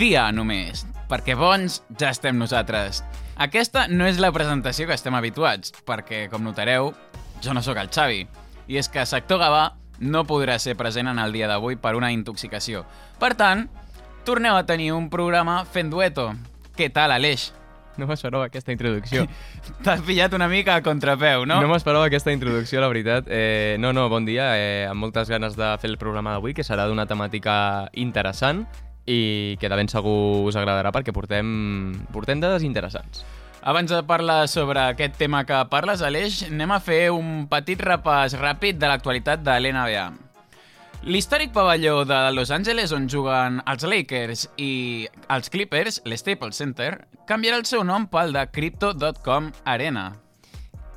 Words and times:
dia 0.00 0.30
només, 0.32 0.86
perquè 1.10 1.34
bons 1.36 1.82
ja 2.00 2.08
estem 2.14 2.38
nosaltres. 2.40 3.02
Aquesta 3.36 3.84
no 3.92 4.06
és 4.08 4.20
la 4.20 4.30
presentació 4.32 4.86
que 4.88 4.96
estem 4.96 5.16
habituats, 5.16 5.74
perquè, 5.84 6.22
com 6.32 6.44
notareu, 6.46 6.94
jo 7.44 7.52
no 7.52 7.60
sóc 7.60 7.76
el 7.82 7.92
Xavi. 7.92 8.24
I 8.70 8.80
és 8.80 8.88
que 8.88 9.04
Sector 9.04 9.42
Gavà 9.42 9.66
no 10.00 10.24
podrà 10.24 10.56
ser 10.62 10.78
present 10.80 11.10
en 11.12 11.20
el 11.20 11.36
dia 11.36 11.50
d'avui 11.50 11.76
per 11.76 11.92
una 11.98 12.12
intoxicació. 12.16 12.86
Per 13.20 13.34
tant, 13.36 13.66
torneu 14.24 14.56
a 14.56 14.64
tenir 14.64 14.94
un 14.96 15.10
programa 15.12 15.66
fent 15.68 15.92
dueto. 15.92 16.30
Què 16.78 16.88
tal, 16.88 17.12
Aleix? 17.12 17.50
No 18.00 18.08
m'esperava 18.08 18.46
aquesta 18.48 18.72
introducció. 18.72 19.26
T'has 19.84 20.00
pillat 20.06 20.32
una 20.32 20.48
mica 20.48 20.78
a 20.80 20.84
contrapeu, 20.86 21.44
no? 21.44 21.60
No, 21.60 21.68
m'esperava 21.68 22.08
aquesta 22.08 22.32
introducció, 22.32 22.80
la 22.80 22.88
veritat. 22.88 23.28
Eh, 23.28 23.76
no, 23.82 23.92
no, 23.92 24.08
bon 24.08 24.24
dia. 24.24 24.54
Eh, 24.56 24.86
amb 24.88 25.04
moltes 25.04 25.28
ganes 25.28 25.60
de 25.60 25.74
fer 25.82 25.92
el 25.92 26.00
programa 26.00 26.38
d'avui, 26.38 26.56
que 26.56 26.64
serà 26.64 26.88
d'una 26.88 27.04
temàtica 27.10 27.90
interessant 27.92 28.64
i 29.06 29.56
que 29.60 29.68
de 29.68 29.76
ben 29.78 29.88
segur 29.88 30.46
us 30.48 30.56
agradarà 30.56 30.92
perquè 30.92 31.14
portem, 31.16 31.94
portem 32.12 32.40
dades 32.42 32.66
interessants. 32.66 33.24
Abans 33.60 33.92
de 33.92 34.00
parlar 34.08 34.48
sobre 34.48 34.80
aquest 34.80 35.18
tema 35.20 35.44
que 35.44 35.58
parles, 35.68 36.00
Aleix, 36.00 36.46
anem 36.48 36.72
a 36.72 36.80
fer 36.80 37.10
un 37.12 37.44
petit 37.50 37.80
repàs 37.84 38.38
ràpid 38.40 38.80
de 38.80 38.88
l'actualitat 38.88 39.44
de 39.44 39.58
l'NBA. 39.60 40.06
L'històric 41.04 41.52
pavelló 41.52 42.04
de 42.04 42.18
Los 42.36 42.50
Angeles 42.52 42.92
on 42.92 43.08
juguen 43.08 43.60
els 43.68 43.84
Lakers 43.88 44.48
i 44.60 45.08
els 45.32 45.52
Clippers, 45.52 46.02
l'Staples 46.04 46.60
Center, 46.60 46.90
canviarà 47.28 47.60
el 47.60 47.68
seu 47.68 47.84
nom 47.84 48.08
pel 48.08 48.32
de 48.36 48.46
Crypto.com 48.52 49.52
Arena. 49.64 50.10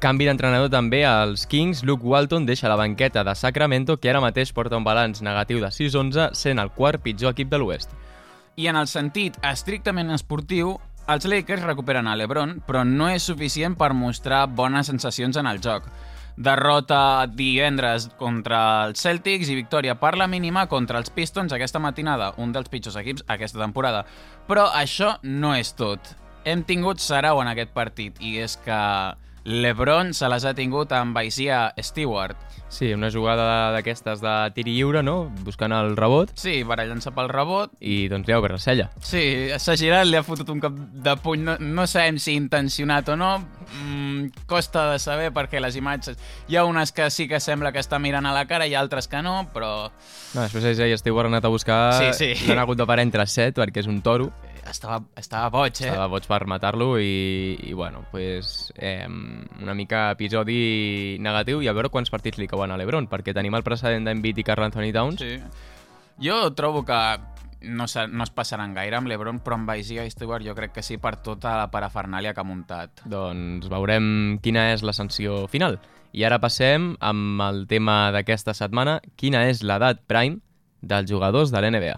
Canvi 0.04 0.26
d'entrenador 0.28 0.68
també 0.68 1.06
als 1.08 1.46
Kings, 1.48 1.80
Luke 1.88 2.04
Walton 2.04 2.44
deixa 2.44 2.68
la 2.68 2.76
banqueta 2.76 3.22
de 3.24 3.32
Sacramento, 3.40 3.96
que 4.04 4.10
ara 4.12 4.20
mateix 4.20 4.50
porta 4.52 4.76
un 4.76 4.84
balanç 4.84 5.22
negatiu 5.24 5.62
de 5.64 5.70
6-11, 5.72 6.34
sent 6.36 6.60
el 6.60 6.74
quart 6.76 7.00
pitjor 7.06 7.32
equip 7.32 7.48
de 7.48 7.62
l'Oest. 7.62 7.94
I 8.60 8.68
en 8.68 8.76
el 8.76 8.90
sentit 8.92 9.40
estrictament 9.48 10.12
esportiu, 10.12 10.74
els 11.08 11.24
Lakers 11.24 11.64
recuperen 11.64 12.12
a 12.12 12.18
l'Ebron, 12.20 12.58
però 12.68 12.84
no 12.84 13.08
és 13.08 13.24
suficient 13.32 13.80
per 13.80 13.94
mostrar 13.96 14.44
bones 14.52 14.92
sensacions 14.92 15.40
en 15.40 15.48
el 15.48 15.64
joc. 15.64 15.88
Derrota 16.36 17.24
divendres 17.32 18.10
contra 18.20 18.60
els 18.90 19.00
Celtics 19.00 19.48
i 19.48 19.56
victòria 19.56 19.96
per 19.96 20.18
la 20.20 20.28
mínima 20.28 20.68
contra 20.68 21.00
els 21.00 21.16
Pistons 21.16 21.56
aquesta 21.56 21.80
matinada, 21.80 22.34
un 22.44 22.52
dels 22.52 22.68
pitjors 22.68 23.00
equips 23.00 23.24
aquesta 23.32 23.64
temporada. 23.64 24.04
Però 24.52 24.68
això 24.68 25.16
no 25.24 25.56
és 25.56 25.72
tot. 25.80 26.18
Hem 26.44 26.68
tingut 26.68 27.00
sarau 27.00 27.40
en 27.40 27.56
aquest 27.56 27.72
partit 27.72 28.20
i 28.20 28.42
és 28.44 28.60
que 28.60 28.84
l'Ebron 29.44 30.14
se 30.14 30.30
les 30.32 30.46
ha 30.46 30.54
tingut 30.56 30.92
amb 30.96 31.18
Isaiah 31.20 31.74
Stewart. 31.78 32.38
Sí, 32.74 32.88
una 32.94 33.12
jugada 33.14 33.70
d'aquestes 33.76 34.22
de 34.24 34.34
tir 34.56 34.66
lliure, 34.66 35.04
no? 35.06 35.28
Buscant 35.46 35.76
el 35.76 35.94
rebot. 35.98 36.32
Sí, 36.40 36.64
barallant-se 36.66 37.12
pel 37.14 37.30
rebot. 37.30 37.76
I 37.86 38.08
doncs 38.10 38.26
li 38.26 38.34
ha 38.34 38.40
obert 38.42 38.58
la 38.58 38.62
cella. 38.64 38.88
Sí, 38.98 39.22
s'ha 39.62 39.76
girat, 39.78 40.08
li 40.10 40.18
ha 40.18 40.24
fotut 40.26 40.50
un 40.50 40.64
cop 40.64 40.80
de 41.06 41.14
puny. 41.22 41.44
No, 41.46 41.58
no 41.62 41.86
sabem 41.86 42.18
si 42.18 42.34
intencionat 42.40 43.12
o 43.14 43.18
no. 43.20 43.36
Mm, 43.84 44.46
costa 44.50 44.88
de 44.94 44.98
saber 45.04 45.30
perquè 45.36 45.62
les 45.62 45.78
imatges... 45.78 46.18
Hi 46.50 46.58
ha 46.58 46.66
unes 46.66 46.92
que 46.96 47.12
sí 47.14 47.28
que 47.30 47.40
sembla 47.44 47.72
que 47.76 47.84
està 47.84 48.00
mirant 48.02 48.26
a 48.26 48.34
la 48.34 48.48
cara 48.50 48.66
i 48.66 48.74
altres 48.74 49.08
que 49.12 49.22
no, 49.22 49.36
però... 49.54 49.92
No, 50.34 50.42
després 50.42 50.74
ja 50.80 50.90
Stewart 50.98 51.30
ha 51.30 51.36
anat 51.36 51.46
a 51.46 51.54
buscar... 51.54 51.84
Sí, 52.00 52.34
sí. 52.34 52.48
L'han 52.50 52.64
hagut 52.64 52.82
de 52.82 52.90
parar 52.90 53.06
entre 53.06 53.28
set 53.30 53.60
perquè 53.60 53.86
és 53.86 53.92
un 53.92 54.02
toro 54.02 54.32
estava, 54.70 55.00
estava 55.20 55.50
boig, 55.54 55.76
eh? 55.82 55.90
Estava 55.90 56.08
boig 56.12 56.28
per 56.30 56.42
matar-lo 56.50 56.94
i, 57.00 57.58
i, 57.64 57.74
bueno, 57.74 58.06
pues, 58.12 58.72
eh, 58.78 59.08
una 59.08 59.74
mica 59.74 60.10
episodi 60.14 61.18
negatiu 61.20 61.62
i 61.64 61.70
a 61.70 61.76
veure 61.76 61.92
quants 61.94 62.12
partits 62.14 62.40
li 62.42 62.48
cauen 62.48 62.72
a 62.72 62.80
l'Ebron, 62.80 63.10
perquè 63.12 63.36
tenim 63.36 63.56
el 63.56 63.66
precedent 63.66 64.08
d'Envit 64.08 64.40
i 64.40 64.48
Carl 64.48 64.68
Anthony 64.68 64.92
Towns. 64.96 65.24
Sí. 65.24 65.38
Jo 66.24 66.40
trobo 66.54 66.84
que 66.86 67.00
no, 67.64 67.86
no 67.88 68.24
es 68.24 68.34
passaran 68.36 68.76
gaire 68.76 69.00
amb 69.00 69.10
l'Ebron, 69.10 69.42
però 69.44 69.58
amb 69.58 69.74
Isaiah 69.80 70.06
Stewart 70.12 70.46
jo 70.46 70.56
crec 70.56 70.76
que 70.76 70.86
sí 70.86 71.00
per 71.02 71.16
tota 71.26 71.56
la 71.58 71.70
parafernàlia 71.72 72.34
que 72.36 72.44
ha 72.44 72.48
muntat. 72.48 73.04
Doncs 73.10 73.70
veurem 73.72 74.40
quina 74.44 74.70
és 74.74 74.84
la 74.86 74.96
sanció 74.96 75.46
final. 75.52 75.80
I 76.14 76.28
ara 76.28 76.38
passem 76.38 76.92
amb 77.02 77.42
el 77.42 77.64
tema 77.68 78.12
d'aquesta 78.14 78.54
setmana, 78.54 79.00
quina 79.18 79.48
és 79.50 79.64
l'edat 79.66 80.04
prime 80.06 80.44
dels 80.82 81.10
jugadors 81.10 81.50
de 81.50 81.62
l'NBA. 81.64 81.96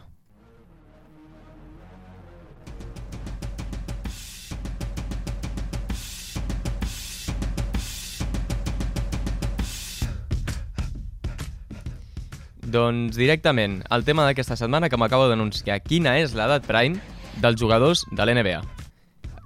Doncs 12.75 13.15
directament, 13.15 13.77
el 13.95 14.03
tema 14.03 14.25
d'aquesta 14.25 14.57
setmana 14.59 14.89
que 14.91 14.97
m'acabo 14.99 15.29
d'anunciar. 15.29 15.77
Quina 15.85 16.17
és 16.19 16.33
l'edat 16.35 16.65
prime 16.67 16.99
dels 17.39 17.55
jugadors 17.61 18.01
de 18.11 18.25
l'NBA? 18.25 18.57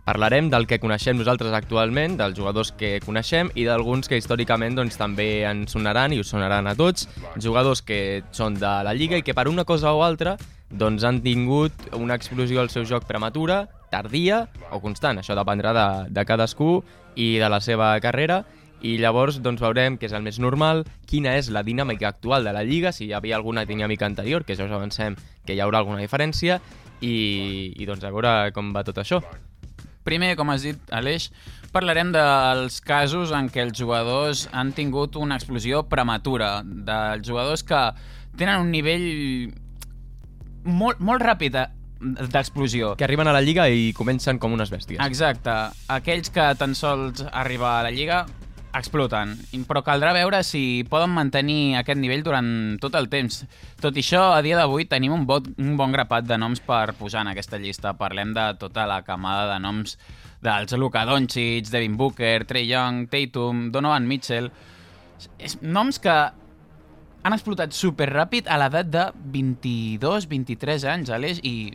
Parlarem 0.08 0.48
del 0.50 0.66
que 0.66 0.80
coneixem 0.82 1.20
nosaltres 1.20 1.54
actualment, 1.54 2.16
dels 2.18 2.34
jugadors 2.34 2.72
que 2.74 2.96
coneixem 3.06 3.52
i 3.54 3.68
d'alguns 3.68 4.10
que 4.10 4.18
històricament 4.18 4.80
doncs, 4.80 4.98
també 4.98 5.44
ens 5.46 5.76
sonaran 5.78 6.16
i 6.16 6.24
us 6.24 6.32
sonaran 6.34 6.66
a 6.66 6.74
tots, 6.80 7.06
jugadors 7.38 7.84
que 7.86 8.24
són 8.34 8.58
de 8.58 8.72
la 8.88 8.96
Lliga 8.98 9.20
i 9.20 9.26
que 9.26 9.38
per 9.38 9.46
una 9.52 9.68
cosa 9.68 9.94
o 9.94 10.02
altra 10.02 10.34
doncs, 10.72 11.06
han 11.06 11.22
tingut 11.22 11.94
una 11.94 12.18
explosió 12.18 12.64
al 12.64 12.74
seu 12.74 12.88
joc 12.90 13.06
prematura, 13.06 13.68
tardia 13.94 14.48
o 14.72 14.82
constant. 14.82 15.22
Això 15.22 15.38
dependrà 15.38 15.76
de, 15.78 15.90
de 16.18 16.26
cadascú 16.26 16.80
i 17.14 17.36
de 17.38 17.50
la 17.52 17.62
seva 17.62 17.94
carrera 18.02 18.42
i 18.82 18.96
llavors 19.02 19.40
doncs, 19.44 19.62
veurem 19.62 19.98
què 20.00 20.08
és 20.08 20.16
el 20.16 20.24
més 20.24 20.40
normal, 20.40 20.86
quina 21.10 21.36
és 21.40 21.50
la 21.52 21.64
dinàmica 21.68 22.08
actual 22.10 22.48
de 22.48 22.54
la 22.56 22.64
Lliga, 22.64 22.94
si 22.96 23.10
hi 23.10 23.14
havia 23.14 23.36
alguna 23.36 23.66
dinàmica 23.68 24.08
anterior, 24.08 24.46
que 24.48 24.56
ja 24.56 24.68
us 24.68 24.76
avancem 24.76 25.18
que 25.46 25.56
hi 25.56 25.62
haurà 25.64 25.82
alguna 25.84 26.00
diferència, 26.00 26.60
i, 27.02 27.74
i 27.76 27.88
doncs 27.88 28.04
a 28.04 28.12
veure 28.14 28.52
com 28.56 28.74
va 28.76 28.84
tot 28.88 29.00
això. 29.02 29.22
Primer, 30.08 30.34
com 30.40 30.50
has 30.50 30.64
dit, 30.66 30.80
Aleix, 30.96 31.30
parlarem 31.74 32.14
dels 32.16 32.80
casos 32.82 33.34
en 33.36 33.50
què 33.52 33.66
els 33.68 33.78
jugadors 33.78 34.48
han 34.56 34.72
tingut 34.74 35.20
una 35.20 35.38
explosió 35.38 35.84
prematura, 35.92 36.60
dels 36.64 37.28
jugadors 37.28 37.66
que 37.68 37.82
tenen 38.40 38.64
un 38.64 38.72
nivell 38.72 39.06
molt, 40.64 41.04
molt 41.04 41.24
ràpid 41.24 41.60
d'explosió. 42.32 42.96
Que 42.98 43.06
arriben 43.06 43.28
a 43.28 43.36
la 43.36 43.44
Lliga 43.44 43.68
i 43.68 43.92
comencen 43.94 44.40
com 44.40 44.56
unes 44.56 44.72
bèsties. 44.72 45.02
Exacte. 45.04 45.56
Aquells 45.92 46.32
que 46.32 46.48
tan 46.60 46.76
sols 46.80 47.26
arribar 47.30 47.80
a 47.80 47.90
la 47.90 47.92
Lliga 47.92 48.24
exploten, 48.76 49.34
però 49.68 49.82
caldrà 49.86 50.12
veure 50.14 50.42
si 50.46 50.86
poden 50.90 51.12
mantenir 51.16 51.80
aquest 51.80 52.00
nivell 52.00 52.24
durant 52.26 52.78
tot 52.82 52.96
el 53.00 53.10
temps. 53.10 53.44
Tot 53.82 53.98
i 53.98 54.04
això, 54.04 54.22
a 54.36 54.42
dia 54.46 54.60
d'avui 54.60 54.86
tenim 54.90 55.16
un, 55.16 55.26
bot, 55.30 55.48
un 55.58 55.76
bon 55.80 55.94
grapat 55.96 56.28
de 56.30 56.38
noms 56.38 56.62
per 56.66 56.94
posar 57.00 57.24
en 57.26 57.32
aquesta 57.34 57.60
llista. 57.62 57.96
Parlem 57.98 58.34
de 58.38 58.46
tota 58.62 58.86
la 58.90 59.02
camada 59.08 59.48
de 59.54 59.60
noms 59.64 59.98
dels 60.46 60.76
Luka 60.78 61.06
Doncic, 61.06 61.70
Devin 61.72 61.98
Booker, 61.98 62.46
Trey 62.46 62.68
Young, 62.70 63.08
Tatum, 63.12 63.70
Donovan 63.72 64.08
Mitchell... 64.08 64.52
És 65.36 65.58
noms 65.60 65.98
que 66.00 66.14
han 67.28 67.34
explotat 67.36 67.74
super 67.76 68.06
ràpid 68.08 68.48
a 68.48 68.56
l'edat 68.62 68.88
de 68.88 69.02
22-23 69.34 70.86
anys, 70.88 71.12
Aleix, 71.12 71.42
i... 71.44 71.74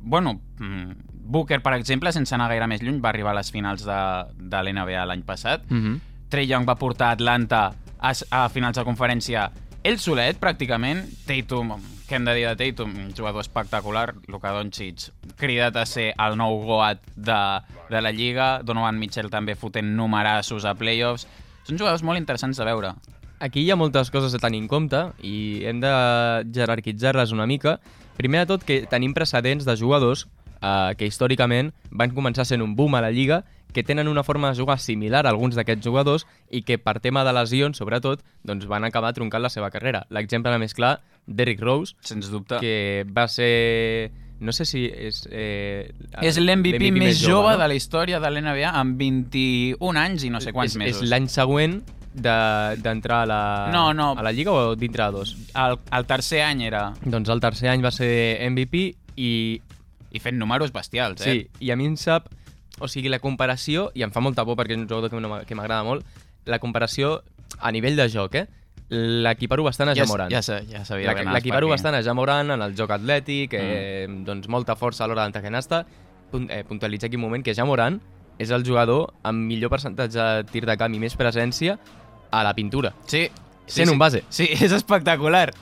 Bueno, 0.00 0.38
mm, 0.56 1.13
Booker, 1.24 1.60
per 1.64 1.74
exemple, 1.74 2.12
sense 2.12 2.34
anar 2.36 2.50
gaire 2.52 2.68
més 2.70 2.82
lluny, 2.84 3.00
va 3.00 3.10
arribar 3.10 3.32
a 3.32 3.38
les 3.40 3.50
finals 3.50 3.84
de, 3.86 4.00
de 4.36 4.62
l'NBA 4.62 5.06
l'any 5.08 5.24
passat. 5.24 5.64
Mm 5.70 5.80
-hmm. 5.80 6.00
Trey 6.28 6.46
Young 6.46 6.66
va 6.68 6.76
portar 6.76 7.10
Atlanta 7.12 7.72
a, 7.98 8.12
a 8.30 8.48
finals 8.48 8.76
de 8.76 8.84
conferència 8.84 9.50
ell 9.84 9.98
solet, 9.98 10.38
pràcticament. 10.40 11.04
Tatum, 11.26 11.74
què 12.08 12.16
hem 12.16 12.24
de 12.24 12.34
dir 12.36 12.46
de 12.48 12.56
Tatum? 12.56 12.90
Un 13.06 13.14
jugador 13.16 13.40
espectacular. 13.40 14.14
Luka 14.28 14.52
Doncic, 14.52 15.10
cridat 15.36 15.76
a 15.76 15.86
ser 15.86 16.14
el 16.20 16.36
nou 16.36 16.58
Goat 16.64 17.00
de, 17.16 17.40
de 17.90 18.00
la 18.00 18.12
Lliga. 18.12 18.62
Donovan 18.62 18.98
Mitchell 19.00 19.30
també 19.32 19.54
fotent 19.56 19.94
numerassos 19.96 20.64
a 20.64 20.74
playoffs. 20.76 21.26
Són 21.64 21.80
jugadors 21.80 22.04
molt 22.04 22.20
interessants 22.20 22.60
de 22.60 22.64
veure. 22.64 22.94
Aquí 23.44 23.64
hi 23.64 23.70
ha 23.72 23.76
moltes 23.76 24.12
coses 24.12 24.32
a 24.36 24.40
tenir 24.40 24.62
en 24.62 24.68
compte 24.68 25.00
i 25.24 25.64
hem 25.68 25.80
de 25.80 25.92
jerarquitzar-les 26.54 27.32
una 27.32 27.48
mica. 27.48 27.78
Primer 28.16 28.44
de 28.44 28.52
tot, 28.52 28.64
que 28.64 28.84
tenim 28.88 29.12
precedents 29.12 29.64
de 29.64 29.76
jugadors 29.76 30.26
eh, 30.64 30.94
que 30.96 31.08
històricament 31.10 31.72
van 31.90 32.14
començar 32.16 32.48
sent 32.48 32.64
un 32.64 32.74
boom 32.78 32.96
a 32.96 33.04
la 33.04 33.12
Lliga, 33.12 33.44
que 33.74 33.82
tenen 33.82 34.08
una 34.08 34.22
forma 34.22 34.48
de 34.48 34.56
jugar 34.56 34.78
similar 34.78 35.26
a 35.26 35.32
alguns 35.34 35.58
d'aquests 35.58 35.84
jugadors 35.84 36.24
i 36.48 36.62
que 36.62 36.78
per 36.78 37.00
tema 37.02 37.24
de 37.26 37.34
lesions, 37.34 37.76
sobretot, 37.76 38.22
doncs 38.46 38.68
van 38.70 38.86
acabar 38.86 39.12
troncant 39.12 39.42
la 39.42 39.50
seva 39.50 39.72
carrera. 39.74 40.04
L'exemple 40.14 40.54
més 40.62 40.76
clar, 40.78 41.00
Derrick 41.26 41.60
Rose, 41.60 41.98
Sens 42.00 42.30
dubte. 42.30 42.60
que 42.62 43.04
va 43.10 43.26
ser 43.28 44.12
no 44.44 44.52
sé 44.52 44.64
si 44.68 44.84
és... 44.86 45.24
Eh, 45.30 45.90
és 46.22 46.38
l'MVP 46.38 46.90
més 46.94 47.20
jove 47.22 47.54
no? 47.54 47.58
de 47.60 47.68
la 47.70 47.76
història 47.76 48.20
de 48.20 48.30
l'NBA 48.30 48.72
amb 48.76 48.98
21 49.00 50.00
anys 50.00 50.26
i 50.26 50.32
no 50.32 50.40
sé 50.42 50.52
quants 50.52 50.74
és, 50.74 50.80
mesos. 50.80 51.04
És 51.06 51.10
l'any 51.10 51.28
següent 51.32 51.78
d'entrar 52.14 53.24
de, 53.24 53.24
a, 53.24 53.26
la, 53.26 53.40
no, 53.74 53.88
no. 53.96 54.12
a 54.14 54.22
la 54.22 54.30
Lliga 54.34 54.52
o 54.54 54.74
dintre 54.78 55.06
de 55.06 55.18
dos? 55.18 55.34
El, 55.54 55.78
el 55.90 56.06
tercer 56.06 56.44
any 56.46 56.66
era... 56.68 56.88
Doncs 57.02 57.30
el 57.32 57.42
tercer 57.42 57.72
any 57.72 57.82
va 57.82 57.94
ser 57.94 58.12
MVP 58.50 58.84
i 59.16 59.30
i 60.14 60.20
fent 60.22 60.38
números 60.38 60.70
bestials, 60.72 61.20
eh? 61.26 61.32
Sí, 61.32 61.66
i 61.66 61.70
a 61.74 61.76
mi 61.76 61.86
em 61.90 61.96
sap... 62.00 62.30
O 62.82 62.88
sigui, 62.90 63.06
la 63.10 63.20
comparació, 63.22 63.90
i 63.94 64.02
em 64.02 64.10
fa 64.10 64.18
molta 64.24 64.42
por 64.44 64.56
perquè 64.58 64.74
és 64.74 64.80
un 64.80 64.88
jugador 64.90 65.10
que 65.46 65.54
m'agrada 65.54 65.84
molt, 65.86 66.02
la 66.50 66.58
comparació 66.58 67.20
a 67.60 67.70
nivell 67.70 67.94
de 67.94 68.08
joc, 68.10 68.34
eh? 68.34 68.48
l'equiparo 68.90 69.62
bastant 69.64 69.90
a 69.90 69.94
Ja, 69.94 70.02
Jamoran. 70.04 70.28
ja, 70.30 70.42
sa- 70.42 70.60
ja 70.66 70.84
sabia 70.84 71.14
que 71.14 71.22
L'equiparo 71.24 71.66
per 71.68 71.72
aquí. 71.72 71.82
bastant 71.82 71.94
a 71.96 72.02
Jamoran 72.02 72.50
en 72.50 72.62
el 72.62 72.74
joc 72.76 72.90
atlètic, 72.90 73.52
Mm. 73.54 73.56
eh, 73.62 74.06
doncs 74.26 74.48
molta 74.48 74.74
força 74.76 75.04
a 75.04 75.06
l'hora 75.06 75.22
d'entrar 75.22 75.42
canasta. 75.42 75.86
Punt, 76.30 76.50
eh, 76.50 76.64
puntualitzar 76.64 77.06
aquí 77.08 77.16
un 77.16 77.22
moment 77.22 77.44
que 77.44 77.54
Jamoran 77.54 78.00
és 78.38 78.50
el 78.50 78.64
jugador 78.66 79.14
amb 79.22 79.38
millor 79.46 79.70
percentatge 79.70 80.18
de 80.18 80.44
tir 80.50 80.66
de 80.66 80.76
camp 80.76 80.92
i 80.94 80.98
més 80.98 81.16
presència 81.16 81.78
a 82.30 82.42
la 82.42 82.54
pintura. 82.54 82.92
Sí. 83.06 83.28
sí 83.66 83.74
Sent 83.76 83.88
sí. 83.88 83.92
un 83.92 83.98
base. 83.98 84.24
Sí, 84.28 84.48
és 84.60 84.72
espectacular. 84.72 85.54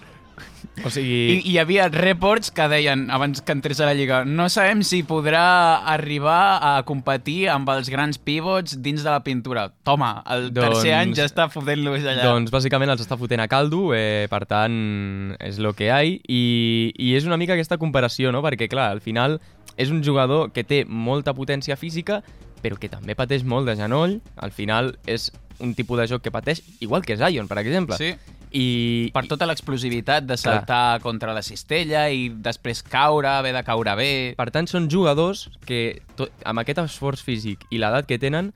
O 0.84 0.90
sigui, 0.90 1.18
I 1.36 1.52
hi 1.52 1.58
havia 1.60 1.88
reports 1.92 2.50
que 2.54 2.64
deien, 2.70 3.04
abans 3.12 3.42
que 3.44 3.52
entrés 3.52 3.80
a 3.82 3.86
la 3.86 3.94
Lliga, 3.94 4.22
no 4.24 4.48
sabem 4.48 4.80
si 4.86 5.02
podrà 5.06 5.82
arribar 5.92 6.58
a 6.64 6.72
competir 6.88 7.50
amb 7.52 7.68
els 7.74 7.90
grans 7.92 8.16
pivots 8.18 8.78
dins 8.82 9.04
de 9.04 9.10
la 9.10 9.20
pintura. 9.22 9.68
Toma, 9.84 10.22
el 10.32 10.48
Doncs- 10.50 10.78
tercer 10.80 10.94
any 10.96 11.14
ja 11.18 11.26
està 11.28 11.48
fotent-los 11.52 12.00
allà. 12.02 12.22
doncs 12.24 12.50
bàsicament 12.54 12.90
els 12.94 13.04
està 13.04 13.18
fotent 13.20 13.44
a 13.44 13.48
caldo, 13.52 13.92
eh, 13.94 14.26
per 14.32 14.46
tant, 14.46 15.36
és 15.38 15.58
lo 15.58 15.74
que 15.76 15.86
hi 15.86 15.92
ha. 15.92 16.00
I, 16.04 16.92
I 16.96 17.14
és 17.18 17.28
una 17.28 17.36
mica 17.36 17.52
aquesta 17.54 17.78
comparació, 17.78 18.32
no? 18.32 18.42
Perquè, 18.42 18.68
clar, 18.72 18.90
al 18.96 19.00
final 19.04 19.40
és 19.76 19.90
un 19.90 20.02
jugador 20.04 20.52
que 20.52 20.64
té 20.64 20.84
molta 20.88 21.34
potència 21.34 21.76
física, 21.76 22.22
però 22.62 22.78
que 22.78 22.88
també 22.88 23.14
pateix 23.18 23.44
molt 23.44 23.66
de 23.66 23.76
genoll. 23.76 24.20
Al 24.36 24.52
final 24.52 24.96
és 25.06 25.30
un 25.62 25.74
tipus 25.74 25.98
de 26.00 26.06
joc 26.10 26.22
que 26.22 26.30
pateix, 26.34 26.62
igual 26.80 27.04
que 27.06 27.16
Zion, 27.16 27.46
per 27.48 27.58
exemple. 27.58 27.96
Sí, 27.96 28.14
I, 28.52 29.10
per 29.14 29.24
tota 29.30 29.46
l'explosivitat 29.48 30.26
de 30.28 30.36
saltar 30.36 31.00
contra 31.00 31.32
la 31.32 31.40
cistella 31.44 32.04
i 32.12 32.26
després 32.44 32.82
caure, 32.84 33.30
haver 33.30 33.54
de 33.56 33.62
caure 33.64 33.94
bé... 33.96 34.10
Per 34.36 34.48
tant, 34.52 34.68
són 34.68 34.90
jugadors 34.92 35.46
que, 35.64 36.02
tot, 36.18 36.32
amb 36.44 36.60
aquest 36.60 36.82
esforç 36.84 37.24
físic 37.24 37.64
i 37.72 37.80
l'edat 37.80 38.08
que 38.08 38.20
tenen, 38.20 38.52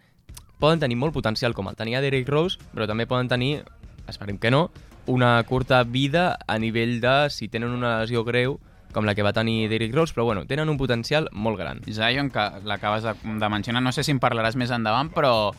poden 0.60 0.82
tenir 0.82 0.98
molt 1.00 1.16
potencial, 1.16 1.56
com 1.56 1.70
el 1.70 1.78
tenia 1.80 2.02
Derrick 2.04 2.28
Rose, 2.28 2.60
però 2.74 2.88
també 2.88 3.08
poden 3.08 3.32
tenir, 3.32 3.62
esperem 4.08 4.36
que 4.40 4.52
no, 4.52 4.68
una 5.06 5.38
curta 5.48 5.82
vida 5.84 6.36
a 6.46 6.58
nivell 6.58 7.00
de 7.00 7.16
si 7.30 7.48
tenen 7.48 7.72
una 7.72 7.98
lesió 8.02 8.24
greu, 8.24 8.58
com 8.92 9.04
la 9.04 9.14
que 9.14 9.24
va 9.24 9.34
tenir 9.36 9.68
Derrick 9.68 9.94
Rose, 9.94 10.14
però 10.16 10.24
bueno, 10.24 10.46
tenen 10.48 10.68
un 10.72 10.78
potencial 10.80 11.28
molt 11.32 11.60
gran. 11.60 11.82
Zion, 11.88 12.30
que 12.32 12.46
l'acabes 12.64 13.04
de, 13.04 13.12
de 13.16 13.48
mencionar, 13.52 13.82
no 13.84 13.92
sé 13.92 14.04
si 14.04 14.14
en 14.14 14.20
parlaràs 14.20 14.56
més 14.56 14.72
endavant, 14.72 15.12
però 15.12 15.52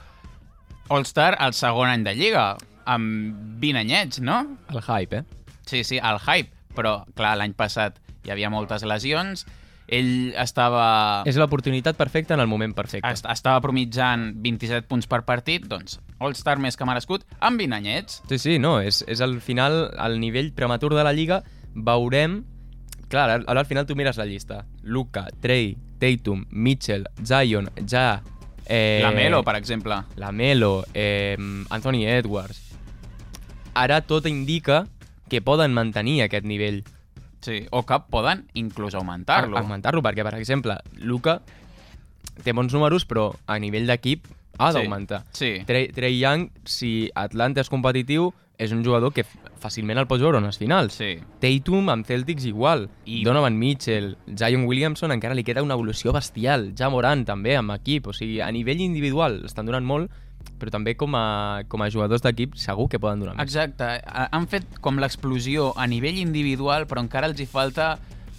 All-Star 0.90 1.36
el 1.44 1.54
segon 1.54 1.92
any 1.92 2.06
de 2.06 2.16
Lliga, 2.18 2.48
amb 2.88 3.60
20 3.62 3.82
anyets, 3.84 4.22
no? 4.24 4.42
El 4.72 4.82
hype, 4.82 5.22
eh? 5.22 5.24
Sí, 5.68 5.84
sí, 5.84 5.98
el 6.00 6.20
hype, 6.24 6.54
però 6.78 7.02
clar, 7.18 7.36
l'any 7.40 7.54
passat 7.58 8.00
hi 8.26 8.32
havia 8.34 8.50
moltes 8.52 8.84
lesions, 8.88 9.46
ell 9.88 10.34
estava, 10.36 11.24
És 11.28 11.38
l'oportunitat 11.40 11.96
perfecta 11.96 12.36
en 12.36 12.42
el 12.44 12.48
moment 12.52 12.74
perfecte. 12.76 13.08
est 13.08 13.26
estava 13.32 13.62
promitjant 13.64 14.34
27 14.44 14.88
punts 14.88 15.08
per 15.08 15.22
partit, 15.24 15.64
doncs 15.68 16.00
All-Star 16.20 16.58
més 16.60 16.76
que 16.76 16.84
merescut, 16.88 17.24
amb 17.40 17.60
20 17.62 17.76
anyets. 17.78 18.22
Sí, 18.28 18.40
sí, 18.42 18.58
no, 18.60 18.80
és, 18.82 19.04
és 19.08 19.22
al 19.24 19.40
final, 19.40 19.92
al 19.98 20.20
nivell 20.20 20.52
prematur 20.58 20.94
de 20.96 21.04
la 21.08 21.14
Lliga, 21.14 21.44
veurem... 21.76 22.42
Clar, 23.08 23.30
ara, 23.30 23.44
ara 23.48 23.62
al 23.64 23.66
final 23.70 23.86
tu 23.88 23.96
mires 23.96 24.18
la 24.20 24.26
llista. 24.28 24.66
Luka, 24.84 25.28
Trey, 25.40 25.78
Tatum, 26.00 26.46
Mitchell, 26.52 27.08
Zion, 27.24 27.70
Ja... 27.88 28.22
Eh, 28.68 29.00
La 29.02 29.12
Melo, 29.16 29.44
per 29.48 29.56
exemple. 29.56 30.02
la 30.18 30.32
Melo, 30.34 30.84
eh, 30.94 31.38
Anthony 31.70 32.04
Edwards... 32.06 32.67
Ara 33.78 34.02
tot 34.10 34.26
indica 34.26 34.86
que 35.30 35.42
poden 35.46 35.74
mantenir 35.76 36.22
aquest 36.26 36.46
nivell. 36.50 36.84
Sí, 37.46 37.62
o 37.70 37.84
que 37.86 38.00
poden 38.10 38.48
inclús 38.58 38.96
augmentar-lo. 38.98 39.58
Augmentar-lo, 39.60 40.02
perquè, 40.02 40.24
per 40.26 40.34
exemple, 40.40 40.80
Luka 40.98 41.42
té 42.44 42.54
bons 42.54 42.74
números, 42.74 43.06
però 43.08 43.30
a 43.46 43.60
nivell 43.62 43.88
d'equip 43.88 44.26
ha 44.58 44.72
Sí. 44.72 44.80
d'augmentar. 44.80 45.24
Sí. 45.32 45.52
Trey, 45.66 45.90
Trey 45.94 46.18
Young, 46.20 46.50
si 46.66 47.10
Atlanta 47.14 47.62
és 47.62 47.70
competitiu, 47.70 48.32
és 48.58 48.72
un 48.74 48.84
jugador 48.84 49.14
que 49.14 49.24
fàcilment 49.62 50.00
el 50.00 50.08
pots 50.10 50.22
veure 50.24 50.40
en 50.40 50.46
les 50.50 50.58
finals. 50.58 50.94
Sí. 50.98 51.20
Tatum 51.40 51.90
amb 51.94 52.06
Celtics 52.08 52.46
igual. 52.46 52.90
I... 53.06 53.24
Donovan 53.24 53.58
Mitchell, 53.58 54.16
Zion 54.36 54.66
Williamson 54.66 55.12
encara 55.14 55.36
li 55.38 55.44
queda 55.44 55.62
una 55.62 55.76
evolució 55.76 56.12
bestial. 56.12 56.72
Ja 56.76 56.90
Morant 56.90 57.24
també 57.26 57.56
amb 57.56 57.72
equip. 57.78 58.08
O 58.08 58.14
sigui, 58.14 58.40
a 58.42 58.50
nivell 58.52 58.82
individual 58.82 59.44
estan 59.46 59.68
donant 59.70 59.86
molt, 59.86 60.10
però 60.60 60.72
també 60.74 60.96
com 60.98 61.14
a, 61.16 61.64
com 61.70 61.82
a 61.82 61.90
jugadors 61.94 62.22
d'equip 62.26 62.56
segur 62.58 62.88
que 62.90 63.00
poden 63.00 63.20
donar 63.22 63.36
més. 63.36 63.44
Exacte. 63.46 63.84
Ha- 64.06 64.30
Han 64.32 64.48
fet 64.48 64.66
com 64.82 64.98
l'explosió 65.00 65.74
a 65.78 65.86
nivell 65.88 66.18
individual, 66.18 66.88
però 66.88 67.04
encara 67.04 67.28
els 67.28 67.40
hi 67.40 67.46
falta 67.46 67.98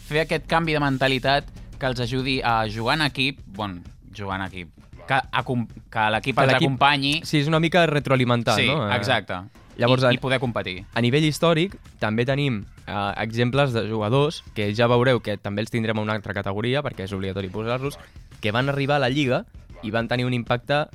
fer 0.09 0.25
aquest 0.25 0.47
canvi 0.51 0.73
de 0.75 0.81
mentalitat 0.81 1.45
que 1.79 1.87
els 1.87 2.01
ajudi 2.01 2.41
a 2.43 2.65
jugar 2.69 2.97
en 2.99 3.07
equip, 3.07 3.39
bueno, 3.47 3.83
jugar 4.17 4.41
en 4.41 4.47
equip, 4.49 4.69
que, 5.07 5.15
acom- 5.33 5.69
que 5.91 6.09
l'equip 6.11 6.39
els 6.43 6.55
acompanyi. 6.55 7.21
Sí, 7.25 7.39
és 7.39 7.47
una 7.49 7.61
mica 7.61 7.87
retroalimentar, 7.87 8.57
sí, 8.59 8.67
no? 8.67 8.89
Eh, 8.91 8.97
exacte. 8.97 9.37
Llavors, 9.79 10.03
I, 10.03 10.07
a- 10.07 10.13
I 10.13 10.19
poder 10.19 10.41
competir. 10.41 10.81
A 10.93 11.01
nivell 11.01 11.23
històric, 11.29 11.77
també 12.01 12.25
tenim 12.27 12.65
eh, 12.89 13.13
exemples 13.23 13.73
de 13.73 13.85
jugadors, 13.89 14.43
que 14.57 14.73
ja 14.75 14.89
veureu 14.91 15.21
que 15.23 15.37
també 15.39 15.63
els 15.63 15.71
tindrem 15.71 15.97
a 15.99 16.03
una 16.03 16.15
altra 16.19 16.35
categoria, 16.35 16.83
perquè 16.83 17.05
és 17.07 17.13
obligatori 17.15 17.49
posar-los, 17.49 17.95
que 18.41 18.51
van 18.51 18.69
arribar 18.69 18.97
a 18.97 19.05
la 19.07 19.09
Lliga 19.09 19.45
i 19.85 19.93
van 19.95 20.09
tenir 20.09 20.25
un 20.27 20.35
impacte 20.35 20.89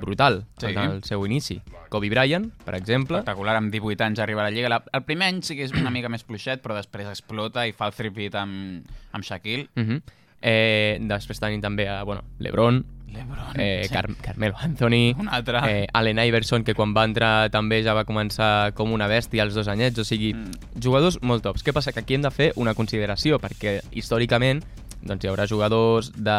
brutal 0.00 0.44
Sí. 0.58 0.66
el 0.66 1.02
seu 1.04 1.24
inici. 1.26 1.60
Kobe 1.88 2.08
Bryant, 2.10 2.50
per 2.64 2.74
exemple, 2.74 3.18
Espectacular, 3.18 3.56
amb 3.56 3.72
18 3.72 4.00
anys 4.04 4.18
arriba 4.18 4.40
a 4.42 4.44
la 4.44 4.50
Lliga. 4.50 4.82
El 4.92 5.02
primer 5.04 5.28
any 5.28 5.42
sí 5.42 5.56
que 5.56 5.64
és 5.64 5.72
una 5.72 5.90
mica 5.90 6.08
més 6.08 6.24
fluixet, 6.24 6.62
però 6.62 6.74
després 6.74 7.06
explota 7.08 7.66
i 7.66 7.72
fa 7.72 7.86
el 7.86 7.92
three-peat 7.94 8.34
amb, 8.34 8.84
amb 9.12 9.24
Shaquille. 9.24 9.68
uh 9.76 9.82
-huh. 9.82 10.02
eh, 10.42 10.98
després 11.00 11.40
tenim 11.40 11.60
també 11.60 11.88
a, 11.88 12.02
bueno, 12.02 12.22
LeBron, 12.38 12.84
LeBron. 13.08 13.54
eh, 13.58 13.84
sí. 13.86 13.92
Car 13.94 14.08
Carmelo 14.20 14.54
Anthony, 14.58 15.14
Un 15.18 15.28
altre. 15.28 15.58
eh, 15.68 15.86
Allen 15.92 16.18
Iverson, 16.18 16.64
que 16.64 16.74
quan 16.74 16.92
va 16.94 17.04
entrar 17.04 17.50
també 17.50 17.82
ja 17.82 17.94
va 17.94 18.04
començar 18.04 18.74
com 18.74 18.92
una 18.92 19.08
bèstia 19.08 19.42
als 19.42 19.54
dos 19.54 19.68
anyets, 19.68 19.98
o 19.98 20.04
sigui, 20.04 20.34
Mm. 20.34 20.50
jugadors 20.82 21.22
molt 21.22 21.42
tops. 21.42 21.64
Què 21.64 21.72
passa? 21.72 21.92
Que 21.92 22.00
aquí 22.00 22.14
hem 22.14 22.22
de 22.22 22.30
fer 22.30 22.52
una 22.56 22.74
consideració, 22.74 23.38
perquè 23.38 23.80
històricament 23.92 24.62
doncs 25.06 25.24
hi 25.24 25.28
haurà 25.28 25.46
jugadors 25.48 26.12
de 26.16 26.36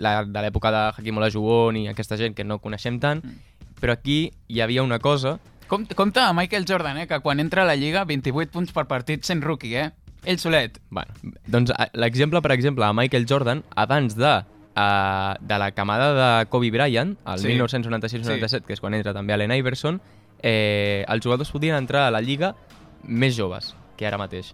la- 0.00 0.24
de 0.24 0.40
l'època 0.42 0.70
de 0.72 0.82
Hakim 0.96 1.16
Olajuwon 1.18 1.76
i 1.76 1.88
aquesta 1.88 2.16
gent 2.16 2.34
que 2.34 2.44
no 2.44 2.58
coneixem 2.58 2.98
tant, 3.00 3.22
Mm. 3.24 3.38
però 3.80 3.92
aquí 3.92 4.32
hi 4.48 4.60
havia 4.60 4.82
una 4.82 4.98
cosa... 4.98 5.38
Compte, 5.68 5.94
compte 5.94 6.18
a 6.20 6.32
Michael 6.32 6.64
Jordan, 6.66 6.96
eh, 6.98 7.06
que 7.06 7.20
quan 7.20 7.40
entra 7.40 7.62
a 7.62 7.66
la 7.66 7.76
Lliga, 7.76 8.04
28 8.04 8.50
punts 8.50 8.72
per 8.72 8.86
partit 8.86 9.22
sent 9.24 9.42
rookie, 9.44 9.76
eh? 9.76 9.90
Ell 10.24 10.38
solet. 10.38 10.80
Bueno, 10.90 11.12
doncs 11.46 11.70
l'exemple, 11.92 12.40
per 12.42 12.52
exemple, 12.52 12.84
a 12.84 12.92
Michael 12.92 13.26
Jordan, 13.28 13.62
abans 13.76 14.16
de, 14.16 14.32
uh, 14.76 15.34
de 15.40 15.58
la 15.58 15.70
camada 15.72 16.40
de 16.40 16.46
Kobe 16.46 16.70
Bryant, 16.70 17.16
el 17.26 17.38
Sí. 17.38 17.48
1996-97, 17.48 18.64
que 18.66 18.72
és 18.72 18.80
quan 18.80 18.94
entra 18.94 19.12
també 19.14 19.32
Allen 19.34 19.52
Iverson, 19.52 20.00
eh, 20.42 21.04
els 21.06 21.22
jugadors 21.24 21.50
podien 21.50 21.76
entrar 21.76 22.06
a 22.08 22.10
la 22.10 22.20
Lliga 22.20 22.54
més 23.04 23.36
joves 23.36 23.74
que 23.96 24.06
ara 24.06 24.16
mateix. 24.18 24.52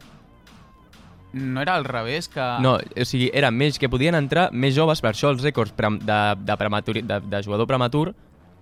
No 1.35 1.61
era 1.61 1.75
al 1.75 1.85
revés 1.85 2.29
que... 2.31 2.43
No, 2.62 2.76
o 2.79 3.05
sigui, 3.05 3.29
era 3.35 3.50
més 3.50 3.79
que 3.83 3.88
podien 3.91 4.14
entrar 4.14 4.49
més 4.55 4.75
joves, 4.76 5.00
per 5.03 5.11
això 5.12 5.33
els 5.35 5.43
rècords 5.43 5.75
pre- 5.75 5.91
de, 5.99 6.21
de, 6.47 6.57
prematuri, 6.61 7.03
de, 7.03 7.19
de 7.26 7.43
jugador 7.43 7.67
prematur 7.67 8.12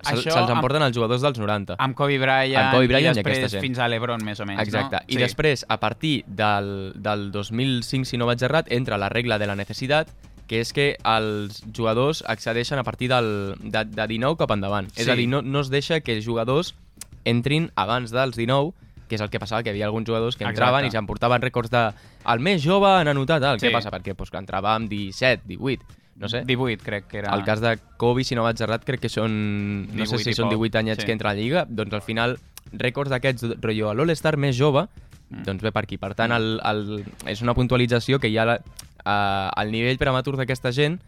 se'ls 0.03 0.25
se 0.25 0.33
amb- 0.35 0.51
emporten 0.57 0.83
els 0.83 0.97
jugadors 0.97 1.23
dels 1.23 1.39
90. 1.39 1.77
Amb 1.79 1.95
Kobe 1.95 2.17
Bryant, 2.19 2.57
Amb 2.59 2.73
Kobe 2.75 2.89
Bryant 2.91 3.15
i 3.15 3.21
i 3.21 3.23
després 3.23 3.53
gent. 3.53 3.63
fins 3.63 3.79
a 3.79 3.87
l'Ebron, 3.87 4.25
més 4.27 4.41
o 4.43 4.47
menys, 4.49 4.65
Exacte. 4.65 4.97
no? 4.99 5.15
I 5.15 5.21
després, 5.21 5.63
a 5.69 5.77
partir 5.79 6.25
del, 6.27 6.73
del 6.97 7.29
2005, 7.31 8.09
si 8.11 8.19
no 8.19 8.27
vaig 8.27 8.43
errat, 8.43 8.67
entra 8.75 8.99
la 8.99 9.09
regla 9.13 9.39
de 9.39 9.47
la 9.47 9.55
necessitat, 9.55 10.09
que 10.51 10.59
és 10.61 10.73
que 10.75 10.89
els 11.07 11.63
jugadors 11.73 12.25
accedeixen 12.27 12.81
a 12.81 12.83
partir 12.85 13.09
del, 13.13 13.55
de, 13.63 13.85
de 13.85 14.07
19 14.11 14.37
cap 14.43 14.51
endavant. 14.51 14.89
És 14.97 15.05
Sí. 15.07 15.11
a 15.11 15.15
dir, 15.15 15.29
no, 15.31 15.41
no 15.41 15.61
es 15.63 15.71
deixa 15.71 16.01
que 16.01 16.17
els 16.17 16.25
jugadors 16.27 16.75
entrin 17.25 17.71
abans 17.77 18.11
dels 18.11 18.35
19, 18.37 18.73
que 19.13 19.19
és 19.21 19.25
el 19.25 19.29
que 19.29 19.41
passava, 19.43 19.61
que 19.63 19.69
hi 19.71 19.77
havia 19.77 19.89
alguns 19.91 20.09
jugadors 20.09 20.39
que 20.41 20.47
entraven 20.49 20.87
Exacte. 20.87 20.97
i 20.97 20.99
s'emportaven 20.99 21.45
rècords 21.45 21.73
de... 21.73 21.85
El 22.33 22.41
més 22.41 22.65
jove 22.65 22.89
en 23.03 23.13
anotar, 23.13 23.39
tal. 23.45 23.61
Sí. 23.61 23.69
Què 23.69 23.75
passa? 23.77 23.93
Perquè 23.93 24.17
pues, 24.17 24.33
entrava 24.41 24.73
amb 24.73 24.89
17, 24.89 25.45
18, 25.53 26.01
no 26.23 26.33
sé. 26.33 26.43
18, 26.49 26.83
crec 26.87 27.09
que 27.11 27.21
era. 27.21 27.37
El 27.37 27.45
cas 27.45 27.61
de 27.61 27.77
Kobe, 28.01 28.25
si 28.25 28.39
no 28.39 28.49
vaig 28.49 28.61
errat, 28.65 28.85
crec 28.89 29.05
que 29.05 29.13
són... 29.13 29.33
No 29.93 30.09
sé 30.09 30.17
18 30.17 30.25
si 30.25 30.37
són 30.41 30.49
poc, 30.49 30.65
18 30.65 30.81
anyets 30.81 31.05
sí. 31.05 31.11
que 31.11 31.17
entra 31.17 31.31
a 31.31 31.37
la 31.37 31.41
Lliga. 31.41 31.67
Doncs 31.69 32.01
al 32.01 32.05
final, 32.09 32.39
rècords 32.73 33.13
d'aquests, 33.13 33.59
rotllo, 33.61 33.93
a 33.93 33.97
l'All-Star 33.99 34.39
més 34.41 34.57
jove, 34.57 34.89
Mm. 35.33 35.45
doncs 35.47 35.63
ve 35.65 35.73
per 35.73 35.85
aquí. 35.87 35.99
Per 35.99 36.13
tant, 36.15 36.33
el, 36.37 36.61
el, 36.61 37.05
és 37.31 37.43
una 37.43 37.55
puntualització 37.57 38.21
que 38.21 38.31
ja 38.33 38.45
la, 38.45 38.59
eh, 38.61 39.49
el 39.63 39.73
nivell 39.73 39.99
prematur 40.01 40.37
d'aquesta 40.37 40.73
gent, 40.77 40.99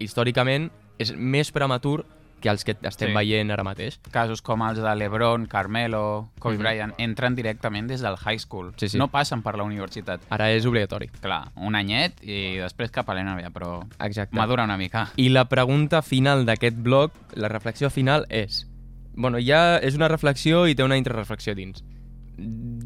històricament, 0.00 0.68
és 1.00 1.14
més 1.16 1.50
prematur 1.52 2.04
que 2.40 2.48
els 2.48 2.64
que 2.64 2.76
estem 2.82 3.08
Sí. 3.10 3.14
veient 3.14 3.50
ara 3.50 3.62
mateix. 3.62 3.98
Casos 4.10 4.40
com 4.42 4.62
els 4.62 4.78
de 4.78 4.94
l'Ebron, 4.96 5.46
Carmelo, 5.46 6.30
Kobe 6.38 6.54
Mhm. 6.56 6.62
Bryant, 6.62 6.94
entren 6.98 7.34
directament 7.34 7.86
des 7.88 8.00
del 8.00 8.16
high 8.16 8.38
school. 8.38 8.72
Sí, 8.76 8.88
sí. 8.88 8.98
No 8.98 9.08
passen 9.08 9.42
per 9.42 9.56
la 9.56 9.62
universitat. 9.64 10.20
Ara 10.30 10.50
és 10.50 10.64
obligatori. 10.66 11.08
Clar, 11.20 11.52
un 11.56 11.74
anyet 11.74 12.22
i 12.22 12.56
després 12.56 12.90
cap 12.90 13.08
a 13.10 13.14
l'NBA, 13.14 13.50
però 13.50 13.86
Exacte. 14.00 14.34
madura 14.36 14.64
una 14.64 14.76
mica. 14.76 15.10
I 15.16 15.28
la 15.28 15.44
pregunta 15.48 16.02
final 16.02 16.44
d'aquest 16.46 16.76
bloc, 16.78 17.12
la 17.34 17.48
reflexió 17.48 17.90
final 17.90 18.26
és... 18.30 18.66
Bueno, 19.14 19.38
ja 19.38 19.76
és 19.78 19.94
una 19.96 20.08
reflexió 20.08 20.66
i 20.68 20.74
té 20.74 20.82
una 20.84 20.96
interreflexió 20.96 21.54
dins. 21.54 21.84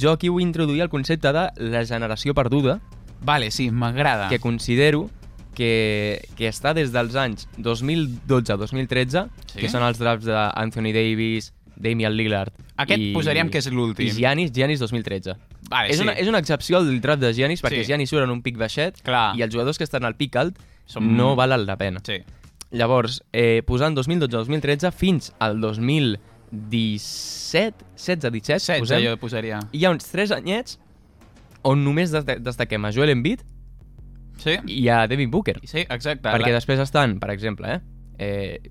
Jo 0.01 0.13
aquí 0.13 0.29
vull 0.29 0.43
introduir 0.43 0.81
el 0.83 0.89
concepte 0.89 1.33
de 1.33 1.51
la 1.57 1.85
generació 1.87 2.35
perduda, 2.35 2.81
Vale, 3.21 3.51
sí, 3.51 3.71
m'agrada. 3.71 4.29
que 4.29 4.39
considero 4.41 5.11
que, 5.55 6.21
que 6.37 6.49
està 6.51 6.75
des 6.75 6.91
dels 6.93 7.15
anys 7.17 7.47
2012-2013, 7.59 9.29
Sí? 9.55 9.61
que 9.61 9.69
són 9.71 9.83
els 9.87 9.99
drafts 10.01 10.27
d'Anthony 10.27 10.93
Davis, 10.93 11.53
Damian 11.77 12.13
Lillard 12.15 12.53
Aquest 12.77 13.01
i, 13.03 13.13
posaríem 13.15 13.49
que 13.51 13.59
és 13.59 13.67
l'últim. 13.71 14.07
I 14.07 14.11
Giannis, 14.15 14.53
Giannis 14.55 14.79
2013. 14.81 15.35
Vale, 15.71 15.89
és, 15.91 15.97
sí. 15.99 16.03
una, 16.05 16.13
és 16.13 16.29
una 16.31 16.39
excepció 16.39 16.79
al 16.79 17.01
draft 17.01 17.21
de 17.23 17.33
Giannis 17.35 17.63
perquè 17.63 17.81
Sí. 17.83 17.87
Giannis 17.91 18.11
surt 18.11 18.23
en 18.25 18.31
un 18.31 18.43
pic 18.43 18.57
baixet 18.59 19.01
Clar. 19.03 19.35
i 19.37 19.43
els 19.43 19.53
jugadors 19.55 19.79
que 19.79 19.85
estan 19.85 20.05
al 20.05 20.15
pic 20.17 20.37
alt 20.37 20.59
Som- 20.87 21.17
no 21.17 21.35
valen 21.37 21.67
la 21.67 21.77
pena. 21.77 22.01
Sí. 22.05 22.19
Llavors, 22.71 23.23
eh, 23.33 23.63
posant 23.67 23.95
2012-2013 23.97 24.93
fins 24.93 25.33
al 25.39 25.61
2017, 25.61 27.75
16-17, 27.97 28.31
16 28.31 28.81
posem, 28.81 29.03
jo 29.05 29.17
posaria. 29.19 29.61
hi 29.73 29.85
ha 29.85 29.91
uns 29.91 30.05
3 30.11 30.31
anyets 30.33 30.79
on 31.63 31.85
només 31.85 32.11
desta- 32.13 32.39
destaquem 32.39 32.85
a 32.85 32.93
Joel 32.93 33.11
Embiid 33.11 33.41
Sí? 34.37 34.57
i 34.67 34.89
a 34.89 35.07
Devin 35.07 35.31
Booker. 35.31 35.61
Sí, 35.65 35.81
exacte. 35.89 36.29
Perquè 36.29 36.49
La- 36.51 36.55
després 36.59 36.79
estan, 36.81 37.19
per 37.21 37.31
exemple, 37.31 37.75
eh, 37.75 37.81
eh 38.19 38.71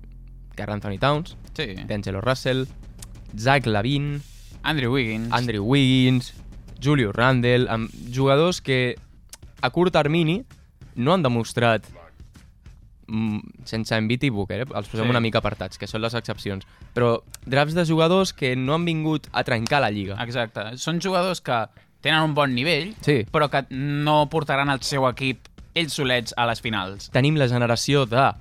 Carl 0.54 0.72
Anthony 0.72 0.98
Towns, 0.98 1.36
Sí. 1.54 1.74
D'Angelo 1.86 2.20
Russell, 2.20 2.66
Zach 3.36 3.66
Lavin, 3.66 4.22
Andrew 4.62 4.92
Wiggins. 4.94 5.32
Andrew 5.32 5.64
Wiggins, 5.64 6.32
Julius 6.80 7.14
Randle, 7.14 7.66
amb 7.68 7.90
jugadors 8.12 8.60
que 8.60 8.96
a 9.62 9.70
curt 9.70 9.92
termini 9.92 10.44
no 10.94 11.12
han 11.14 11.22
demostrat 11.22 11.84
mm, 13.06 13.38
sense 13.64 13.94
Embiid 13.96 14.24
i 14.24 14.30
Booker, 14.30 14.60
eh? 14.62 14.66
els 14.74 14.88
posem 14.88 15.04
Sí. 15.04 15.10
una 15.10 15.20
mica 15.20 15.38
apartats, 15.38 15.76
que 15.78 15.86
són 15.86 16.00
les 16.02 16.14
excepcions, 16.14 16.64
però 16.94 17.22
drafts 17.44 17.74
de 17.74 17.84
jugadors 17.84 18.32
que 18.32 18.54
no 18.56 18.74
han 18.74 18.84
vingut 18.84 19.26
a 19.32 19.44
trencar 19.44 19.80
la 19.80 19.90
lliga. 19.90 20.16
Exacte. 20.22 20.76
Són 20.78 21.00
jugadors 21.00 21.40
que 21.40 21.66
tenen 22.00 22.22
un 22.22 22.34
bon 22.34 22.54
nivell, 22.54 22.94
Sí. 23.00 23.24
però 23.30 23.50
que 23.50 23.66
no 23.74 24.28
portaran 24.30 24.70
el 24.70 24.80
seu 24.82 25.06
equip 25.08 25.48
ells 25.74 25.92
solets 25.92 26.34
a 26.36 26.46
les 26.46 26.60
finals. 26.60 27.10
Tenim 27.10 27.36
la 27.36 27.48
generació 27.48 28.06
de 28.06 28.32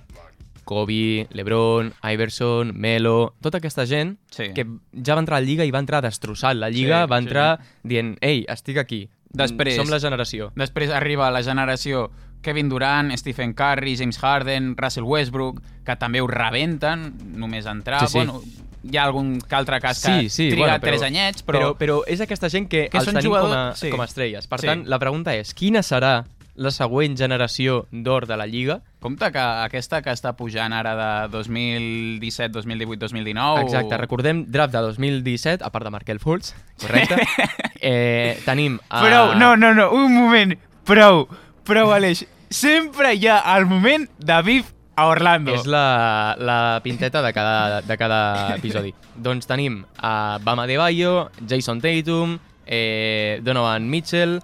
Kobe, 0.64 1.28
LeBron, 1.32 1.94
Iverson, 2.14 2.72
Melo, 2.76 3.34
tota 3.42 3.58
aquesta 3.58 3.86
gent 3.86 4.18
Sí. 4.32 4.54
que 4.56 4.66
ja 5.04 5.16
va 5.16 5.20
entrar 5.20 5.38
a 5.38 5.42
la 5.42 5.46
lliga 5.46 5.66
i 5.66 5.72
va 5.72 5.80
entrar 5.80 6.02
destrossant 6.02 6.58
la 6.60 6.70
lliga, 6.70 7.04
Sí, 7.04 7.10
va 7.12 7.18
sí. 7.18 7.24
entrar 7.26 7.60
dient, 7.84 8.18
ei, 8.22 8.46
estic 8.48 8.78
aquí, 8.78 9.10
Després- 9.34 9.76
som 9.76 9.90
la 9.90 10.00
generació. 10.00 10.52
Després 10.56 10.90
arriba 10.92 11.30
la 11.32 11.44
generació 11.44 12.12
Kevin 12.42 12.70
Durant, 12.70 13.12
Stephen 13.18 13.54
Curry, 13.54 13.98
James 13.98 14.18
Harden, 14.20 14.76
Russell 14.78 15.04
Westbrook, 15.04 15.62
que 15.86 15.96
també 15.98 16.22
ho 16.22 16.28
rebenten, 16.28 17.14
només 17.36 17.66
entrar. 17.66 18.00
Sí, 18.02 18.08
sí. 18.08 18.18
Bueno, 18.18 18.42
hi 18.84 18.98
ha 18.98 19.04
algun 19.06 19.40
que 19.40 19.56
altre 19.56 19.80
cas 19.82 20.02
que 20.06 20.22
Sí, 20.22 20.30
sí, 20.30 20.50
triga 20.50 20.66
bueno, 20.66 20.78
però- 20.78 20.82
tres 20.82 21.02
anyets, 21.04 21.44
Però, 21.46 21.74
però... 21.74 21.78
però, 21.78 22.02
és 22.08 22.20
aquesta 22.22 22.50
gent 22.50 22.68
que, 22.70 22.90
Que 22.90 22.98
els 22.98 23.06
són 23.06 23.16
tenim 23.16 23.30
jugadors- 23.32 23.50
com, 23.54 23.58
a, 23.72 23.76
sí. 23.76 23.90
com 23.90 24.02
a 24.02 24.06
estrelles. 24.06 24.48
Per 24.48 24.60
Sí. 24.60 24.68
tant, 24.68 24.86
la 24.88 25.00
pregunta 25.00 25.36
és, 25.36 25.54
quina 25.54 25.80
serà 25.82 26.26
la 26.56 26.72
següent 26.72 27.16
generació 27.18 27.84
d'or 27.92 28.28
de 28.30 28.38
la 28.38 28.46
Lliga? 28.48 28.80
Compte 29.04 29.30
que 29.34 29.42
aquesta 29.66 30.02
que 30.06 30.14
està 30.14 30.36
pujant 30.38 30.74
ara 30.74 30.94
de 30.98 31.10
2017, 31.34 32.54
2018, 32.54 33.00
2019... 33.02 33.64
Exacte, 33.66 33.98
recordem 34.00 34.44
draft 34.52 34.74
de 34.76 34.84
2017, 34.86 35.64
a 35.66 35.72
part 35.74 35.88
de 35.88 35.94
Markel 35.94 36.22
Fultz, 36.22 36.54
correcte? 36.82 37.18
eh, 37.82 38.40
tenim... 38.46 38.78
A... 38.90 39.02
Prou, 39.08 39.34
no, 39.40 39.56
no, 39.58 39.74
no, 39.74 39.90
un 39.98 40.14
moment, 40.14 40.56
prou, 40.88 41.26
prou, 41.68 41.92
Aleix. 41.96 42.26
Sempre 42.54 43.16
hi 43.18 43.28
ha 43.28 43.42
el 43.58 43.66
moment 43.66 44.06
de 44.22 44.40
Viv 44.46 44.70
a 44.96 45.08
Orlando. 45.10 45.56
És 45.58 45.66
la, 45.66 46.38
la 46.38 46.80
pinteta 46.86 47.24
de 47.26 47.34
cada, 47.34 47.82
de 47.82 47.98
cada 47.98 48.22
episodi. 48.56 48.94
doncs 49.16 49.50
tenim 49.50 49.82
a 49.98 50.38
Bama 50.44 50.68
de 50.70 50.78
Bayo, 50.78 51.32
Jason 51.50 51.82
Tatum, 51.82 52.38
eh, 52.66 53.40
Donovan 53.42 53.90
Mitchell, 53.90 54.40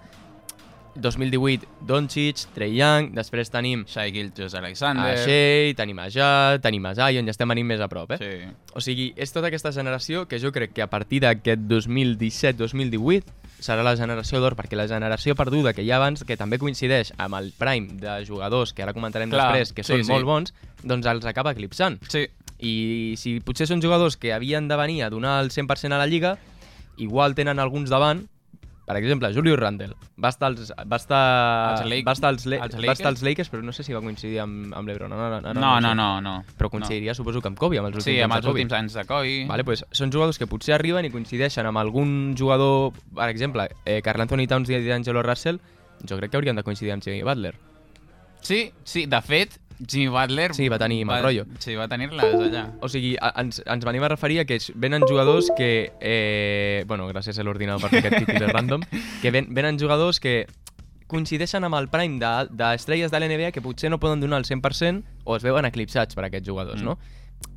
2018 0.96 1.68
Doncic, 1.88 2.46
Trey 2.56 2.76
Young, 2.78 3.12
després 3.16 3.52
tenim 3.54 3.86
Shai 3.88 4.12
Gilgeous 4.16 4.56
a 4.56 4.62
Alexander. 4.64 5.18
Shea, 5.22 5.74
tenim 5.78 6.00
a 6.00 6.08
Ja, 6.14 6.58
tenim 6.62 6.86
a 6.86 6.94
Zion, 6.98 7.28
ja 7.28 7.36
estem 7.36 7.50
venint 7.50 7.68
més 7.68 7.82
a 7.84 7.90
prop, 7.92 8.12
eh? 8.16 8.20
Sí. 8.22 8.50
O 8.74 8.84
sigui, 8.84 9.12
és 9.16 9.34
tota 9.36 9.52
aquesta 9.52 9.72
generació 9.76 10.26
que 10.28 10.40
jo 10.42 10.52
crec 10.56 10.74
que 10.76 10.86
a 10.86 10.90
partir 10.90 11.22
d'aquest 11.26 11.68
2017-2018 11.70 13.38
serà 13.60 13.84
la 13.84 13.96
generació 14.00 14.40
d'or, 14.40 14.56
perquè 14.56 14.78
la 14.80 14.88
generació 14.88 15.36
perduda 15.36 15.74
que 15.76 15.84
hi 15.84 15.92
ha 15.92 16.00
abans, 16.00 16.24
que 16.24 16.38
també 16.40 16.60
coincideix 16.60 17.14
amb 17.18 17.38
el 17.40 17.52
prime 17.58 18.00
de 18.00 18.20
jugadors, 18.28 18.74
que 18.74 18.84
ara 18.84 18.96
comentarem 18.96 19.32
Clar, 19.32 19.52
després, 19.52 19.74
que 19.76 19.84
sí, 19.84 19.94
són 19.94 20.06
sí. 20.06 20.12
molt 20.14 20.28
bons, 20.28 20.54
doncs 20.84 21.10
els 21.12 21.28
acaba 21.30 21.54
eclipsant. 21.56 22.00
Sí, 22.10 22.26
I 22.60 23.16
si 23.20 23.38
potser 23.44 23.68
són 23.70 23.84
jugadors 23.84 24.18
que 24.20 24.34
havien 24.36 24.68
de 24.68 24.76
venir 24.80 25.04
a 25.04 25.10
donar 25.12 25.40
el 25.44 25.52
100% 25.52 25.96
a 25.96 26.00
la 26.00 26.08
Lliga, 26.08 26.38
igual 26.98 27.36
tenen 27.36 27.60
alguns 27.60 27.92
davant, 27.92 28.26
per 28.90 28.98
exemple, 28.98 29.30
Julius 29.36 29.60
Randle 29.60 29.94
va 30.18 30.30
estar 30.34 30.48
als, 30.50 30.72
va 30.90 30.98
estar, 30.98 31.86
Lake- 31.86 32.02
va 32.08 32.12
estar 32.18 32.30
als, 32.34 32.48
Le 32.50 32.58
als 32.58 32.74
va 32.74 32.80
estar 32.80 32.88
Lakers? 32.88 33.06
als 33.06 33.22
Lakers, 33.22 33.52
però 33.54 33.62
no 33.62 33.72
sé 33.72 33.84
si 33.86 33.94
va 33.94 34.02
coincidir 34.02 34.40
amb, 34.42 34.74
amb 34.74 34.88
l'Ebron. 34.90 35.12
No, 35.14 35.18
no, 35.30 35.40
no, 35.42 35.54
no, 35.54 35.80
no, 35.80 35.94
no, 35.94 36.08
no. 36.26 36.34
Però 36.58 36.72
coincidiria, 36.74 37.14
suposo 37.14 37.40
que 37.40 37.48
amb 37.52 37.58
Kobe, 37.62 37.78
amb 37.78 37.92
els 37.92 37.96
No. 37.96 38.00
últims 38.00 38.16
Sí, 38.18 38.20
amb 38.26 38.34
els 38.34 38.48
últims 38.50 38.74
anys 38.74 38.94
de 38.98 39.06
Kobe. 39.06 39.46
Vale, 39.48 39.64
pues, 39.64 39.86
són 39.92 40.12
jugadors 40.12 40.40
que 40.42 40.48
potser 40.48 40.74
arriben 40.74 41.06
i 41.06 41.12
coincideixen 41.14 41.68
amb 41.70 41.78
algun 41.78 42.34
jugador, 42.36 42.92
per 43.14 43.30
exemple, 43.30 43.70
eh, 43.86 44.02
Carl 44.02 44.22
Anthony 44.26 44.48
Towns 44.48 44.70
i 44.72 44.82
D'Angelo 44.88 45.22
Russell, 45.22 45.60
jo 46.10 46.18
crec 46.18 46.32
que 46.32 46.38
haurien 46.38 46.56
de 46.56 46.64
coincidir 46.64 46.92
amb 46.94 47.04
Jimmy 47.04 47.22
Butler. 47.22 47.54
Sí, 48.42 48.72
sí, 48.84 49.06
de 49.06 49.22
fet, 49.22 49.60
Jimmy 49.88 50.10
Butler... 50.12 50.54
Sí, 50.54 50.68
va 50.68 50.78
tenir 50.78 51.06
mal 51.08 51.24
rotllo. 51.24 51.46
Sí, 51.64 51.76
va 51.80 51.88
tenir-les 51.88 52.34
allà. 52.36 52.66
O 52.84 52.90
sigui, 52.92 53.14
a, 53.22 53.30
ens, 53.40 53.62
ens 53.66 53.86
venim 53.88 54.04
a 54.04 54.10
referir 54.12 54.42
a 54.42 54.46
que 54.46 54.58
venen 54.76 55.06
jugadors 55.08 55.48
que... 55.56 55.92
Eh, 56.02 56.84
bueno, 56.88 57.08
gràcies 57.08 57.40
a 57.40 57.44
l'ordinador 57.48 57.82
per 57.86 57.94
fer 57.96 58.02
aquest 58.12 58.28
títol 58.28 58.52
random. 58.58 58.84
Que 59.22 59.32
ven, 59.32 59.48
venen 59.56 59.80
jugadors 59.80 60.20
que 60.20 60.48
coincideixen 61.10 61.64
amb 61.66 61.74
el 61.80 61.88
prime 61.90 62.20
de- 62.22 62.50
d'estrelles 62.60 63.10
de, 63.10 63.18
de 63.20 63.26
l'NBA 63.26 63.54
que 63.56 63.64
potser 63.66 63.90
no 63.90 63.98
poden 64.04 64.20
donar 64.22 64.38
el 64.44 64.46
100% 64.46 65.02
o 65.26 65.38
es 65.40 65.44
veuen 65.48 65.66
eclipsats 65.66 66.14
per 66.14 66.28
aquests 66.28 66.46
jugadors, 66.52 66.82
Mm. 66.84 66.86
no? 66.86 67.00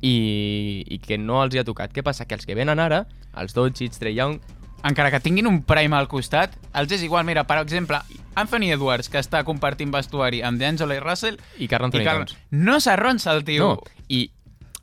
I, 0.01 0.85
I 0.95 0.97
que 1.03 1.17
no 1.19 1.41
els 1.43 1.53
hi 1.53 1.59
ha 1.59 1.65
tocat. 1.67 1.91
Què 1.93 2.01
passa? 2.07 2.23
Que 2.25 2.35
els 2.39 2.45
que 2.47 2.55
venen 2.55 2.79
ara, 2.79 3.03
els 3.35 3.53
Doncic, 3.53 3.91
Trey 3.99 4.15
Young, 4.15 4.39
Encara 4.83 5.09
que 5.13 5.19
tinguin 5.23 5.47
un 5.47 5.61
prime 5.63 5.95
al 5.95 6.09
costat, 6.11 6.57
els 6.75 6.91
és 6.91 7.03
igual. 7.05 7.23
Mira, 7.25 7.45
per 7.47 7.57
exemple, 7.61 8.01
Anthony 8.35 8.71
Edwards, 8.75 9.07
que 9.09 9.21
està 9.21 9.43
compartint 9.47 9.91
vestuari 9.93 10.41
amb 10.43 10.59
D'Angelo 10.59 10.93
i 10.97 10.99
Russell, 10.99 11.37
i 11.57 11.67
Carl 11.71 11.85
Anthony. 11.87 12.03
Towns. 12.03 12.35
no 12.51 12.79
s'arronsa 12.83 13.31
el 13.31 13.45
tio. 13.47 13.63
No, 13.77 13.99
i 14.09 14.25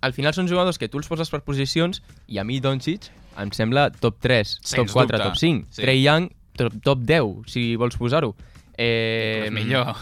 al 0.01 0.15
final 0.17 0.33
són 0.33 0.49
jugadors 0.49 0.79
que 0.81 0.89
tu 0.89 0.97
els 0.97 1.07
poses 1.11 1.29
per 1.29 1.43
posicions 1.45 2.01
i 2.27 2.39
a 2.41 2.45
mi 2.45 2.61
Doncic 2.65 3.11
em 3.41 3.51
sembla 3.53 3.91
top 3.93 4.17
3, 4.25 4.55
top 4.63 4.67
Sens 4.67 4.93
4, 4.93 5.19
dubte. 5.19 5.29
top 5.29 5.37
5. 5.37 5.67
Sí. 5.71 5.83
Trey 5.83 6.01
Young, 6.03 6.31
top, 6.57 6.73
top 6.83 7.05
10, 7.05 7.45
si 7.53 7.77
vols 7.77 7.97
posar-ho. 8.01 8.35
Eh, 8.79 9.43
Pues 9.45 9.53
millor. 9.53 9.95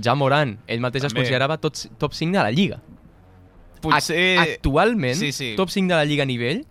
Ja 0.00 0.14
Moran, 0.14 0.58
ell 0.68 0.80
mateix 0.84 1.04
es 1.04 1.12
També. 1.12 1.22
considerava 1.24 1.56
tot, 1.58 1.80
top 1.98 2.12
5 2.12 2.36
de 2.36 2.42
la 2.44 2.50
Lliga. 2.52 2.82
Potser... 3.80 4.38
Ac 4.38 4.48
actualment, 4.58 5.16
Sí, 5.16 5.32
sí. 5.32 5.54
top 5.56 5.70
5 5.72 5.88
de 5.88 5.94
la 5.96 6.04
Lliga 6.04 6.22
a 6.24 6.26
nivell... 6.28 6.66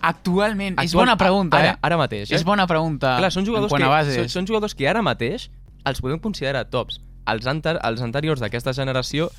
Actualment, 0.00 0.76
és 0.78 0.90
actual- 0.90 1.06
bona 1.06 1.16
pregunta, 1.16 1.58
ara, 1.58 1.70
eh? 1.70 1.78
Ara 1.82 1.96
mateix, 1.96 2.30
eh? 2.30 2.34
És 2.34 2.44
bona 2.44 2.66
pregunta. 2.66 3.16
Clar, 3.18 3.32
són 3.32 3.46
jugadors, 3.46 3.72
que, 3.72 4.14
són, 4.14 4.28
són 4.28 4.46
jugadors 4.46 4.74
que 4.74 4.88
ara 4.88 5.02
mateix 5.02 5.50
els 5.84 6.00
podem 6.00 6.18
considerar 6.18 6.66
tops. 6.70 7.00
Els, 7.26 7.46
anter, 7.46 7.78
els 7.82 8.02
anteriors 8.02 8.40
d'aquesta 8.40 8.72
generació 8.72 9.30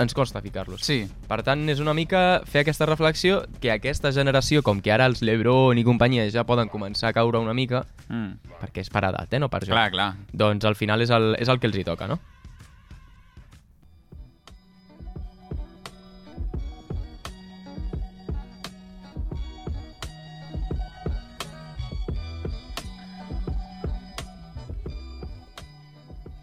ens 0.00 0.14
costa 0.14 0.40
ficar-los. 0.40 0.80
Sí, 0.84 1.04
Per 1.28 1.42
tant, 1.44 1.68
és 1.68 1.80
una 1.80 1.94
mica 1.94 2.42
fer 2.48 2.62
aquesta 2.62 2.86
reflexió 2.86 3.42
que 3.60 3.72
aquesta 3.72 4.12
generació, 4.12 4.62
com 4.62 4.80
que 4.80 4.92
ara 4.92 5.06
els 5.10 5.22
Lebron 5.22 5.78
i 5.78 5.84
companyia 5.84 6.24
ja 6.32 6.46
poden 6.48 6.70
començar 6.72 7.10
a 7.10 7.16
caure 7.16 7.38
una 7.38 7.54
mica, 7.54 7.84
mm. 8.08 8.56
perquè 8.62 8.84
és 8.84 8.90
per 8.90 9.04
edat, 9.10 9.32
eh, 9.32 9.42
no 9.42 9.50
per 9.52 9.64
joc, 9.66 9.74
clar, 9.74 9.90
clar. 9.92 10.14
doncs 10.32 10.64
al 10.64 10.78
final 10.78 11.02
és 11.04 11.10
el, 11.10 11.34
és 11.38 11.48
el 11.48 11.60
que 11.60 11.68
els 11.68 11.76
hi 11.76 11.84
toca, 11.84 12.08
no? 12.08 12.20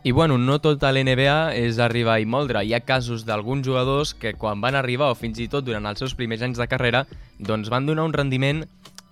I 0.03 0.11
bueno, 0.11 0.39
no 0.41 0.55
tot 0.57 0.81
a 0.81 0.89
l'NBA 0.89 1.53
és 1.53 1.77
arribar 1.77 2.15
i 2.17 2.25
moldre. 2.25 2.63
Hi 2.65 2.73
ha 2.73 2.79
casos 2.81 3.21
d'alguns 3.27 3.67
jugadors 3.67 4.15
que 4.17 4.33
quan 4.33 4.57
van 4.63 4.73
arribar 4.73 5.11
o 5.13 5.17
fins 5.17 5.37
i 5.37 5.45
tot 5.45 5.67
durant 5.67 5.85
els 5.85 6.01
seus 6.01 6.15
primers 6.17 6.41
anys 6.41 6.57
de 6.57 6.65
carrera 6.65 7.03
doncs 7.37 7.69
van 7.69 7.85
donar 7.85 8.07
un 8.09 8.15
rendiment 8.15 8.63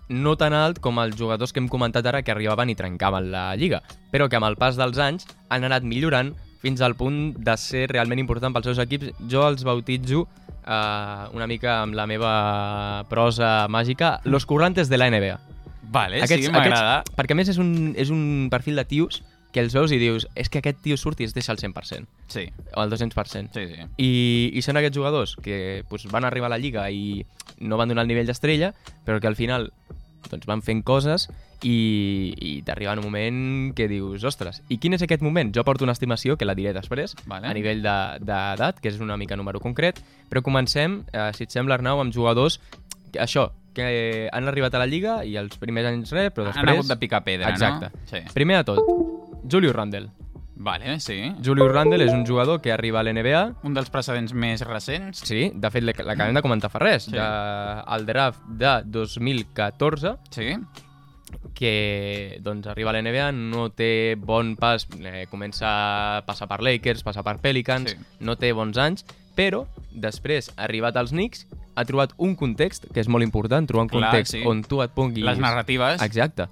no 0.09 0.33
tan 0.41 0.55
alt 0.57 0.81
com 0.81 0.97
els 0.97 1.13
jugadors 1.13 1.53
que 1.53 1.61
hem 1.61 1.69
comentat 1.69 2.09
ara 2.09 2.23
que 2.25 2.33
arribaven 2.33 2.73
i 2.73 2.75
trencaven 2.75 3.29
la 3.29 3.53
lliga, 3.53 3.83
però 4.09 4.25
que 4.25 4.41
amb 4.41 4.49
el 4.49 4.57
pas 4.57 4.81
dels 4.81 4.97
anys 4.97 5.29
han 5.53 5.69
anat 5.69 5.85
millorant 5.85 6.33
fins 6.63 6.81
al 6.81 6.97
punt 6.97 7.35
de 7.37 7.57
ser 7.61 7.85
realment 7.93 8.25
important 8.25 8.55
pels 8.55 8.71
seus 8.71 8.81
equips. 8.81 9.13
Jo 9.29 9.45
els 9.45 9.61
bautitzo 9.63 10.25
eh, 10.25 11.23
una 11.37 11.45
mica 11.45 11.83
amb 11.83 11.93
la 11.93 12.09
meva 12.09 12.33
prosa 13.13 13.67
màgica, 13.69 14.17
los 14.25 14.49
currantes 14.49 14.89
de 14.89 14.97
la 14.97 15.13
NBA. 15.13 15.37
Vale, 15.89 16.25
sí, 16.25 16.49
m'agrada. 16.49 17.03
Perquè 17.13 17.37
a 17.37 17.37
més 17.37 17.53
és 17.53 17.61
un, 17.61 17.93
és 17.93 18.09
un 18.09 18.49
perfil 18.49 18.81
de 18.81 18.89
tios 18.89 19.21
que 19.51 19.59
els 19.63 19.73
veus 19.73 19.91
i 19.91 19.97
dius, 19.97 20.27
és 20.35 20.49
que 20.49 20.59
aquest 20.61 20.77
tio 20.83 20.97
surt 20.97 21.19
i 21.21 21.25
es 21.25 21.33
deixa 21.33 21.51
el 21.51 21.57
100%, 21.57 22.05
Sí, 22.27 22.47
o 22.75 22.83
el 22.83 22.89
200%. 22.91 23.49
sí, 23.53 23.65
sí. 23.67 23.87
I, 23.97 24.51
I 24.53 24.61
són 24.61 24.77
aquests 24.77 24.97
jugadors 24.97 25.35
que 25.41 25.83
pues, 25.89 26.05
van 26.11 26.25
arribar 26.25 26.47
a 26.47 26.55
la 26.55 26.59
Lliga 26.61 26.89
i 26.91 27.25
no 27.59 27.77
van 27.77 27.89
donar 27.89 28.03
el 28.05 28.07
nivell 28.11 28.27
d'estrella, 28.29 28.73
però 29.05 29.19
que 29.19 29.27
al 29.27 29.35
final 29.35 29.71
doncs, 30.29 30.45
van 30.45 30.61
fent 30.61 30.83
coses 30.83 31.29
i, 31.63 32.33
i 32.37 32.61
t'arriba 32.63 32.93
un 32.93 33.01
moment 33.03 33.73
que 33.75 33.87
dius, 33.89 34.23
ostres, 34.23 34.61
i 34.69 34.77
quin 34.77 34.93
és 34.95 35.01
aquest 35.03 35.23
moment? 35.25 35.49
Jo 35.55 35.63
porto 35.67 35.83
una 35.87 35.95
estimació, 35.95 36.37
que 36.37 36.45
la 36.45 36.55
diré 36.55 36.71
després, 36.75 37.15
Vale. 37.25 37.47
a 37.47 37.53
nivell 37.57 37.81
de- 37.81 38.19
d'edat, 38.21 38.79
que 38.79 38.89
és 38.93 38.99
una 39.01 39.17
mica 39.17 39.35
número 39.39 39.59
concret, 39.59 39.99
però 40.29 40.43
comencem, 40.45 41.01
eh, 41.11 41.31
si 41.35 41.43
et 41.47 41.51
sembla, 41.51 41.75
Arnau, 41.79 41.99
amb 41.99 42.13
jugadors 42.13 42.59
que 43.11 43.19
això, 43.19 43.49
que 43.73 44.27
han 44.33 44.47
arribat 44.47 44.73
a 44.75 44.79
la 44.81 44.87
Lliga 44.89 45.23
i 45.25 45.35
els 45.37 45.55
primers 45.57 45.87
anys 45.87 46.11
res, 46.11 46.31
però 46.33 46.45
després... 46.49 46.63
Han 46.63 46.73
hagut 46.75 46.87
de 46.89 46.97
picar 46.97 47.23
pedra, 47.23 47.49
Exacte. 47.49 47.89
no? 47.93 48.05
Sí. 48.11 48.19
Primer 48.33 48.57
de 48.57 48.63
tot, 48.71 48.79
Julius 49.49 49.73
Randle. 49.75 50.09
Vale, 50.61 50.99
sí. 50.99 51.33
Julius 51.43 51.71
Randle 51.71 52.03
és 52.03 52.11
un 52.11 52.25
jugador 52.27 52.59
que 52.59 52.73
arriba 52.73 52.99
a 52.99 53.03
l'NBA 53.03 53.45
Un 53.63 53.73
dels 53.73 53.89
precedents 53.89 54.33
més 54.33 54.59
recents. 54.67 55.21
Sí, 55.23 55.51
de 55.55 55.69
fet, 55.71 55.83
la- 55.87 55.93
l'acabem 56.03 56.35
de 56.35 56.41
comentar 56.43 56.69
fa 56.69 56.79
res. 56.83 57.05
Sí. 57.05 57.11
De, 57.15 57.23
el 57.95 58.05
draft 58.05 58.41
de 58.59 58.73
2014, 58.85 60.17
Sí. 60.31 60.57
que 61.53 62.39
doncs, 62.41 62.67
arriba 62.67 62.89
a 62.91 62.93
l'NBA, 62.93 63.31
no 63.31 63.69
té 63.71 64.15
bon 64.17 64.55
pas, 64.57 64.87
eh, 64.99 65.27
comença 65.29 66.17
a 66.17 66.25
passar 66.25 66.47
per 66.47 66.61
Lakers, 66.63 67.03
passar 67.03 67.23
per 67.23 67.37
Pelicans, 67.39 67.91
Sí. 67.91 67.97
no 68.19 68.35
té 68.37 68.51
bons 68.53 68.77
anys, 68.77 69.05
però 69.35 69.65
després, 69.91 70.51
arribat 70.57 70.97
als 70.97 71.11
Knicks, 71.11 71.47
ha 71.75 71.85
trobat 71.85 72.11
un 72.17 72.35
context, 72.35 72.87
que 72.93 72.99
és 72.99 73.07
molt 73.07 73.23
important, 73.23 73.65
trobar 73.67 73.83
un 73.83 73.89
Clar, 73.89 74.09
context 74.11 74.33
sí. 74.33 74.43
on 74.45 74.63
tu 74.63 74.81
et 74.81 74.91
ponguis... 74.91 75.23
Les 75.23 75.39
narratives. 75.39 76.01
Exacte. 76.01 76.47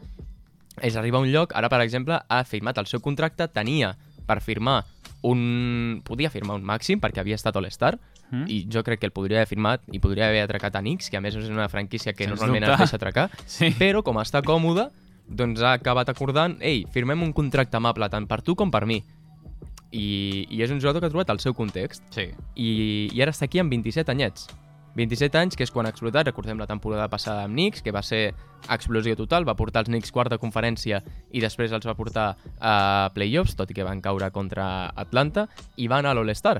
És 0.81 0.95
arribar 0.95 1.19
a 1.19 1.21
un 1.25 1.31
lloc, 1.31 1.53
ara 1.55 1.69
per 1.69 1.81
exemple, 1.81 2.19
ha 2.27 2.43
firmat 2.43 2.77
el 2.77 2.85
seu 2.85 2.99
contracte, 3.01 3.47
tenia 3.47 3.95
per 4.27 4.41
firmar 4.41 4.83
un... 5.23 6.01
Podia 6.05 6.29
firmar 6.29 6.55
un 6.59 6.63
màxim 6.67 6.99
perquè 7.01 7.19
havia 7.23 7.35
estat 7.35 7.55
All-Star, 7.55 7.97
Mm. 8.27 8.43
i 8.51 8.65
jo 8.67 8.81
crec 8.83 8.99
que 8.99 9.05
el 9.07 9.13
podria 9.15 9.37
haver 9.39 9.47
firmat 9.47 9.81
i 9.95 9.99
podria 10.03 10.25
haver 10.27 10.41
atracat 10.43 10.75
a 10.75 10.81
Knicks, 10.81 11.07
que 11.09 11.15
a 11.15 11.21
més 11.23 11.33
és 11.39 11.45
una 11.47 11.69
franquícia 11.71 12.11
que 12.11 12.25
Sens 12.25 12.33
normalment 12.35 12.65
dubte. 12.65 12.73
es 12.73 12.79
deixa 12.91 12.97
atracar, 12.97 13.29
Sí. 13.47 13.69
però 13.79 14.01
com 14.03 14.17
està 14.19 14.41
còmode, 14.43 14.89
doncs 15.29 15.61
ha 15.63 15.71
acabat 15.77 16.09
acordant, 16.09 16.57
ei, 16.59 16.81
firmem 16.91 17.23
un 17.23 17.31
contracte 17.31 17.77
amable 17.79 18.09
tant 18.11 18.27
per 18.27 18.41
tu 18.41 18.53
com 18.53 18.69
per 18.69 18.85
mi. 18.85 18.97
I, 19.95 20.45
i 20.51 20.59
és 20.61 20.69
un 20.75 20.81
jugador 20.81 20.99
que 20.99 21.07
ha 21.07 21.09
trobat 21.13 21.29
el 21.31 21.39
seu 21.39 21.53
context 21.55 22.03
Sí. 22.11 22.25
i, 22.59 23.07
i 23.15 23.21
ara 23.23 23.31
està 23.31 23.45
aquí 23.47 23.59
amb 23.63 23.71
27 23.71 24.11
anyets. 24.11 24.49
27 24.97 25.37
anys, 25.37 25.57
que 25.57 25.65
és 25.67 25.71
quan 25.73 25.85
ha 25.85 25.91
explotat, 25.93 26.25
recordem 26.27 26.57
la 26.59 26.67
temporada 26.69 27.07
passada 27.11 27.45
amb 27.45 27.53
Knicks, 27.53 27.83
que 27.85 27.93
va 27.93 28.01
ser 28.03 28.31
explosió 28.73 29.15
total, 29.19 29.45
va 29.47 29.55
portar 29.59 29.85
els 29.85 29.91
Knicks 29.91 30.11
quart 30.11 30.33
de 30.33 30.39
conferència 30.41 31.03
i 31.31 31.43
després 31.43 31.71
els 31.75 31.85
va 31.85 31.95
portar 31.97 32.31
a 32.59 32.73
playoffs, 33.13 33.55
tot 33.55 33.71
i 33.71 33.77
que 33.77 33.85
van 33.85 34.01
caure 34.01 34.31
contra 34.33 34.89
Atlanta, 34.95 35.47
i 35.77 35.87
va 35.87 36.01
anar 36.01 36.15
a 36.15 36.19
l'All-Star. 36.19 36.59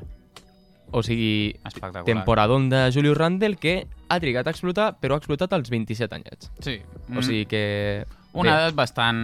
O 0.91 1.01
sigui, 1.03 1.58
temporadón 2.06 2.70
de 2.70 2.91
Julius 2.94 3.17
Randle 3.17 3.58
que 3.60 3.88
ha 4.08 4.20
trigat 4.24 4.48
a 4.48 4.53
explotar, 4.56 4.94
però 5.01 5.17
ha 5.17 5.20
explotat 5.20 5.51
als 5.58 5.70
27 5.74 6.15
anyets. 6.15 6.51
Sí. 6.63 6.79
O 7.12 7.24
sigui 7.25 7.44
que... 7.50 8.06
Una 8.38 8.53
edat 8.53 8.75
bastant 8.77 9.20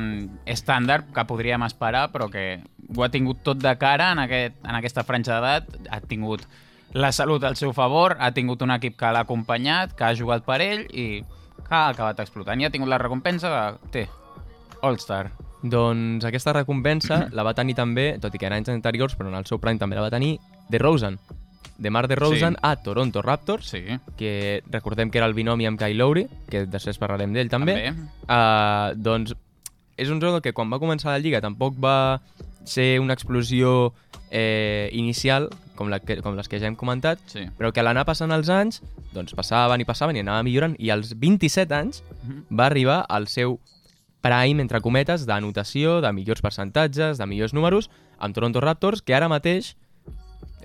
estàndard 0.50 1.12
que 1.14 1.24
podríem 1.30 1.64
esperar, 1.68 2.08
però 2.12 2.28
que 2.34 2.64
ho 2.98 3.04
ha 3.06 3.12
tingut 3.14 3.44
tot 3.46 3.60
de 3.62 3.74
cara 3.78 4.10
en, 4.12 4.24
aquest, 4.26 4.58
en 4.66 4.76
aquesta 4.80 5.04
franja 5.06 5.38
d'edat. 5.38 5.70
Ha 5.94 6.02
tingut 6.10 6.48
la 6.94 7.12
salut 7.12 7.44
al 7.44 7.56
seu 7.58 7.74
favor, 7.74 8.18
ha 8.20 8.32
tingut 8.34 8.62
un 8.62 8.72
equip 8.72 8.96
que 9.00 9.12
l'ha 9.12 9.24
acompanyat, 9.26 9.96
que 9.98 10.04
ha 10.06 10.14
jugat 10.16 10.46
per 10.46 10.60
ell 10.62 10.84
i 10.92 11.24
que 11.24 11.74
ha 11.74 11.88
acabat 11.90 12.20
explotant. 12.22 12.62
I 12.62 12.66
ha 12.68 12.74
tingut 12.74 12.90
la 12.92 13.00
recompensa 13.02 13.50
de... 13.50 13.90
Té, 13.92 14.08
All-Star. 14.84 15.32
Doncs 15.64 16.26
aquesta 16.28 16.54
recompensa 16.54 17.28
la 17.38 17.44
va 17.48 17.54
tenir 17.58 17.76
també, 17.76 18.18
tot 18.22 18.36
i 18.36 18.42
que 18.42 18.50
en 18.50 18.58
anys 18.60 18.70
anteriors, 18.74 19.16
però 19.18 19.32
en 19.32 19.40
el 19.40 19.46
seu 19.50 19.60
prime 19.64 19.80
també 19.82 19.96
la 19.98 20.04
va 20.06 20.12
tenir, 20.14 20.36
de 20.70 20.80
Rosen. 20.82 21.18
De 21.78 21.90
Mar 21.90 22.06
de 22.08 22.16
Rosen 22.16 22.54
Sí. 22.54 22.60
a 22.62 22.76
Toronto 22.84 23.22
Raptors, 23.24 23.66
Sí, 23.72 23.82
que 24.16 24.62
recordem 24.70 25.10
que 25.10 25.18
era 25.18 25.26
el 25.26 25.34
binomi 25.34 25.66
amb 25.66 25.80
Kyle 25.80 25.98
Lowry, 25.98 26.28
que 26.50 26.68
després 26.70 27.00
parlarem 27.02 27.34
d'ell 27.34 27.50
també. 27.50 27.74
també. 27.74 28.10
Uh, 28.28 28.94
doncs 28.96 29.34
és 29.98 30.10
un 30.10 30.20
jugador 30.22 30.42
que 30.42 30.54
quan 30.54 30.70
va 30.70 30.78
començar 30.80 31.10
la 31.12 31.20
Lliga 31.20 31.42
tampoc 31.42 31.76
va 31.82 32.22
ser 32.66 33.00
una 33.02 33.14
explosió 33.14 33.94
eh, 34.32 34.90
inicial, 34.94 35.50
com, 35.76 35.90
la 35.90 36.00
que, 36.00 36.22
com 36.22 36.36
les 36.36 36.48
que 36.48 36.60
ja 36.60 36.68
hem 36.68 36.76
comentat, 36.76 37.20
Sí. 37.28 37.46
però 37.58 37.72
que 37.74 37.80
a 37.80 37.84
l'anar 37.84 38.06
passant 38.06 38.32
els 38.32 38.50
anys, 38.50 38.82
doncs 39.14 39.34
passaven 39.34 39.82
i 39.82 39.86
passaven 39.86 40.16
i 40.16 40.20
anava 40.20 40.44
millorant, 40.44 40.76
i 40.80 40.90
als 40.90 41.16
27 41.20 41.74
anys 41.74 42.04
Mhm. 42.24 42.46
va 42.60 42.66
arribar 42.68 43.06
al 43.10 43.28
seu 43.28 43.60
prime, 44.22 44.62
entre 44.62 44.80
cometes, 44.82 45.26
d'anotació, 45.26 46.00
de 46.02 46.12
millors 46.14 46.42
percentatges, 46.42 47.18
de 47.18 47.26
millors 47.26 47.54
números, 47.54 47.90
amb 48.20 48.34
Toronto 48.34 48.62
Raptors, 48.62 49.02
que 49.02 49.14
ara 49.16 49.28
mateix 49.28 49.76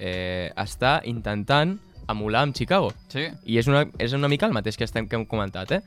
eh, 0.01 0.53
està 0.57 1.01
intentant 1.05 1.79
emular 2.09 2.43
amb 2.43 2.55
Chicago. 2.55 2.93
Sí. 3.09 3.27
I 3.45 3.59
és 3.59 3.67
una, 3.67 3.87
és 3.99 4.13
una 4.13 4.29
mica 4.29 4.47
el 4.47 4.53
mateix 4.53 4.77
que, 4.77 4.85
estem, 4.85 5.09
que 5.09 5.17
hem 5.17 5.27
comentat, 5.27 5.73
eh? 5.73 5.81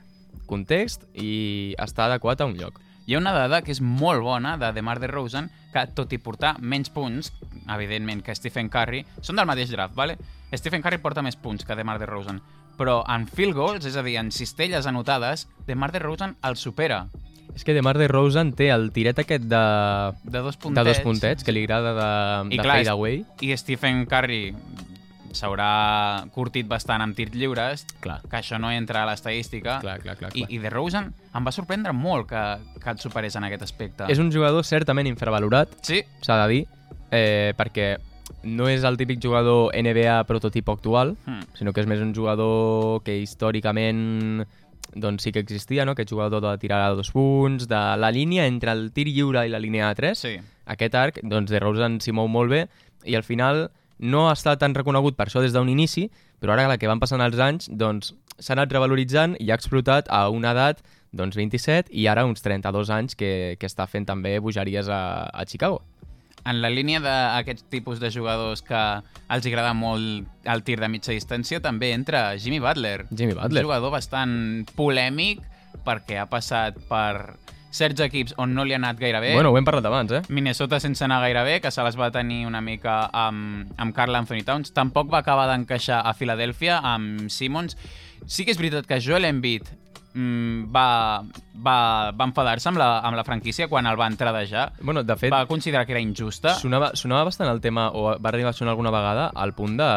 Context 0.47 1.05
i 1.15 1.73
està 1.79 2.05
adequat 2.09 2.41
a 2.41 2.45
un 2.45 2.57
lloc. 2.57 2.79
Hi 3.07 3.15
ha 3.15 3.19
una 3.19 3.33
dada 3.33 3.61
que 3.65 3.71
és 3.73 3.81
molt 3.81 4.21
bona 4.23 4.55
de 4.61 4.69
DeMar 4.75 4.99
DeRozan, 5.01 5.49
que 5.73 5.85
tot 5.97 6.11
i 6.13 6.19
portar 6.21 6.55
menys 6.61 6.91
punts, 6.93 7.31
evidentment, 7.71 8.21
que 8.23 8.35
Stephen 8.35 8.69
Curry, 8.69 9.03
són 9.21 9.35
del 9.39 9.47
mateix 9.49 9.71
draft, 9.73 9.95
¿vale? 9.95 10.17
Stephen 10.53 10.83
Curry 10.83 10.99
porta 11.01 11.23
més 11.25 11.35
punts 11.39 11.65
que 11.65 11.75
DeMar 11.75 11.97
DeRozan, 11.99 12.41
però 12.77 13.01
en 13.09 13.25
field 13.27 13.55
goals, 13.57 13.85
és 13.89 13.97
a 13.97 14.03
dir, 14.05 14.17
en 14.21 14.31
cistelles 14.31 14.87
anotades, 14.87 15.47
DeMar 15.67 15.91
DeRozan 15.91 16.37
el 16.43 16.55
supera 16.57 17.05
És 17.55 17.65
que 17.67 17.73
DeMar 17.75 17.97
DeRozan 17.99 18.53
té 18.55 18.69
el 18.71 18.91
tiret 18.95 19.17
aquest 19.19 19.43
de, 19.51 19.59
de 20.23 20.39
dos 20.39 20.55
de 20.55 20.61
puntets. 20.63 20.87
dos 20.87 21.01
puntets, 21.03 21.43
que 21.43 21.51
li 21.51 21.65
agrada 21.65 21.91
de, 21.97 22.53
I 22.55 22.57
de 22.57 22.63
clar, 22.63 22.77
fade 22.77 22.85
és- 22.87 22.93
away. 22.93 23.25
I 23.41 23.57
Stephen 23.57 24.05
Curry 24.05 24.53
s'haurà 25.33 26.25
curtit 26.33 26.67
bastant 26.67 27.01
amb 27.01 27.15
tirs 27.15 27.33
lliures, 27.35 27.85
Clar. 28.03 28.19
que 28.29 28.37
això 28.37 28.59
no 28.59 28.71
entra 28.71 29.03
a 29.03 29.09
l'estadística. 29.09 29.79
Clar, 29.81 29.99
clar, 30.03 30.17
clar, 30.19 30.31
I, 30.35 30.41
clar. 30.45 30.51
I 30.51 30.57
DeRozan 30.59 31.09
em 31.35 31.45
va 31.47 31.51
sorprendre 31.55 31.93
molt 31.93 32.27
que, 32.29 32.43
que 32.83 32.89
el 32.89 32.99
superés 32.99 33.35
en 33.35 33.43
aquest 33.47 33.63
aspecte. 33.63 34.05
És 34.11 34.19
un 34.19 34.31
jugador 34.31 34.63
certament 34.65 35.07
infravalorat, 35.07 35.69
Sí, 35.81 36.01
s'ha 36.21 36.37
de 36.43 36.47
dir, 36.53 36.61
eh, 37.11 37.53
perquè 37.57 37.97
no 38.43 38.67
és 38.71 38.83
el 38.87 38.97
típic 38.97 39.19
jugador 39.21 39.71
NBA 39.75 40.23
prototip 40.25 40.69
actual, 40.69 41.15
Hmm. 41.25 41.41
sinó 41.53 41.73
que 41.73 41.81
és 41.81 41.87
més 41.87 41.99
un 42.01 42.13
jugador 42.15 43.03
que 43.03 43.17
històricament 43.21 44.45
doncs 44.93 45.23
sí 45.23 45.31
que 45.31 45.39
existia, 45.39 45.85
no? 45.85 45.93
aquest 45.93 46.09
jugador 46.09 46.41
de 46.41 46.57
tirar 46.57 46.81
a 46.85 46.89
dos 46.93 47.11
punts, 47.11 47.67
de 47.67 47.79
la 47.97 48.11
línia 48.11 48.45
entre 48.45 48.71
el 48.73 48.91
tir 48.91 49.05
lliure 49.07 49.45
i 49.47 49.49
la 49.49 49.59
línia 49.59 49.87
de 49.87 49.95
3. 49.95 50.17
sí. 50.19 50.37
Aquest 50.71 50.95
arc, 50.95 51.17
doncs, 51.23 51.49
de 51.51 51.59
Rosen 51.59 51.99
s'hi 51.99 52.11
mou 52.13 52.27
molt 52.31 52.49
bé 52.51 52.67
i 53.03 53.15
al 53.15 53.23
final 53.23 53.71
no 54.01 54.27
ha 54.29 54.33
estat 54.33 54.59
tan 54.59 54.75
reconegut 54.75 55.15
per 55.15 55.29
això 55.29 55.43
des 55.43 55.53
d'un 55.53 55.69
inici, 55.69 56.09
però 56.41 56.57
ara 56.57 56.77
que 56.77 56.89
van 56.89 56.99
passant 56.99 57.21
els 57.21 57.39
anys, 57.39 57.69
doncs 57.69 58.15
s'ha 58.41 58.55
anat 58.57 58.73
revaloritzant 58.73 59.37
i 59.39 59.51
ha 59.51 59.57
explotat 59.59 60.09
a 60.09 60.27
una 60.33 60.51
edat 60.55 60.81
doncs 61.13 61.37
27 61.37 61.91
i 61.93 62.07
ara 62.07 62.25
uns 62.25 62.41
32 62.41 62.89
anys 62.89 63.15
que, 63.19 63.55
que 63.59 63.69
està 63.69 63.85
fent 63.87 64.07
també 64.07 64.39
bogeries 64.39 64.89
a, 64.89 65.29
a 65.29 65.45
Chicago. 65.45 65.81
En 66.41 66.57
la 66.63 66.71
línia 66.73 66.97
d'aquests 67.03 67.67
tipus 67.69 67.99
de 68.01 68.09
jugadors 68.09 68.63
que 68.65 68.79
els 69.29 69.45
agrada 69.45 69.75
molt 69.77 70.47
el 70.49 70.63
tir 70.65 70.79
de 70.81 70.89
mitja 70.89 71.13
distància, 71.13 71.61
també 71.61 71.91
entra 71.93 72.31
Jimmy 72.41 72.57
Butler. 72.63 73.05
Jimmy 73.11 73.35
Butler. 73.37 73.61
Un 73.61 73.69
jugador 73.69 73.93
bastant 73.93 74.33
polèmic 74.73 75.43
perquè 75.85 76.17
ha 76.21 76.25
passat 76.29 76.79
per 76.89 77.37
certs 77.71 78.01
equips 78.03 78.33
on 78.37 78.53
no 78.55 78.65
li 78.67 78.73
ha 78.75 78.79
anat 78.81 78.99
gaire 78.99 79.19
bé. 79.23 79.33
Bueno, 79.33 79.51
ho 79.51 79.57
hem 79.57 79.65
parlat 79.65 79.85
abans, 79.87 80.11
eh? 80.11 80.21
Minnesota 80.29 80.79
sense 80.83 81.03
anar 81.05 81.21
gaire 81.23 81.43
bé, 81.47 81.59
que 81.63 81.71
se 81.71 81.83
les 81.83 81.97
va 81.99 82.11
tenir 82.11 82.45
una 82.45 82.61
mica 82.61 83.05
amb, 83.11 83.71
amb 83.77 83.95
Carl 83.95 84.15
Anthony 84.15 84.43
Towns. 84.47 84.73
Tampoc 84.75 85.11
va 85.13 85.23
acabar 85.23 85.47
d'encaixar 85.51 86.01
a 86.05 86.13
Filadèlfia 86.13 86.81
amb 86.83 87.29
Simmons. 87.31 87.77
Sí 88.27 88.45
que 88.45 88.51
és 88.51 88.59
veritat 88.59 88.85
que 88.85 88.99
Joel 89.01 89.25
Embiid 89.25 89.69
mm, 90.13 90.67
va, 90.75 91.23
va, 91.55 91.77
va 92.11 92.27
enfadar-se 92.27 92.69
amb, 92.69 92.77
la, 92.77 92.99
amb 93.07 93.17
la 93.17 93.23
franquícia 93.23 93.67
quan 93.71 93.87
el 93.87 93.97
va 93.99 94.07
entradejar. 94.11 94.73
Bueno, 94.81 95.03
de 95.03 95.15
fet, 95.15 95.31
Va 95.33 95.45
considerar 95.47 95.85
que 95.87 95.95
era 95.95 96.01
injusta. 96.03 96.55
sonava, 96.59 96.91
sonava 96.95 97.23
bastant 97.31 97.49
el 97.49 97.61
tema, 97.61 97.89
o 97.95 98.11
va 98.19 98.29
arribar 98.29 98.51
a 98.51 98.53
sonar 98.53 98.75
alguna 98.75 98.91
vegada, 98.91 99.31
al 99.33 99.53
punt 99.55 99.77
de 99.79 99.91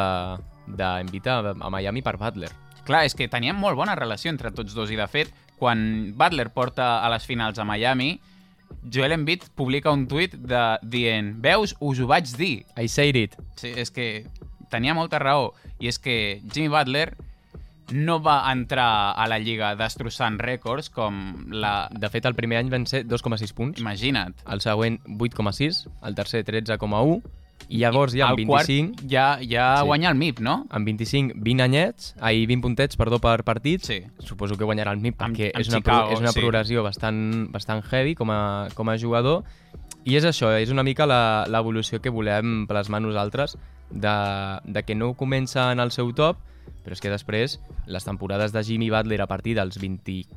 d'invitar 0.64 1.54
a 1.60 1.68
Miami 1.70 2.00
per 2.00 2.16
Butler. 2.16 2.48
Clar, 2.84 3.02
és 3.04 3.14
que 3.16 3.28
tenien 3.28 3.56
molt 3.56 3.76
bona 3.76 3.94
relació 3.96 4.30
entre 4.32 4.50
tots 4.52 4.72
dos 4.76 4.90
i, 4.92 4.96
de 4.96 5.06
fet, 5.08 5.28
quan 5.58 6.14
Butler 6.18 6.50
porta 6.54 6.98
a 7.04 7.10
les 7.12 7.26
finals 7.26 7.58
a 7.58 7.64
Miami, 7.64 8.18
Joel 8.90 9.12
Embiid 9.12 9.48
publica 9.54 9.92
un 9.92 10.06
tuit 10.08 10.34
de, 10.34 10.62
dient 10.82 11.34
«Veus, 11.44 11.76
us 11.80 12.00
ho 12.00 12.08
vaig 12.10 12.32
dir». 12.36 12.64
I 12.80 12.88
said 12.88 13.16
it. 13.16 13.36
Sí, 13.60 13.72
és 13.76 13.92
que 13.94 14.26
tenia 14.72 14.96
molta 14.96 15.20
raó. 15.22 15.52
I 15.80 15.88
és 15.92 16.00
que 16.02 16.40
Jimmy 16.52 16.68
Butler 16.72 17.14
no 17.92 18.18
va 18.24 18.38
entrar 18.50 19.12
a 19.12 19.26
la 19.28 19.38
Lliga 19.38 19.74
destrossant 19.76 20.38
rècords 20.40 20.90
com 20.92 21.46
la... 21.52 21.90
De 21.92 22.08
fet, 22.10 22.24
el 22.24 22.36
primer 22.36 22.58
any 22.60 22.70
van 22.72 22.86
ser 22.88 23.04
2,6 23.06 23.54
punts, 23.54 23.80
Imagina't. 23.82 24.36
el 24.48 24.62
següent 24.64 25.00
8,6, 25.04 25.84
el 26.02 26.16
tercer 26.16 26.44
13,1, 26.48 27.20
i 27.68 27.78
llavors 27.78 28.12
ja 28.14 28.28
amb 28.28 28.38
el 28.38 28.46
quart 28.46 28.66
25, 28.68 29.08
ja, 29.08 29.38
ja 29.40 29.78
Sí. 29.80 29.86
guanya 29.86 30.10
el 30.10 30.16
MIP, 30.16 30.40
no? 30.40 30.66
amb 30.70 30.86
25, 30.86 31.32
20 31.36 31.62
anyets, 31.62 32.14
ai, 32.20 32.44
20 32.46 32.60
puntets, 32.62 32.96
perdó, 32.96 33.18
per 33.20 33.42
partit, 33.44 33.82
Sí. 33.82 34.02
suposo 34.18 34.56
que 34.56 34.64
guanyarà 34.64 34.92
el 34.92 35.00
MIP 35.00 35.16
Amb- 35.20 35.36
perquè 35.36 35.50
amb 35.54 35.60
és 35.60 35.68
una, 35.68 35.76
Chicago, 35.78 36.06
pro, 36.08 36.12
és 36.14 36.20
una 36.20 36.32
sí. 36.32 36.40
progressió 36.40 36.82
bastant, 36.82 37.50
bastant 37.52 37.82
heavy 37.90 38.14
com 38.14 38.30
a, 38.30 38.68
com 38.74 38.88
a 38.88 38.98
jugador 38.98 39.44
i 40.04 40.16
és 40.16 40.24
això, 40.24 40.52
és 40.60 40.70
una 40.70 40.82
mica 40.82 41.06
la- 41.06 41.46
l'evolució 41.48 42.00
que 42.00 42.10
volem 42.10 42.66
plasmar 42.66 43.00
nosaltres 43.00 43.56
de, 43.90 44.60
de 44.64 44.82
que 44.82 44.94
no 44.94 45.14
comença 45.14 45.70
en 45.72 45.80
el 45.80 45.90
seu 45.90 46.12
top 46.12 46.36
però 46.84 46.92
és 46.92 47.00
que 47.00 47.08
després 47.10 47.60
les 47.86 48.04
temporades 48.04 48.52
de 48.52 48.62
Jimmy 48.64 48.90
Butler 48.90 49.20
a 49.22 49.26
partir 49.26 49.54
dels 49.54 49.78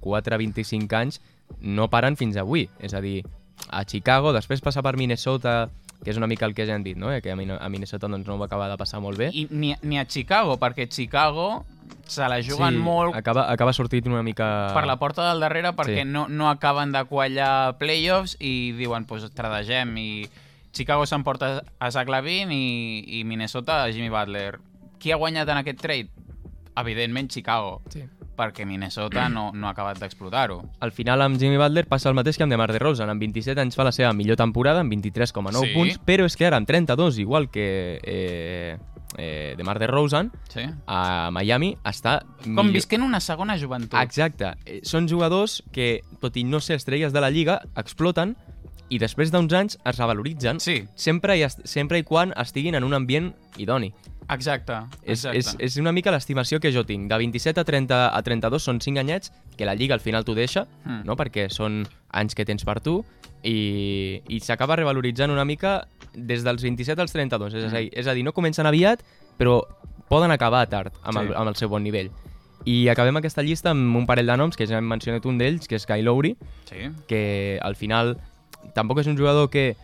24-25 0.02 0.94
anys 0.96 1.22
no 1.62 1.90
paren 1.90 2.16
fins 2.18 2.38
avui, 2.38 2.70
és 2.80 2.94
a 2.94 3.02
dir, 3.02 3.24
a 3.70 3.84
Chicago, 3.86 4.34
després 4.34 4.62
passa 4.62 4.82
per 4.84 4.96
Minnesota, 4.98 5.70
que 6.04 6.12
és 6.12 6.18
una 6.18 6.28
mica 6.28 6.46
el 6.46 6.54
que 6.54 6.66
ja 6.68 6.76
han 6.76 6.84
dit, 6.84 6.98
no? 6.98 7.12
Eh, 7.12 7.22
que 7.22 7.32
a 7.32 7.36
a 7.36 7.70
Minnesota 7.70 8.08
doncs, 8.08 8.28
no 8.28 8.36
ho 8.36 8.38
va 8.40 8.46
acabar 8.46 8.70
de 8.70 8.78
passar 8.78 9.00
molt 9.02 9.18
bé. 9.18 9.30
I 9.34 9.48
ni, 9.50 9.76
ni 9.82 9.98
a 10.00 10.06
Chicago, 10.06 10.58
perquè 10.60 10.88
Chicago 10.88 11.66
se 12.08 12.28
la 12.28 12.42
juguen 12.44 12.78
molt 12.80 13.16
Acaba, 13.16 13.52
acaba 13.52 13.74
sortint 13.74 14.08
una 14.08 14.24
mica... 14.24 14.72
per 14.74 14.86
la 14.88 14.98
porta 15.00 15.28
del 15.30 15.40
darrere 15.40 15.74
perquè 15.76 16.04
Sí. 16.04 16.08
no, 16.10 16.28
no 16.28 16.50
acaben 16.50 16.92
de 16.92 17.04
quallar 17.06 17.78
playoffs 17.78 18.38
i 18.40 18.72
diuen, 18.78 19.06
doncs 19.08 19.28
pues, 19.28 19.34
tradegem 19.36 19.96
i 19.98 20.30
Chicago 20.72 21.06
s'emporta 21.06 21.64
a 21.80 21.92
Zach 21.92 22.08
Lavin 22.10 22.52
i, 22.52 23.04
i 23.20 23.24
Minnesota 23.24 23.84
a 23.84 23.92
Jimmy 23.92 24.10
Butler. 24.10 24.60
Qui 25.00 25.12
ha 25.12 25.18
guanyat 25.18 25.50
en 25.50 25.58
aquest 25.64 25.82
trade? 25.82 26.10
Evidentment 26.78 27.30
Chicago, 27.32 27.82
Sí. 27.90 28.04
Perquè 28.38 28.66
Minnesota 28.70 29.28
no, 29.34 29.50
no 29.54 29.68
ha 29.68 29.72
acabat 29.74 29.98
d'explotar-ho. 30.00 30.62
Al 30.86 30.92
final 30.94 31.22
amb 31.26 31.40
Jimmy 31.42 31.58
Butler 31.58 31.88
passa 31.90 32.10
el 32.10 32.16
mateix 32.16 32.38
que 32.38 32.46
amb 32.46 32.54
DeMar 32.54 32.70
DeRozan. 32.72 33.10
Amb 33.10 33.22
27 33.26 33.60
anys 33.66 33.76
fa 33.76 33.84
la 33.88 33.92
seva 33.96 34.14
millor 34.14 34.38
temporada, 34.38 34.80
amb 34.86 34.94
23,9 34.94 35.66
Sí. 35.66 35.74
punts, 35.74 36.00
però 36.06 36.26
és 36.30 36.38
que 36.38 36.46
ara 36.46 36.58
amb 36.62 36.68
32, 36.70 37.18
igual 37.20 37.50
que 37.50 38.00
eh, 38.04 38.78
eh, 39.18 39.56
DeMar 39.58 39.80
DeRozan, 39.80 40.32
Sí? 40.54 40.62
a 40.86 41.30
Miami 41.32 41.76
està... 41.84 42.22
Com 42.56 42.72
visquent 42.72 43.02
una 43.04 43.20
segona 43.20 43.58
joventut. 43.58 44.00
Exacte. 44.02 44.54
Eh, 44.66 44.80
Són 44.84 45.08
jugadors 45.10 45.64
que, 45.72 46.04
tot 46.22 46.38
i 46.38 46.44
no 46.44 46.60
ser 46.62 46.76
estrelles 46.78 47.14
de 47.14 47.22
la 47.22 47.32
Lliga, 47.32 47.62
exploten 47.76 48.36
i 48.90 49.00
després 49.00 49.32
d'uns 49.32 49.52
anys 49.54 49.78
es 49.86 49.98
revaloritzen 49.98 50.60
Sí. 50.60 50.86
sempre, 50.96 51.38
i 51.38 51.44
est- 51.44 51.66
sempre 51.66 52.00
i 52.00 52.04
quan 52.04 52.34
estiguin 52.38 52.76
en 52.76 52.84
un 52.84 52.94
ambient 52.94 53.34
idoni. 53.58 53.94
Exacte, 54.30 54.74
És, 55.04 55.24
exacte. 55.26 55.38
és, 55.38 55.56
és 55.60 55.78
una 55.78 55.94
mica 55.94 56.12
l'estimació 56.12 56.60
que 56.60 56.72
jo 56.74 56.84
tinc. 56.86 57.10
De 57.10 57.18
27 57.18 57.62
a 57.62 57.64
30 57.64 58.16
a 58.18 58.22
32 58.24 58.62
són 58.64 58.82
5 58.82 59.00
anyets 59.00 59.32
que 59.56 59.66
la 59.66 59.74
Lliga 59.76 59.94
al 59.94 60.02
final 60.02 60.26
t'ho 60.26 60.36
deixa, 60.36 60.68
Mm. 60.86 61.06
no? 61.06 61.16
perquè 61.16 61.50
són 61.50 61.88
anys 62.12 62.36
que 62.36 62.44
tens 62.46 62.64
per 62.66 62.82
tu, 62.82 63.06
i, 63.44 64.22
i 64.28 64.40
s'acaba 64.42 64.76
revaloritzant 64.76 65.32
una 65.32 65.46
mica 65.46 65.88
des 66.14 66.44
dels 66.44 66.62
27 66.62 67.02
als 67.02 67.14
32. 67.14 67.54
És, 67.54 67.72
a 67.74 67.78
dir, 67.78 67.90
és 67.94 68.08
a 68.08 68.14
dir, 68.14 68.24
no 68.26 68.34
comencen 68.34 68.66
aviat, 68.66 69.04
però 69.38 69.62
poden 70.10 70.32
acabar 70.32 70.68
tard 70.68 70.94
amb, 71.04 71.20
Sí. 71.20 71.26
el, 71.28 71.36
amb 71.36 71.48
el 71.50 71.56
seu 71.56 71.70
bon 71.70 71.84
nivell. 71.84 72.12
I 72.66 72.90
acabem 72.90 73.16
aquesta 73.16 73.44
llista 73.44 73.70
amb 73.72 73.96
un 73.96 74.06
parell 74.06 74.28
de 74.28 74.36
noms, 74.38 74.58
que 74.58 74.68
ja 74.68 74.78
hem 74.78 74.88
mencionat 74.88 75.26
un 75.26 75.38
d'ells, 75.38 75.68
que 75.68 75.76
és 75.76 75.86
Kyle 75.86 76.04
Lowry, 76.04 76.36
Sí. 76.66 76.90
que 77.08 77.60
al 77.62 77.76
final 77.76 78.18
tampoc 78.74 79.00
és 79.00 79.08
un 79.08 79.18
jugador 79.18 79.50
que 79.50 79.76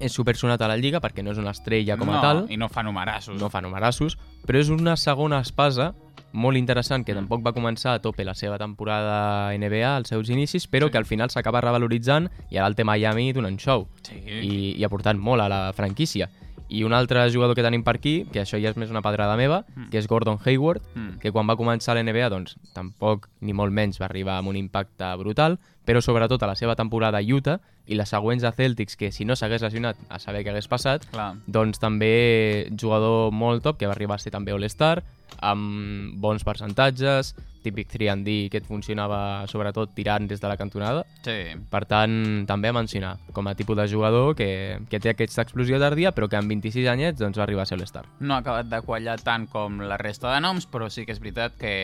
és 0.00 0.12
supersonat 0.12 0.60
a 0.62 0.68
la 0.68 0.76
Lliga, 0.76 1.00
perquè 1.00 1.22
no 1.22 1.30
és 1.30 1.38
una 1.38 1.52
estrella 1.52 1.96
com 1.96 2.10
a 2.10 2.14
no, 2.16 2.20
tal, 2.20 2.46
I 2.50 2.56
no 2.56 2.68
fa 2.68 2.82
numerassos. 2.82 3.38
no 3.40 3.50
fa 3.50 3.60
numerassos, 3.60 4.18
però 4.46 4.58
és 4.58 4.68
una 4.72 4.96
segona 4.96 5.38
espasa 5.40 5.92
molt 6.32 6.56
interessant 6.56 7.04
que 7.04 7.12
Mm. 7.12 7.16
tampoc 7.16 7.42
va 7.44 7.52
començar 7.52 7.92
a 7.94 7.98
tope 8.00 8.24
la 8.24 8.34
seva 8.34 8.56
temporada 8.58 9.52
NBA 9.54 9.96
als 9.96 10.08
seus 10.08 10.30
inicis, 10.30 10.66
però 10.68 10.86
Sí. 10.86 10.92
que 10.92 10.98
al 10.98 11.04
final 11.04 11.28
s'acaba 11.30 11.60
revaloritzant 11.60 12.30
i 12.50 12.56
ara 12.56 12.66
el 12.66 12.74
té 12.74 12.84
Miami 12.84 13.32
donant 13.32 13.58
show 13.60 13.86
Sí. 14.02 14.14
i, 14.16 14.74
i 14.80 14.84
aportant 14.84 15.18
molt 15.20 15.42
a 15.42 15.48
la 15.48 15.72
franquícia. 15.74 16.30
I 16.72 16.84
un 16.84 16.94
altre 16.96 17.20
jugador 17.30 17.54
que 17.54 17.62
tenim 17.62 17.82
per 17.84 17.96
aquí, 17.98 18.24
que 18.32 18.40
això 18.40 18.56
ja 18.56 18.70
és 18.72 18.78
més 18.80 18.88
una 18.90 19.02
pedrada 19.04 19.36
meva, 19.36 19.64
Mm. 19.76 19.90
que 19.90 19.98
és 19.98 20.06
Gordon 20.08 20.38
Hayward, 20.44 20.80
Mm. 20.94 21.18
que 21.20 21.30
quan 21.30 21.46
va 21.46 21.56
començar 21.56 21.94
l'NBA 21.94 22.30
doncs, 22.30 22.56
tampoc 22.72 23.28
ni 23.40 23.52
molt 23.52 23.72
menys 23.72 24.00
va 24.00 24.06
arribar 24.06 24.38
amb 24.38 24.48
un 24.48 24.56
impacte 24.56 25.04
brutal, 25.18 25.58
però 25.84 26.00
sobretot 26.00 26.42
a 26.42 26.46
la 26.46 26.54
seva 26.56 26.74
temporada 26.74 27.18
a 27.18 27.20
Utah 27.20 27.58
i 27.86 27.94
les 27.94 28.08
següents 28.08 28.44
a 28.44 28.52
Celtics, 28.52 28.96
que 28.96 29.10
si 29.12 29.24
no 29.26 29.36
s'hagués 29.36 29.60
lesionat 29.60 29.96
a 30.08 30.18
saber 30.18 30.44
què 30.46 30.50
hagués 30.50 30.68
passat, 30.68 31.04
Clar. 31.10 31.34
doncs 31.46 31.78
també 31.78 32.68
jugador 32.80 33.32
molt 33.32 33.62
top, 33.62 33.76
que 33.78 33.86
va 33.86 33.92
arribar 33.92 34.14
a 34.14 34.18
ser 34.18 34.30
també 34.32 34.52
All-Star, 34.52 35.02
amb 35.40 36.14
bons 36.20 36.44
percentatges, 36.44 37.34
típic 37.62 37.90
3D 37.92 38.50
que 38.52 38.60
et 38.62 38.68
funcionava 38.68 39.46
sobretot 39.50 39.94
tirant 39.96 40.28
des 40.28 40.42
de 40.42 40.50
la 40.50 40.58
cantonada. 40.60 41.04
Sí. 41.24 41.54
Per 41.70 41.84
tant, 41.90 42.14
també 42.48 42.70
a 42.70 42.76
mencionar 42.76 43.16
com 43.32 43.48
a 43.48 43.56
tipus 43.58 43.78
de 43.78 43.88
jugador 43.90 44.36
que, 44.38 44.78
que 44.90 45.00
té 45.00 45.12
aquesta 45.12 45.46
explosió 45.46 45.80
tardia, 45.82 46.12
però 46.12 46.28
que 46.28 46.38
amb 46.40 46.50
26 46.52 46.88
anyets 46.92 47.20
doncs, 47.20 47.38
va 47.38 47.46
arribar 47.46 47.66
a 47.66 47.70
ser 47.70 47.78
All-Star. 47.78 48.06
No 48.20 48.36
ha 48.36 48.42
acabat 48.44 48.70
de 48.70 48.82
quallar 48.86 49.18
tant 49.22 49.48
com 49.50 49.80
la 49.80 50.00
resta 50.00 50.32
de 50.34 50.40
noms, 50.44 50.66
però 50.66 50.90
sí 50.90 51.06
que 51.06 51.14
és 51.14 51.22
veritat 51.22 51.56
que 51.58 51.74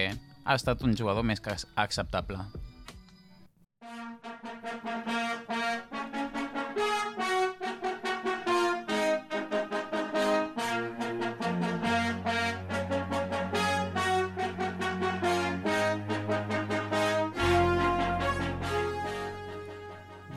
ha 0.48 0.56
estat 0.56 0.82
un 0.82 0.96
jugador 0.96 1.26
més 1.28 1.42
que 1.44 1.54
acceptable. 1.76 2.40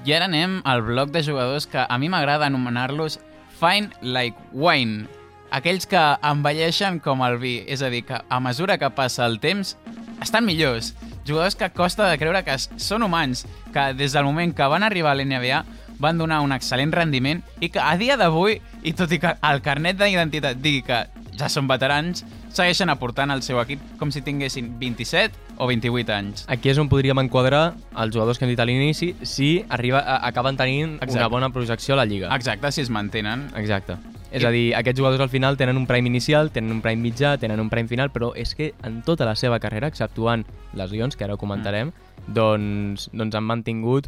I 0.03 0.15
ara 0.17 0.25
anem 0.25 0.61
al 0.65 0.81
bloc 0.81 1.11
de 1.13 1.21
jugadors 1.21 1.67
que 1.69 1.81
a 1.81 1.97
mi 2.01 2.09
m'agrada 2.09 2.47
anomenar-los 2.47 3.19
Fine 3.59 3.91
Like 4.01 4.37
Wine. 4.51 5.05
Aquells 5.53 5.85
que 5.85 6.01
envelleixen 6.25 6.97
com 7.03 7.21
el 7.21 7.37
vi, 7.37 7.59
és 7.69 7.83
a 7.85 7.91
dir, 7.93 8.01
que 8.07 8.17
a 8.17 8.39
mesura 8.41 8.79
que 8.81 8.89
passa 8.97 9.27
el 9.29 9.37
temps 9.43 9.75
estan 10.23 10.47
millors. 10.47 10.95
Jugadors 11.27 11.55
que 11.55 11.69
costa 11.69 12.07
de 12.09 12.17
creure 12.17 12.41
que 12.47 12.57
són 12.57 13.05
humans, 13.05 13.45
que 13.69 13.91
des 13.93 14.17
del 14.17 14.25
moment 14.25 14.55
que 14.57 14.69
van 14.73 14.87
arribar 14.87 15.13
a 15.13 15.19
l'NBA 15.19 15.61
van 16.01 16.17
donar 16.17 16.41
un 16.41 16.55
excel·lent 16.55 16.95
rendiment 16.97 17.43
i 17.61 17.69
que 17.69 17.83
a 17.83 17.93
dia 17.99 18.17
d'avui, 18.17 18.57
i 18.81 18.95
tot 18.97 19.11
i 19.13 19.21
que 19.21 19.35
el 19.37 19.61
carnet 19.61 20.01
d'identitat 20.01 20.57
digui 20.63 20.81
que 20.87 21.03
ja 21.37 21.49
són 21.49 21.69
veterans, 21.69 22.25
segueixen 22.51 22.89
aportant 22.89 23.31
al 23.31 23.41
seu 23.41 23.59
equip 23.61 23.79
com 23.99 24.11
si 24.11 24.21
tinguessin 24.21 24.73
27 24.79 25.57
o 25.57 25.67
28 25.67 26.13
anys. 26.13 26.45
Aquí 26.51 26.69
és 26.71 26.77
on 26.81 26.89
podríem 26.91 27.19
enquadrar 27.23 27.73
els 27.95 28.13
jugadors 28.13 28.37
que 28.39 28.45
hem 28.45 28.51
dit 28.53 28.59
a 28.59 28.65
l'inici 28.65 29.13
si 29.23 29.63
arriba, 29.69 29.99
a, 29.99 30.19
acaben 30.27 30.57
tenint 30.57 30.95
Exacte. 30.97 31.17
una 31.19 31.27
bona 31.29 31.49
projecció 31.51 31.93
a 31.95 32.01
la 32.01 32.05
Lliga. 32.05 32.33
Exacte, 32.35 32.71
si 32.71 32.81
es 32.81 32.89
mantenen. 32.89 33.49
Exacte. 33.55 33.97
És 34.31 34.45
a 34.47 34.49
dir, 34.51 34.73
aquests 34.75 34.97
jugadors 34.99 35.19
al 35.19 35.29
final 35.29 35.57
tenen 35.59 35.75
un 35.75 35.85
prime 35.87 36.07
inicial, 36.07 36.51
tenen 36.51 36.71
un 36.71 36.81
prime 36.81 37.01
mitjà, 37.03 37.37
tenen 37.37 37.59
un 37.59 37.69
prime 37.69 37.89
final, 37.89 38.11
però 38.11 38.31
és 38.35 38.55
que 38.55 38.73
en 38.83 39.01
tota 39.03 39.25
la 39.27 39.35
seva 39.35 39.59
carrera, 39.59 39.87
exceptuant 39.91 40.45
lesions, 40.73 41.17
que 41.17 41.25
ara 41.25 41.33
ho 41.35 41.37
comentarem, 41.37 41.91
Mm. 42.21 42.33
doncs, 42.33 43.09
doncs 43.11 43.35
han 43.35 43.43
mantingut 43.43 44.07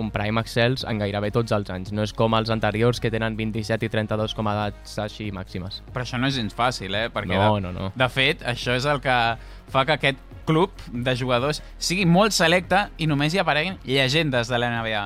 un 0.00 0.10
prime 0.14 0.40
excels 0.40 0.84
en 0.88 1.00
gairebé 1.00 1.30
tots 1.34 1.52
els 1.56 1.70
anys. 1.72 1.92
No 1.96 2.04
és 2.06 2.12
com 2.16 2.34
els 2.38 2.50
anteriors 2.52 3.00
que 3.02 3.10
tenen 3.12 3.36
27 3.38 3.86
i 3.88 3.92
32 3.92 4.34
com 4.36 4.48
a 4.48 4.54
edats 4.56 4.98
així 5.02 5.30
màximes. 5.34 5.82
Però 5.94 6.04
això 6.04 6.20
no 6.20 6.30
és 6.30 6.36
gens 6.38 6.54
fàcil, 6.56 6.94
eh? 6.94 7.08
Perquè 7.12 7.34
No, 7.34 7.54
de, 7.56 7.64
no, 7.64 7.72
no. 7.72 7.90
De 7.96 8.08
fet, 8.12 8.44
això 8.46 8.76
és 8.76 8.86
el 8.88 9.00
que 9.04 9.16
fa 9.72 9.84
que 9.88 9.96
aquest 9.96 10.20
club 10.46 10.70
de 10.92 11.16
jugadors 11.18 11.62
sigui 11.78 12.06
molt 12.06 12.32
selecte 12.36 12.86
i 12.98 13.08
només 13.10 13.34
hi 13.34 13.42
apareguin 13.42 13.80
llegendes 13.84 14.48
de 14.48 14.60
la 14.62 14.70
NBA. 14.70 15.02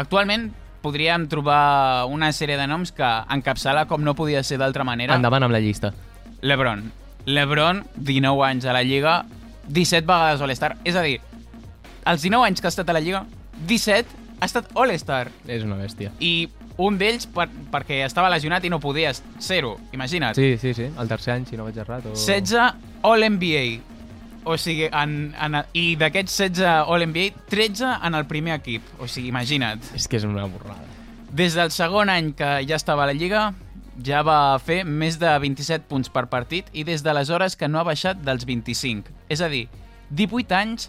Actualment 0.00 0.50
podríem 0.82 1.26
trobar 1.28 2.06
una 2.08 2.30
sèrie 2.32 2.56
de 2.56 2.66
noms 2.70 2.92
que 2.94 3.08
encapçala 3.34 3.86
com 3.90 4.04
no 4.04 4.14
podia 4.14 4.42
ser 4.46 4.58
d'altra 4.60 4.86
manera. 4.86 5.16
Endavant 5.18 5.44
amb 5.44 5.52
la 5.52 5.60
llista. 5.60 5.92
LeBron. 6.40 6.86
LeBron, 7.26 7.82
19 7.96 8.44
anys 8.46 8.64
a 8.64 8.72
la 8.72 8.82
Lliga, 8.86 9.24
17 9.68 10.06
vegades 10.06 10.40
All-Star. 10.40 10.76
És 10.84 10.96
a 10.96 11.02
dir, 11.04 11.18
els 12.06 12.22
19 12.22 12.46
anys 12.46 12.62
que 12.62 12.70
ha 12.70 12.72
estat 12.72 12.88
a 12.88 12.94
la 12.96 13.02
Lliga, 13.04 13.26
17 13.66 14.27
ha 14.38 14.46
estat 14.46 14.70
All-Star. 14.78 15.28
És 15.50 15.64
una 15.66 15.76
bèstia. 15.78 16.12
I 16.20 16.48
un 16.78 16.98
d'ells 16.98 17.26
per, 17.34 17.48
perquè 17.72 18.02
estava 18.06 18.30
lesionat 18.30 18.64
i 18.64 18.70
no 18.72 18.78
podia 18.82 19.12
ser-ho. 19.14 19.76
Imagina't. 19.96 20.38
Sí, 20.38 20.56
sí, 20.62 20.74
sí. 20.78 20.88
El 20.88 21.10
tercer 21.10 21.34
any, 21.34 21.46
si 21.48 21.58
no 21.58 21.66
vaig 21.66 21.78
errat. 21.82 22.06
O... 22.06 22.14
16 22.14 23.02
All-NBA. 23.02 23.64
O 24.48 24.56
sigui, 24.56 24.86
en, 24.86 25.16
en, 25.34 25.58
i 25.76 25.90
d'aquests 26.00 26.38
16 26.38 26.68
All-NBA, 26.86 27.48
13 27.50 27.96
en 28.06 28.18
el 28.18 28.28
primer 28.30 28.54
equip. 28.60 28.86
O 29.02 29.10
sigui, 29.10 29.32
imagina't. 29.34 29.90
És 29.98 30.06
que 30.08 30.20
és 30.20 30.28
una 30.28 30.46
borrada. 30.46 30.86
Des 31.34 31.58
del 31.58 31.74
segon 31.74 32.08
any 32.08 32.32
que 32.36 32.54
ja 32.68 32.78
estava 32.78 33.04
a 33.04 33.10
la 33.10 33.16
Lliga, 33.16 33.50
ja 34.04 34.22
va 34.22 34.56
fer 34.62 34.84
més 34.86 35.18
de 35.20 35.32
27 35.42 35.88
punts 35.90 36.08
per 36.14 36.28
partit 36.30 36.70
i 36.72 36.84
des 36.86 37.02
d'aleshores 37.02 37.58
que 37.58 37.68
no 37.68 37.80
ha 37.80 37.86
baixat 37.88 38.22
dels 38.24 38.46
25. 38.48 39.10
És 39.28 39.42
a 39.42 39.50
dir, 39.52 39.66
18 40.14 40.54
anys 40.56 40.88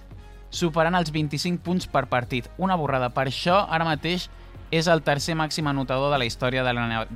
superant 0.50 0.96
els 0.98 1.12
25 1.12 1.62
punts 1.64 1.88
per 1.88 2.08
partit. 2.10 2.50
Una 2.58 2.76
borrada. 2.76 3.10
Per 3.14 3.28
això, 3.30 3.66
ara 3.70 3.86
mateix, 3.86 4.30
és 4.72 4.88
el 4.88 5.02
tercer 5.02 5.34
màxim 5.38 5.66
anotador 5.68 6.12
de 6.14 6.20
la 6.22 6.26
història 6.30 6.64
de 6.64 6.74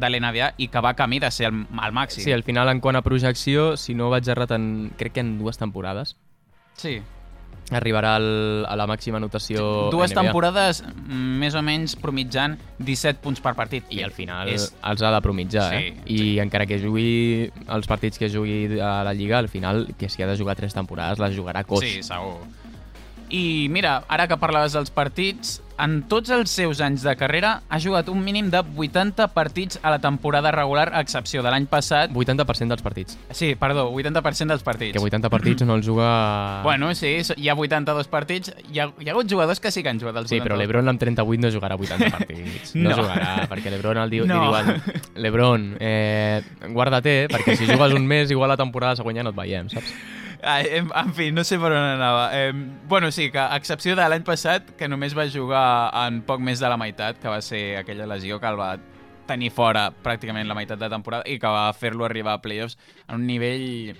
l'NBA 0.09 0.53
i 0.57 0.67
que 0.73 0.81
va 0.81 0.95
camí 0.97 1.19
de 1.21 1.29
ser 1.31 1.51
el, 1.51 1.65
el 1.69 1.93
màxim. 1.93 2.23
Sí, 2.25 2.31
al 2.33 2.43
final, 2.43 2.69
en 2.69 2.79
quant 2.81 2.97
a 2.97 3.03
projecció, 3.05 3.75
si 3.77 3.93
no 3.93 4.09
vaig 4.09 4.27
errat 4.29 4.55
en... 4.57 4.91
crec 4.97 5.13
que 5.13 5.21
en 5.21 5.35
dues 5.37 5.59
temporades, 5.61 6.15
sí. 6.81 6.95
arribarà 7.69 8.15
al, 8.17 8.65
a 8.65 8.75
la 8.75 8.87
màxima 8.89 9.17
anotació 9.21 9.91
Dues 9.93 10.11
NBA. 10.11 10.23
temporades 10.23 10.81
més 11.05 11.53
o 11.53 11.61
menys 11.61 11.93
promitjant 11.95 12.57
17 12.79 13.21
punts 13.21 13.39
per 13.41 13.53
partit. 13.53 13.85
I 13.93 14.01
al 14.03 14.11
final 14.17 14.49
És... 14.49 14.71
els 14.81 15.05
ha 15.05 15.13
de 15.13 15.21
promitjar, 15.21 15.69
Sí, 15.69 15.93
eh? 15.93 16.01
I 16.09 16.39
encara 16.43 16.65
que 16.65 16.81
jugui 16.81 17.51
els 17.67 17.87
partits 17.89 18.17
que 18.17 18.29
jugui 18.33 18.79
a 18.81 19.03
la 19.05 19.13
Lliga, 19.13 19.37
al 19.37 19.49
final, 19.49 19.91
que 19.97 20.09
si 20.09 20.25
ha 20.25 20.27
de 20.27 20.37
jugar 20.41 20.57
tres 20.57 20.73
temporades, 20.73 21.21
les 21.21 21.37
jugarà 21.37 21.63
cos. 21.69 21.85
Sí, 21.85 22.01
segur. 22.01 22.41
I 23.33 23.65
mira, 23.73 24.03
ara 24.13 24.27
que 24.29 24.37
parlaves 24.37 24.75
dels 24.77 24.91
partits, 24.93 25.55
en 25.81 26.03
tots 26.05 26.29
els 26.29 26.51
seus 26.53 26.77
anys 26.85 27.01
de 27.01 27.15
carrera 27.17 27.63
ha 27.65 27.79
jugat 27.81 28.05
un 28.13 28.19
mínim 28.21 28.51
de 28.53 28.59
80 28.61 29.25
partits 29.33 29.79
a 29.81 29.89
la 29.89 29.97
temporada 29.97 30.51
regular, 30.53 30.91
a 30.93 31.01
excepció 31.01 31.41
de 31.41 31.49
l'any 31.49 31.65
passat. 31.65 32.13
80% 32.13 32.69
dels 32.69 32.83
partits. 32.85 33.17
Sí, 33.33 33.55
perdó, 33.57 33.87
80% 33.89 34.53
dels 34.53 34.61
partits. 34.61 34.93
Que 34.93 35.01
80 35.01 35.31
partits 35.33 35.65
no 35.65 35.73
els 35.79 35.87
juga... 35.89 36.61
Bueno, 36.67 36.93
sí, 36.93 37.15
hi 37.35 37.49
ha 37.49 37.55
82 37.57 38.07
partits. 38.13 38.53
Hi 38.69 38.79
ha, 38.83 38.91
hi 39.01 39.09
ha 39.09 39.17
hagut 39.17 39.25
jugadors 39.33 39.59
que 39.59 39.71
sí 39.73 39.81
que 39.81 39.89
han 39.89 39.99
jugat 39.99 40.21
els 40.21 40.29
Sí, 40.29 40.37
però 40.37 40.53
82. 40.53 40.61
l'Ebron 40.61 40.93
amb 40.93 41.01
38 41.01 41.41
no 41.41 41.51
jugarà 41.57 41.75
80 41.75 42.11
partits. 42.19 42.75
No, 42.77 42.91
No. 42.93 43.01
jugarà, 43.01 43.47
perquè 43.49 43.73
l'Ebron 43.73 43.97
el 43.97 44.13
diu, 44.13 44.27
No. 44.29 44.43
li 44.43 44.49
diuen 44.53 44.99
l'Ebron, 45.25 45.71
eh, 45.81 46.43
guarda-te, 46.69 47.23
perquè 47.33 47.57
si 47.57 47.65
jugues 47.65 47.97
un 47.97 48.05
mes, 48.05 48.29
igual 48.29 48.53
la 48.53 48.57
temporada 48.61 48.95
següent 49.01 49.17
ja 49.17 49.23
no 49.25 49.33
et 49.33 49.41
veiem, 49.41 49.73
saps? 49.73 49.89
Ai, 50.43 50.67
en, 50.79 50.89
en 50.93 51.13
fi, 51.15 51.29
no 51.31 51.45
sé 51.47 51.57
per 51.59 51.71
on 51.71 51.85
anava. 51.93 52.27
Eh, 52.35 52.51
bueno, 52.89 53.11
sí, 53.11 53.29
que 53.31 53.39
a 53.39 53.55
excepció 53.55 53.95
de 53.95 54.07
l'any 54.11 54.25
passat, 54.27 54.73
que 54.77 54.89
només 54.91 55.15
va 55.15 55.29
jugar 55.31 55.65
en 56.03 56.21
poc 56.27 56.43
més 56.43 56.59
de 56.59 56.69
la 56.69 56.77
meitat, 56.79 57.19
que 57.21 57.31
va 57.31 57.39
ser 57.41 57.77
aquella 57.79 58.07
lesió 58.11 58.41
que 58.41 58.51
el 58.51 58.59
va 58.59 58.75
tenir 59.27 59.53
fora 59.55 59.87
pràcticament 60.03 60.49
la 60.49 60.57
meitat 60.57 60.81
de 60.81 60.89
temporada 60.91 61.23
i 61.31 61.37
que 61.39 61.47
va 61.47 61.69
fer-lo 61.77 62.03
arribar 62.03 62.35
a 62.35 62.41
playoffs 62.43 62.75
a 63.07 63.15
un 63.15 63.23
nivell 63.27 63.95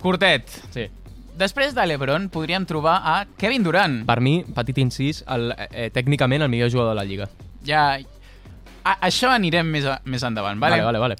curtet. 0.00 0.48
Sí. 0.72 0.88
Després 1.34 1.74
de 1.74 1.84
l'Ebron 1.88 2.28
podríem 2.32 2.64
trobar 2.64 3.00
a 3.02 3.14
Kevin 3.40 3.64
Durant. 3.66 4.00
Per 4.06 4.20
mi, 4.22 4.38
petit 4.56 4.78
incís, 4.78 5.24
el, 5.28 5.50
eh, 5.66 5.88
tècnicament 5.92 6.46
el 6.46 6.52
millor 6.52 6.70
jugador 6.70 6.94
de 6.94 7.00
la 7.02 7.06
Lliga. 7.08 7.30
Ja... 7.66 7.86
A, 8.84 8.98
això 9.08 9.30
anirem 9.32 9.70
més, 9.72 9.86
a, 9.88 9.96
més 10.04 10.22
endavant, 10.28 10.58
vale? 10.60 10.82
vale, 10.84 11.00
vale. 11.00 11.16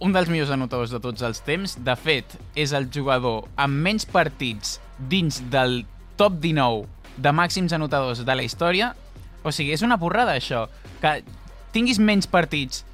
Un 0.00 0.12
dels 0.14 0.30
millors 0.30 0.52
anotadors 0.54 0.92
de 0.94 1.00
tots 1.02 1.24
els 1.26 1.40
temps. 1.46 1.76
De 1.84 1.94
fet, 1.98 2.38
és 2.58 2.74
el 2.76 2.88
jugador 2.94 3.46
amb 3.56 3.82
menys 3.84 4.06
partits 4.08 4.78
dins 5.10 5.40
del 5.52 5.82
top 6.18 6.40
19 6.42 6.86
de 7.18 7.32
màxims 7.34 7.74
anotadors 7.74 8.24
de 8.24 8.34
la 8.34 8.46
història. 8.46 8.92
O 9.42 9.52
sigui, 9.54 9.72
és 9.74 9.82
una 9.86 9.98
borrada, 9.98 10.36
això. 10.36 10.66
Que 11.02 11.20
tinguis 11.74 11.98
menys 11.98 12.26
partits 12.30 12.84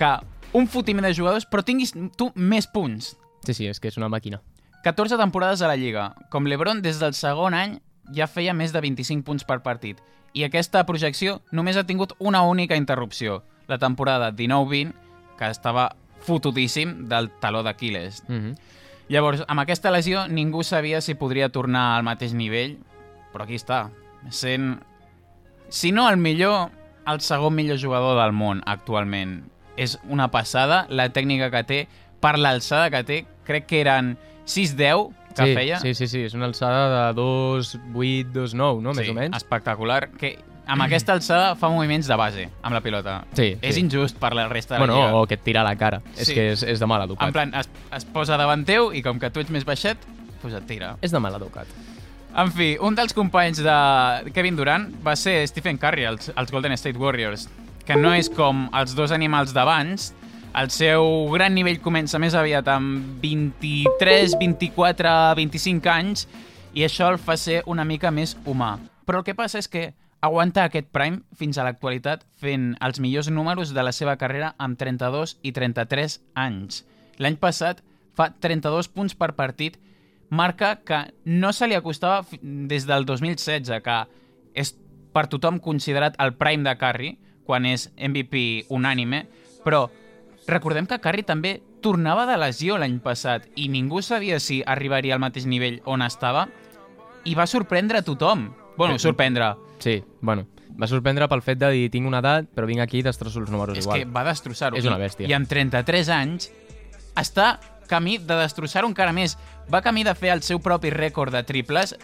que 0.00 0.12
un 0.56 0.66
fotiment 0.66 1.06
de 1.06 1.14
jugadors, 1.14 1.46
però 1.46 1.64
tinguis 1.64 1.94
tu 2.16 2.30
més 2.34 2.66
punts. 2.66 3.14
Sí, 3.46 3.54
sí, 3.54 3.66
és 3.68 3.80
que 3.80 3.88
és 3.88 3.98
una 4.00 4.10
màquina. 4.12 4.40
14 4.84 5.18
temporades 5.20 5.60
a 5.62 5.68
la 5.68 5.76
Lliga. 5.76 6.14
Com 6.32 6.48
l'Ebron, 6.48 6.80
des 6.82 7.00
del 7.00 7.14
segon 7.14 7.54
any 7.54 7.78
ja 8.14 8.26
feia 8.26 8.54
més 8.56 8.72
de 8.72 8.80
25 8.80 9.24
punts 9.26 9.44
per 9.46 9.60
partit. 9.62 10.00
I 10.32 10.44
aquesta 10.46 10.82
projecció 10.86 11.40
només 11.52 11.76
ha 11.76 11.86
tingut 11.86 12.14
una 12.18 12.42
única 12.46 12.78
interrupció, 12.78 13.42
la 13.68 13.78
temporada 13.78 14.30
19-20, 14.32 14.94
que 15.38 15.50
estava 15.50 15.90
fotudíssim 16.20 17.08
del 17.08 17.30
taló 17.40 17.62
d'Aquiles. 17.62 18.22
Mm 18.28 18.38
-hmm. 18.38 18.58
Llavors, 19.10 19.42
amb 19.48 19.60
aquesta 19.60 19.90
lesió, 19.90 20.28
ningú 20.28 20.62
sabia 20.62 21.00
si 21.00 21.14
podria 21.14 21.48
tornar 21.48 21.96
al 21.96 22.04
mateix 22.06 22.32
nivell, 22.32 22.78
però 23.32 23.42
aquí 23.42 23.56
està, 23.56 23.90
sent, 24.30 24.82
si 25.68 25.90
no 25.90 26.08
el 26.08 26.16
millor, 26.16 26.70
el 27.06 27.20
segon 27.20 27.54
millor 27.54 27.80
jugador 27.80 28.20
del 28.22 28.32
món 28.32 28.62
actualment. 28.66 29.50
És 29.76 29.98
una 30.08 30.30
passada 30.30 30.86
la 30.88 31.08
tècnica 31.08 31.50
que 31.50 31.64
té, 31.64 31.88
per 32.20 32.38
l'alçada 32.38 32.90
que 32.90 33.02
té, 33.04 33.26
crec 33.44 33.66
que 33.66 33.80
eren 33.80 34.16
6-10 34.46 35.10
que 35.34 35.46
sí, 35.46 35.54
feia. 35.54 35.80
Sí, 35.80 35.94
sí, 35.94 36.06
sí, 36.10 36.22
és 36.26 36.34
una 36.34 36.46
alçada 36.50 36.86
de 36.90 37.20
2-8, 37.20 38.32
2-9, 38.34 38.80
no? 38.82 38.94
Més 38.94 39.06
Sí, 39.06 39.10
o 39.10 39.14
menys. 39.14 39.36
Espectacular. 39.36 40.10
Que 40.18 40.36
amb 40.70 40.82
aquesta 40.86 41.12
alçada 41.16 41.54
fa 41.58 41.68
moviments 41.72 42.06
de 42.08 42.16
base 42.16 42.48
amb 42.62 42.74
la 42.76 42.80
pilota. 42.80 43.24
Sí, 43.34 43.56
És 43.60 43.74
sí. 43.74 43.80
injust 43.82 44.16
per 44.18 44.32
la 44.34 44.46
resta 44.48 44.74
de 44.76 44.80
Bueno, 44.80 44.94
la 44.96 45.06
lliga. 45.08 45.16
o 45.18 45.26
que 45.26 45.34
et 45.34 45.42
tira 45.42 45.60
a 45.62 45.64
la 45.64 45.76
cara. 45.76 46.00
És 46.16 46.28
Sí. 46.28 46.34
que 46.34 46.52
és, 46.52 46.62
és 46.62 46.78
de 46.80 46.86
mal 46.86 47.02
educat. 47.02 47.26
En 47.26 47.32
plan, 47.32 47.54
es, 47.54 47.68
es 47.96 48.04
posa 48.04 48.36
davant 48.36 48.64
teu 48.66 48.92
i 48.94 49.02
com 49.02 49.18
que 49.18 49.30
tu 49.30 49.40
ets 49.40 49.50
més 49.50 49.64
baixet, 49.64 49.98
pues 50.40 50.54
et 50.54 50.66
tira. 50.66 50.96
És 51.02 51.10
de 51.12 51.18
mal 51.20 51.34
educat. 51.34 51.66
En 52.36 52.52
fi, 52.54 52.76
un 52.80 52.94
dels 52.94 53.12
companys 53.12 53.58
de 53.58 54.30
Kevin 54.32 54.54
Durant 54.56 54.88
va 55.04 55.16
ser 55.16 55.46
Stephen 55.48 55.76
Curry, 55.78 56.04
els, 56.04 56.30
els 56.36 56.50
Golden 56.52 56.72
State 56.78 56.96
Warriors, 56.96 57.48
que 57.84 57.96
no 57.96 58.12
és 58.14 58.28
com 58.30 58.68
els 58.72 58.94
dos 58.94 59.10
animals 59.10 59.52
d'abans. 59.52 60.12
El 60.54 60.70
seu 60.70 61.28
gran 61.32 61.54
nivell 61.54 61.80
comença 61.80 62.18
més 62.18 62.34
aviat 62.34 62.66
amb 62.68 63.20
23, 63.22 64.36
24, 64.38 65.34
25 65.36 65.88
anys 65.90 66.26
i 66.74 66.84
això 66.86 67.08
el 67.10 67.18
fa 67.18 67.36
ser 67.36 67.62
una 67.66 67.84
mica 67.84 68.10
més 68.10 68.36
humà. 68.46 68.76
Però 69.06 69.18
el 69.18 69.24
que 69.26 69.34
passa 69.34 69.58
és 69.58 69.66
que 69.68 69.92
aguanta 70.20 70.64
aquest 70.64 70.90
prime 70.92 71.22
fins 71.36 71.58
a 71.58 71.64
l'actualitat 71.64 72.24
fent 72.40 72.74
els 72.84 73.00
millors 73.00 73.30
números 73.32 73.72
de 73.74 73.84
la 73.84 73.92
seva 73.96 74.16
carrera 74.20 74.54
amb 74.58 74.78
32 74.78 75.38
i 75.42 75.52
33 75.56 76.18
anys. 76.36 76.84
L'any 77.18 77.38
passat 77.40 77.80
fa 78.16 78.30
32 78.40 78.90
punts 78.92 79.16
per 79.16 79.32
partit 79.38 79.78
marca 80.30 80.76
que 80.86 81.00
no 81.24 81.52
se 81.52 81.66
li 81.66 81.74
acostava 81.74 82.24
des 82.40 82.86
del 82.86 83.06
2016, 83.06 83.80
que 83.82 83.96
és 84.54 84.74
per 85.12 85.26
tothom 85.26 85.58
considerat 85.58 86.14
el 86.22 86.36
prime 86.38 86.68
de 86.68 86.76
Curry, 86.78 87.10
quan 87.44 87.66
és 87.66 87.88
MVP 87.96 88.70
unànime, 88.70 89.24
però 89.64 89.88
recordem 90.46 90.86
que 90.86 91.00
Curry 91.02 91.24
també 91.26 91.58
tornava 91.82 92.26
de 92.28 92.36
lesió 92.38 92.76
l'any 92.78 93.00
passat 93.02 93.48
i 93.56 93.68
ningú 93.72 94.04
sabia 94.04 94.38
si 94.38 94.60
arribaria 94.66 95.16
al 95.16 95.22
mateix 95.24 95.48
nivell 95.48 95.80
on 95.88 96.04
estava 96.04 96.46
i 97.24 97.34
va 97.34 97.48
sorprendre 97.48 97.98
a 97.98 98.06
tothom. 98.06 98.50
Bueno, 98.76 98.98
sorprendre. 98.98 99.54
Sí, 99.80 99.98
bueno, 100.20 100.46
va 100.80 100.86
sorprendre 100.86 101.26
pel 101.28 101.42
fet 101.42 101.58
de 101.58 101.70
dir 101.74 101.90
tinc 101.90 102.06
una 102.06 102.20
edat, 102.22 102.46
però 102.54 102.68
vinc 102.68 102.80
aquí 102.84 103.00
i 103.00 103.02
destrosso 103.02 103.40
els 103.42 103.50
números 103.50 103.76
És 103.80 103.84
igual. 103.88 103.98
que 104.04 104.04
va 104.12 104.24
destrossar-ho. 104.28 104.76
És 104.78 104.84
una 104.86 104.98
bèstia. 105.00 105.26
I 105.28 105.34
amb 105.36 105.48
33 105.50 106.08
anys 106.14 106.50
està 107.16 107.58
camí 107.90 108.18
de 108.22 108.36
destrossar-ho 108.38 108.86
encara 108.88 109.12
més. 109.12 109.36
Va 109.72 109.82
camí 109.82 110.04
de 110.06 110.14
fer 110.14 110.30
el 110.36 110.42
seu 110.46 110.60
propi 110.62 110.90
rècord 110.94 111.32
de 111.34 111.42
triples. 111.42 111.96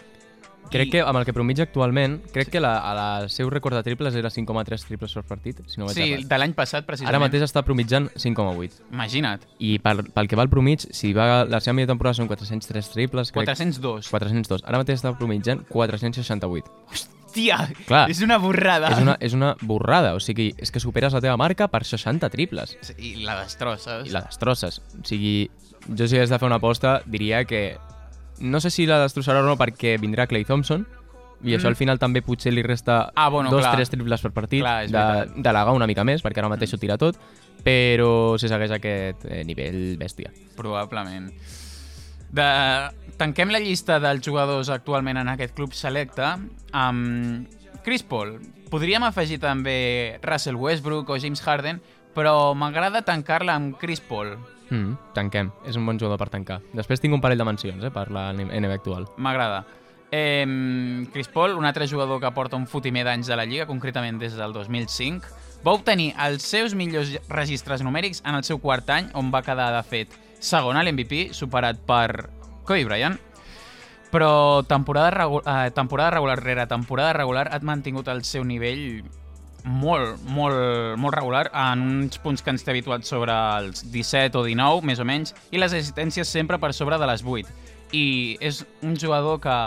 Crec 0.67 0.89
i- 0.89 0.91
que 0.97 0.99
amb 1.01 1.15
el 1.15 1.23
que 1.23 1.31
promitja 1.31 1.63
actualment, 1.63 2.17
crec 2.33 2.49
que 2.51 2.59
la, 2.59 2.73
a 2.83 2.93
la, 2.93 3.05
el 3.23 3.29
seu 3.31 3.47
rècord 3.49 3.73
de 3.77 3.83
triples 3.85 4.13
era 4.19 4.27
5,3 4.29 4.83
triples 4.83 5.13
per 5.15 5.23
partit, 5.23 5.61
si 5.65 5.79
no 5.79 5.85
vaig 5.87 5.95
Sí, 5.95 6.25
de 6.27 6.37
l'any 6.41 6.51
passat, 6.57 6.83
precisament. 6.85 7.07
Ara 7.15 7.21
mateix 7.23 7.45
està 7.45 7.63
promitjant 7.63 8.09
5,8. 8.19 8.81
Imagina't. 8.91 9.45
I 9.63 9.77
per, 9.79 9.93
pel 10.11 10.27
que 10.27 10.35
va 10.35 10.43
el 10.43 10.49
promig, 10.51 10.83
si 10.91 11.13
va, 11.15 11.45
la 11.47 11.61
seva 11.63 11.77
millor 11.77 11.93
temporada 11.93 12.19
són 12.19 12.27
403 12.27 12.91
triples, 12.91 13.31
crec... 13.31 13.47
402. 13.47 14.09
402. 14.11 14.65
Ara 14.67 14.81
mateix 14.83 14.99
està 14.99 15.15
promitjant 15.17 15.63
468. 15.71 17.15
Hòstia, 17.27 17.57
Clar. 17.85 18.09
és 18.09 18.21
una 18.23 18.37
borrada. 18.39 18.89
És 18.95 19.01
una, 19.03 19.17
és 19.19 19.33
una 19.35 19.55
borrada, 19.61 20.13
o 20.15 20.19
sigui, 20.23 20.53
és 20.57 20.71
que 20.71 20.79
superes 20.79 21.13
la 21.13 21.21
teva 21.21 21.35
marca 21.37 21.67
per 21.67 21.83
60 21.85 22.29
triples. 22.33 22.77
I 22.97 23.17
la 23.27 23.35
destrosses. 23.43 24.07
I 24.07 24.13
la 24.15 24.21
destrosses. 24.25 24.79
O 24.97 25.03
sigui, 25.05 25.49
jo 25.91 26.07
si 26.07 26.15
hagués 26.17 26.29
de 26.31 26.39
fer 26.39 26.47
una 26.47 26.57
aposta, 26.61 27.01
diria 27.05 27.43
que... 27.45 27.77
No 28.39 28.59
sé 28.61 28.69
si 28.69 28.85
la 28.85 28.99
destrossarà 29.01 29.41
o 29.41 29.45
no 29.47 29.57
perquè 29.57 29.97
vindrà 29.99 30.27
Clay 30.29 30.45
Thompson, 30.45 30.85
i 31.43 31.53
això 31.53 31.67
Mm. 31.67 31.73
al 31.73 31.75
final 31.75 31.99
també 31.99 32.21
potser 32.23 32.51
li 32.53 32.63
resta 32.63 33.11
Ah, 33.15 33.29
bueno, 33.29 33.49
dos, 33.51 33.61
clar. 33.61 33.75
tres 33.75 33.89
triples 33.91 34.21
per 34.21 34.31
partit, 34.31 34.61
Clar, 34.61 34.87
de, 34.89 35.41
delegar 35.41 35.73
una 35.73 35.85
mica 35.85 36.03
més, 36.03 36.23
perquè 36.23 36.39
ara 36.39 36.49
mateix 36.49 36.73
ho 36.73 36.77
tira 36.77 36.97
tot, 36.97 37.17
però 37.63 38.37
si 38.39 38.47
segueix 38.47 38.71
aquest 38.71 39.25
eh, 39.25 39.43
nivell 39.43 39.97
bèstia. 39.99 40.31
Probablement. 40.55 41.31
De... 42.31 42.47
Tanquem 43.17 43.49
la 43.49 43.57
llista 43.57 43.97
dels 43.97 44.21
jugadors 44.21 44.69
actualment 44.69 45.17
en 45.17 45.31
aquest 45.31 45.55
club 45.57 45.73
selecte 45.73 46.35
amb 46.77 47.47
Chris 47.81 48.03
Paul. 48.05 48.35
Podríem 48.69 49.01
afegir 49.07 49.39
també 49.41 50.19
Russell 50.21 50.59
Westbrook 50.61 51.09
o 51.09 51.17
James 51.17 51.41
Harden, 51.41 51.79
però 52.13 52.53
m'agrada 52.53 53.01
tancar-la 53.07 53.55
amb 53.57 53.79
Chris 53.81 54.03
Paul. 54.05 54.35
Mm, 54.69 54.93
tanquem. 55.15 55.49
És 55.65 55.79
un 55.79 55.87
bon 55.87 55.97
jugador 55.97 56.21
per 56.21 56.29
tancar. 56.29 56.59
Després 56.77 57.01
tinc 57.01 57.17
un 57.17 57.23
parell 57.23 57.41
de 57.41 57.47
mencions 57.47 57.89
eh, 57.89 57.91
per 57.93 58.11
la 58.13 58.29
NBA 58.35 58.69
actual. 58.75 59.09
M'agrada. 59.17 59.63
Eh, 60.11 60.45
Chris 61.11 61.27
Paul, 61.33 61.57
un 61.57 61.65
altre 61.65 61.87
jugador 61.87 62.21
que 62.21 62.31
porta 62.37 62.55
un 62.55 62.67
fotimer 62.69 63.03
d'anys 63.07 63.33
de 63.33 63.35
la 63.39 63.49
Lliga, 63.49 63.65
concretament 63.65 64.21
des 64.21 64.37
del 64.37 64.53
2005, 64.53 65.33
va 65.65 65.73
obtenir 65.73 66.11
els 66.21 66.45
seus 66.45 66.77
millors 66.77 67.17
registres 67.33 67.81
numèrics 67.81 68.21
en 68.25 68.37
el 68.37 68.45
seu 68.45 68.61
quart 68.61 68.89
any, 68.93 69.09
on 69.17 69.33
va 69.33 69.41
quedar, 69.41 69.71
de 69.73 69.83
fet, 69.83 70.13
segon 70.37 70.77
a 70.77 70.85
l'MVP, 70.85 71.31
superat 71.33 71.81
per 71.87 72.36
Kobe 72.67 72.85
Bryant. 72.85 73.17
Però 74.11 74.63
temporada, 74.63 75.11
regu 75.11 75.41
eh, 75.41 75.71
temporada 75.75 76.13
regular 76.15 76.37
rere 76.39 76.67
temporada 76.67 77.13
regular 77.15 77.49
ha 77.51 77.59
mantingut 77.59 78.07
el 78.07 78.23
seu 78.23 78.45
nivell 78.47 79.03
molt, 79.67 80.21
molt, 80.31 80.95
molt 80.95 81.15
regular 81.15 81.49
en 81.51 81.81
uns 81.83 82.19
punts 82.23 82.43
que 82.43 82.53
ens 82.53 82.63
té 82.63 82.71
habituats 82.71 83.09
sobre 83.09 83.35
els 83.59 83.83
17 83.91 84.39
o 84.39 84.45
19, 84.45 84.85
més 84.87 85.01
o 85.03 85.07
menys, 85.07 85.35
i 85.51 85.59
les 85.59 85.75
assistències 85.75 86.29
sempre 86.29 86.59
per 86.59 86.71
sobre 86.73 86.99
de 86.99 87.09
les 87.09 87.23
8. 87.25 87.51
I 87.91 88.05
és 88.39 88.63
un 88.83 88.95
jugador 88.95 89.41
que... 89.43 89.57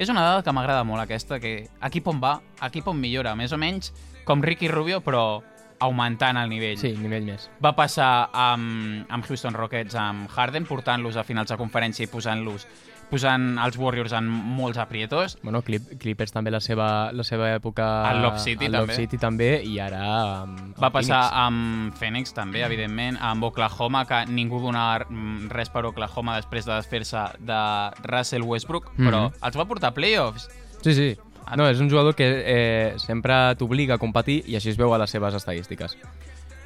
És 0.00 0.08
una 0.08 0.22
dada 0.22 0.44
que 0.46 0.52
m'agrada 0.54 0.84
molt, 0.86 1.02
aquesta, 1.02 1.40
que 1.42 1.68
equip 1.90 2.06
on 2.08 2.22
va, 2.22 2.38
equip 2.64 2.86
on 2.88 2.96
millora, 2.96 3.34
més 3.36 3.52
o 3.52 3.58
menys 3.60 3.90
com 4.24 4.42
Ricky 4.42 4.68
Rubio, 4.70 5.00
però 5.04 5.42
augmentant 5.80 6.36
el 6.36 6.48
nivell. 6.48 6.78
Sí, 6.78 6.92
nivell 7.00 7.24
més. 7.24 7.48
Va 7.64 7.74
passar 7.76 8.28
amb, 8.32 9.06
amb 9.08 9.24
Houston 9.26 9.54
Rockets, 9.54 9.94
amb 9.96 10.28
Harden, 10.30 10.66
portant-los 10.68 11.16
a 11.16 11.24
finals 11.24 11.50
de 11.50 11.56
conferència 11.60 12.04
i 12.04 12.10
posant-los 12.12 12.66
posant 13.10 13.56
els 13.58 13.74
Warriors 13.76 14.12
en 14.14 14.28
molts 14.30 14.78
aprietos. 14.78 15.32
Bueno, 15.42 15.62
Clip, 15.66 15.82
Clippers 15.98 16.30
també 16.30 16.52
la 16.54 16.60
seva, 16.62 17.10
la 17.10 17.24
seva 17.26 17.48
època... 17.56 17.88
Al 18.06 18.20
Lob 18.22 18.36
City 18.38 18.68
al 18.68 18.76
també. 18.76 18.94
City 18.94 19.18
també, 19.18 19.48
i 19.66 19.80
ara... 19.82 19.98
Amb, 20.44 20.76
Va 20.78 20.86
amb 20.92 20.94
passar 20.94 21.18
Phoenix. 21.24 21.40
amb 21.42 21.98
Phoenix 21.98 22.32
també, 22.36 22.62
evidentment, 22.62 23.18
amb 23.20 23.42
Oklahoma, 23.48 24.04
que 24.06 24.20
ningú 24.30 24.60
donava 24.62 25.08
mm, 25.08 25.50
res 25.50 25.72
per 25.74 25.82
Oklahoma 25.90 26.36
després 26.38 26.68
de 26.70 26.76
desfer-se 26.76 27.24
de 27.40 27.58
Russell 28.06 28.46
Westbrook, 28.46 28.92
però 28.96 29.24
Mhm. 29.26 29.42
els 29.42 29.56
va 29.58 29.64
portar 29.66 29.90
a 29.90 29.94
playoffs. 29.98 30.46
Sí, 30.82 30.94
sí. 30.94 31.10
No, 31.56 31.68
és 31.68 31.80
un 31.80 31.90
jugador 31.90 32.14
que 32.14 32.26
eh, 32.44 32.94
sempre 32.98 33.54
t'obliga 33.56 33.94
a 33.96 33.98
competir 33.98 34.42
i 34.46 34.56
així 34.56 34.70
es 34.70 34.76
veu 34.78 34.92
a 34.94 34.98
les 34.98 35.10
seves 35.10 35.34
estadístiques. 35.34 35.96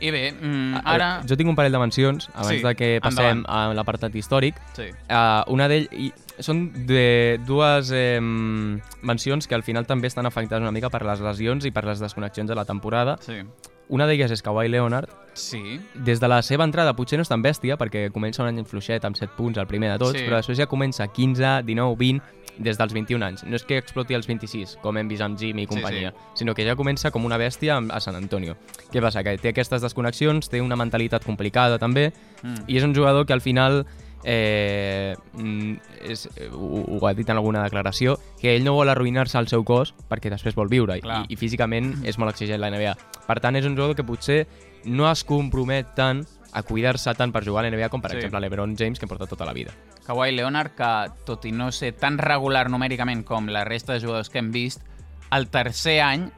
I 0.00 0.10
bé, 0.10 0.32
mm, 0.32 0.74
Ah, 0.82 0.82
ara... 0.96 1.08
Jo 1.26 1.36
tinc 1.38 1.48
un 1.48 1.56
parell 1.56 1.72
de 1.72 1.78
mencions, 1.78 2.28
abans 2.34 2.48
Sí, 2.58 2.62
de 2.62 2.74
que 2.74 2.98
passem 3.00 3.38
endavant. 3.38 3.70
a 3.70 3.74
l'apartat 3.78 4.14
històric. 4.14 4.56
Sí. 4.76 4.90
Uh, 5.08 5.42
una 5.54 5.68
d'ell... 5.70 5.88
i 5.92 6.12
Són 6.42 6.72
de 6.88 7.38
dues 7.46 7.92
eh, 7.94 8.18
mencions 8.20 9.46
que 9.46 9.54
al 9.54 9.62
final 9.62 9.86
també 9.86 10.08
estan 10.10 10.26
afectades 10.26 10.62
una 10.66 10.72
mica 10.74 10.90
per 10.90 11.04
les 11.06 11.20
lesions 11.22 11.64
i 11.64 11.70
per 11.70 11.84
les 11.86 12.00
desconnexions 12.02 12.50
de 12.50 12.56
la 12.58 12.64
temporada. 12.64 13.16
Sí. 13.22 13.38
Una 13.88 14.06
d'elles 14.06 14.30
és 14.30 14.42
Kawhi 14.42 14.68
Leonard. 14.68 15.10
Sí. 15.34 15.80
Des 15.94 16.20
de 16.20 16.28
la 16.28 16.40
seva 16.42 16.64
entrada 16.64 16.94
potser 16.96 17.18
no 17.18 17.22
és 17.22 17.28
tan 17.28 17.42
bèstia, 17.42 17.76
perquè 17.76 18.06
comença 18.14 18.42
un 18.42 18.48
any 18.48 18.64
fluixet 18.64 19.04
amb 19.04 19.16
7 19.18 19.34
punts, 19.36 19.58
el 19.58 19.66
primer 19.66 19.90
de 19.92 19.98
tots, 19.98 20.18
Sí. 20.18 20.24
però 20.26 20.36
després 20.38 20.56
ja 20.58 20.66
comença 20.66 21.06
15, 21.08 21.62
19, 21.64 21.96
20, 21.98 22.22
des 22.56 22.78
dels 22.78 22.92
21 22.94 23.22
anys. 23.24 23.42
No 23.44 23.56
és 23.56 23.64
que 23.64 23.76
exploti 23.76 24.14
als 24.14 24.26
26, 24.28 24.76
com 24.80 24.96
hem 24.96 25.08
vist 25.08 25.22
amb 25.22 25.36
Jimmy 25.36 25.62
i 25.62 25.66
Sí, 25.66 25.74
companyia, 25.74 26.12
sí. 26.12 26.16
sinó 26.44 26.54
que 26.54 26.64
ja 26.64 26.76
comença 26.76 27.10
com 27.10 27.24
una 27.24 27.36
bèstia 27.36 27.76
a 27.90 28.00
San 28.00 28.14
Antonio. 28.14 28.56
Què 28.92 29.00
passa? 29.02 29.24
Que 29.24 29.36
té 29.38 29.48
aquestes 29.50 29.82
desconnexions, 29.82 30.48
té 30.48 30.60
una 30.62 30.76
mentalitat 30.76 31.24
complicada 31.24 31.78
també, 31.78 32.12
Mm. 32.42 32.54
i 32.68 32.76
és 32.76 32.84
un 32.84 32.94
jugador 32.94 33.26
que 33.26 33.32
al 33.32 33.40
final 33.40 33.84
eh, 34.24 35.14
mm, 35.34 35.72
és, 36.08 36.26
ho, 36.52 36.98
ho 36.98 37.06
ha 37.06 37.14
dit 37.14 37.28
en 37.28 37.36
alguna 37.36 37.62
declaració, 37.64 38.16
que 38.40 38.54
ell 38.56 38.64
no 38.64 38.74
vol 38.74 38.88
arruïnar-se 38.88 39.38
al 39.38 39.48
seu 39.48 39.64
cos 39.64 39.94
perquè 40.10 40.30
després 40.32 40.56
vol 40.56 40.68
viure 40.72 40.98
Clar. 41.00 41.24
i, 41.28 41.34
i 41.34 41.40
físicament 41.40 41.94
és 42.08 42.18
molt 42.18 42.32
exigent 42.34 42.60
la 42.62 42.70
NBA. 42.72 42.94
Per 43.26 43.38
tant, 43.40 43.56
és 43.56 43.66
un 43.68 43.76
jugador 43.76 43.96
que 43.96 44.04
potser 44.06 44.46
no 44.84 45.06
es 45.10 45.24
compromet 45.24 45.94
tant 45.96 46.24
a 46.54 46.62
cuidar-se 46.62 47.10
tant 47.18 47.32
per 47.34 47.42
jugar 47.44 47.64
a 47.64 47.68
la 47.68 47.74
NBA 47.76 47.88
com, 47.90 48.00
per 48.00 48.10
Sí. 48.12 48.16
sí. 48.16 48.18
exemple, 48.24 48.40
l'Ebron 48.40 48.76
James, 48.78 48.98
que 49.00 49.06
porta 49.10 49.26
tota 49.26 49.44
la 49.44 49.52
vida. 49.52 49.72
Kawhi 50.06 50.32
Leonard, 50.32 50.74
que 50.76 50.90
tot 51.24 51.44
i 51.48 51.52
no 51.52 51.72
ser 51.72 51.94
tan 51.98 52.18
regular 52.18 52.68
numèricament 52.70 53.24
com 53.24 53.48
la 53.48 53.64
resta 53.64 53.94
de 53.94 54.00
jugadors 54.00 54.30
que 54.30 54.38
hem 54.38 54.52
vist, 54.52 54.82
el 55.32 55.48
tercer 55.50 56.00
any, 56.04 56.28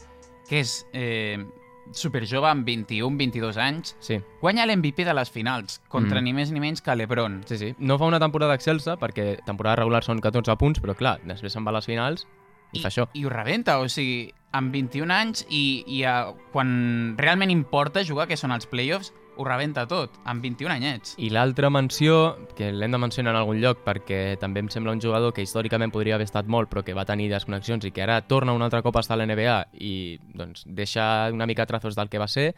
que 0.48 0.60
és 0.62 0.86
eh, 0.94 1.44
superjove 1.92 2.48
amb 2.48 2.66
21-22 2.66 3.56
anys, 3.56 3.96
Sí. 4.00 4.20
guanya 4.40 4.66
l'MVP 4.66 5.04
de 5.04 5.14
les 5.14 5.30
finals, 5.30 5.80
contra 5.88 6.20
Mm. 6.20 6.24
ni 6.24 6.32
més 6.32 6.50
ni 6.52 6.60
menys 6.60 6.80
que 6.82 6.94
l'Ebron. 6.96 7.42
Sí, 7.46 7.58
sí. 7.58 7.74
No 7.78 7.98
fa 7.98 8.04
una 8.06 8.20
temporada 8.20 8.54
excelsa, 8.54 8.96
perquè 8.98 9.42
temporada 9.44 9.76
regular 9.76 10.02
són 10.04 10.20
14 10.20 10.56
punts, 10.56 10.80
però 10.82 10.94
clar, 10.96 11.20
després 11.24 11.52
se'n 11.52 11.64
va 11.64 11.70
a 11.70 11.74
les 11.74 11.86
finals 11.86 12.26
i, 12.72 12.80
fa 12.80 12.88
això. 12.88 13.08
I 13.14 13.24
ho 13.24 13.28
rebenta, 13.30 13.78
o 13.80 13.88
sigui, 13.88 14.32
amb 14.52 14.72
21 14.72 15.10
anys 15.10 15.46
i, 15.50 15.84
i 15.86 16.02
a, 16.04 16.32
quan 16.52 17.14
realment 17.18 17.50
importa 17.50 18.04
jugar, 18.04 18.26
que 18.26 18.36
són 18.36 18.52
els 18.52 18.66
playoffs, 18.66 19.12
ho 19.36 19.44
rebenta 19.44 19.86
tot, 19.88 20.16
amb 20.24 20.42
21 20.44 20.72
anyets. 20.72 21.14
I 21.22 21.30
l'altra 21.34 21.70
menció, 21.70 22.36
que 22.56 22.70
l'hem 22.72 22.94
de 22.94 23.00
mencionar 23.00 23.34
en 23.34 23.40
algun 23.40 23.60
lloc 23.62 23.82
perquè 23.86 24.38
també 24.40 24.62
em 24.64 24.70
sembla 24.72 24.94
un 24.96 25.02
jugador 25.02 25.34
que 25.36 25.44
històricament 25.44 25.92
podria 25.94 26.16
haver 26.16 26.28
estat 26.28 26.48
molt 26.48 26.70
però 26.72 26.84
que 26.84 26.96
va 26.96 27.06
tenir 27.08 27.28
desconnexions 27.32 27.84
i 27.86 27.92
que 27.92 28.04
ara 28.04 28.20
torna 28.26 28.54
un 28.56 28.64
altre 28.64 28.82
cop 28.82 28.96
a 28.96 29.04
estar 29.04 29.18
a 29.18 29.20
l'NBA 29.20 29.58
i 29.80 29.94
doncs, 30.34 30.64
deixa 30.66 31.28
una 31.32 31.46
mica 31.46 31.66
trazos 31.66 31.96
del 31.96 32.08
que 32.08 32.22
va 32.22 32.28
ser, 32.28 32.54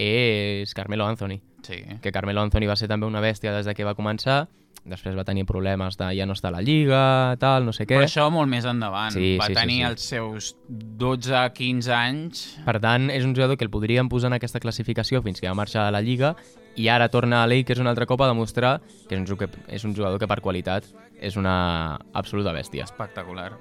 és 0.00 0.72
Carmelo 0.74 1.06
Anthony. 1.06 1.40
Sí. 1.66 1.82
Que 2.00 2.12
Carmelo 2.12 2.40
Anthony 2.40 2.66
va 2.70 2.76
ser 2.76 2.88
també 2.88 3.06
una 3.06 3.20
bèstia 3.20 3.52
des 3.52 3.68
de 3.68 3.74
que 3.76 3.84
va 3.84 3.94
començar, 3.98 4.46
després 4.88 5.16
va 5.16 5.26
tenir 5.28 5.44
problemes 5.44 5.98
de 6.00 6.08
ja 6.16 6.26
no 6.26 6.34
està 6.36 6.48
a 6.48 6.54
la 6.54 6.62
Lliga, 6.64 7.36
tal, 7.40 7.66
no 7.68 7.74
sé 7.76 7.84
què. 7.84 7.98
Però 7.98 8.08
això 8.08 8.28
molt 8.32 8.48
més 8.50 8.64
endavant. 8.68 9.12
Sí, 9.12 9.34
va 9.40 9.50
sí, 9.50 9.54
sí, 9.54 9.58
tenir 9.60 9.80
sí. 9.80 9.88
els 9.90 10.06
seus 10.14 10.50
12-15 10.70 11.92
anys 11.96 12.46
Per 12.64 12.78
tant, 12.80 13.10
és 13.12 13.26
un 13.28 13.34
jugador 13.36 13.58
que 13.60 13.66
el 13.66 13.72
podríem 13.72 14.08
posar 14.08 14.32
en 14.32 14.38
aquesta 14.38 14.62
classificació 14.62 15.22
fins 15.26 15.40
que 15.40 15.48
va 15.50 15.56
marxar 15.58 15.84
de 15.86 15.94
la 15.96 16.02
Lliga 16.04 16.34
i 16.80 16.88
ara 16.88 17.10
torna 17.12 17.42
a 17.42 17.48
Lakers 17.50 17.82
un 17.82 17.90
altre 17.90 18.06
cop 18.06 18.22
a 18.22 18.30
demostrar 18.30 18.78
que 19.08 19.18
és 19.18 19.20
un, 19.20 19.36
que, 19.36 19.50
és 19.68 19.84
un 19.84 19.94
jugador 19.96 20.20
que 20.22 20.28
per 20.30 20.40
qualitat 20.40 20.86
és 21.20 21.36
una 21.36 21.98
absoluta 22.14 22.54
bèstia. 22.56 22.86
espectacular. 22.88 23.52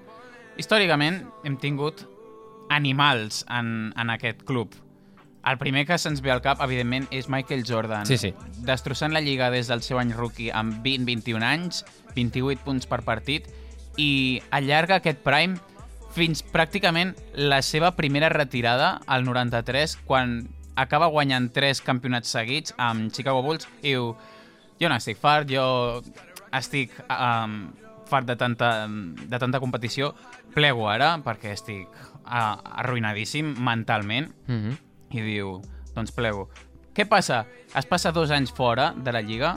Històricament 0.59 1.23
hem 1.47 1.57
tingut 1.59 2.05
animals 2.69 3.43
en, 3.49 3.91
en 3.97 4.09
aquest 4.13 4.43
club. 4.45 4.75
El 5.47 5.57
primer 5.57 5.85
que 5.87 5.97
se'ns 5.97 6.21
ve 6.21 6.31
al 6.33 6.41
cap, 6.43 6.59
evidentment, 6.61 7.07
és 7.15 7.29
Michael 7.31 7.63
Jordan. 7.65 8.05
Sí, 8.05 8.17
sí. 8.19 8.33
Destrossant 8.67 9.13
la 9.15 9.21
Lliga 9.23 9.49
des 9.53 9.69
del 9.71 9.81
seu 9.85 9.99
any 10.01 10.11
rookie 10.13 10.51
amb 10.51 10.83
20-21 10.83 11.45
anys, 11.47 11.85
28 12.15 12.65
punts 12.65 12.89
per 12.89 13.01
partit, 13.07 13.47
i 13.97 14.41
allarga 14.51 14.99
aquest 14.99 15.23
prime 15.23 15.57
fins 16.15 16.41
pràcticament 16.43 17.13
la 17.37 17.61
seva 17.63 17.93
primera 17.95 18.29
retirada, 18.33 18.97
al 19.07 19.23
93, 19.25 19.97
quan 20.07 20.41
acaba 20.79 21.09
guanyant 21.11 21.49
tres 21.53 21.81
campionats 21.83 22.31
seguits 22.31 22.73
amb 22.77 23.11
Chicago 23.13 23.43
Bulls 23.43 23.67
i 23.81 23.93
diu 23.93 24.13
jo 24.79 24.89
no 24.89 24.95
estic 24.95 25.19
fart, 25.19 25.49
jo 25.51 26.01
estic 26.55 26.95
um, 27.11 27.69
fart 28.09 28.27
de 28.29 28.35
tanta, 28.39 28.87
de 28.87 29.39
tanta 29.39 29.59
competició, 29.59 30.13
plego 30.55 30.87
ara 30.89 31.17
perquè 31.23 31.53
estic 31.53 31.87
uh, 32.25 32.55
arruïnadíssim 32.83 33.55
mentalment 33.59 34.31
Mm 34.47 34.59
-hmm. 34.61 34.77
I 35.11 35.21
diu, 35.21 35.61
doncs 35.95 36.11
plego. 36.11 36.49
Què 36.95 37.05
passa? 37.07 37.45
Es 37.75 37.85
passa 37.85 38.11
dos 38.11 38.31
anys 38.31 38.51
fora 38.51 38.93
de 38.97 39.11
la 39.11 39.21
Lliga, 39.21 39.55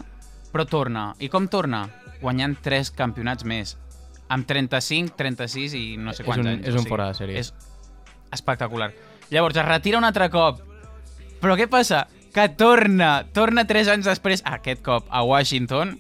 però 0.53 0.67
torna. 0.69 1.15
I 1.19 1.29
com 1.29 1.49
torna? 1.49 1.88
Guanyant 2.21 2.57
tres 2.62 2.91
campionats 2.91 3.45
més. 3.45 3.77
Amb 4.29 4.47
35, 4.47 5.15
36 5.17 5.75
i 5.75 5.97
no 5.99 6.12
sé 6.12 6.23
És 6.23 6.27
quants 6.27 6.41
un- 6.41 6.47
anys. 6.53 6.67
és 6.69 6.75
o 6.75 6.79
un 6.79 6.85
sigui, 6.85 6.91
fora 6.91 7.09
de 7.09 7.15
sèrie. 7.19 7.38
És 7.38 7.53
espectacular. 8.33 8.93
Llavors 9.31 9.57
es 9.57 9.65
retira 9.67 9.99
un 9.99 10.05
altre 10.05 10.29
cop. 10.31 10.61
Però 11.41 11.57
què 11.59 11.67
passa? 11.69 12.07
Que 12.33 12.49
torna, 12.49 13.25
torna 13.33 13.67
tres 13.67 13.88
anys 13.93 14.07
després, 14.09 14.43
aquest 14.47 14.81
cop, 14.83 15.07
a 15.11 15.23
Washington, 15.23 15.99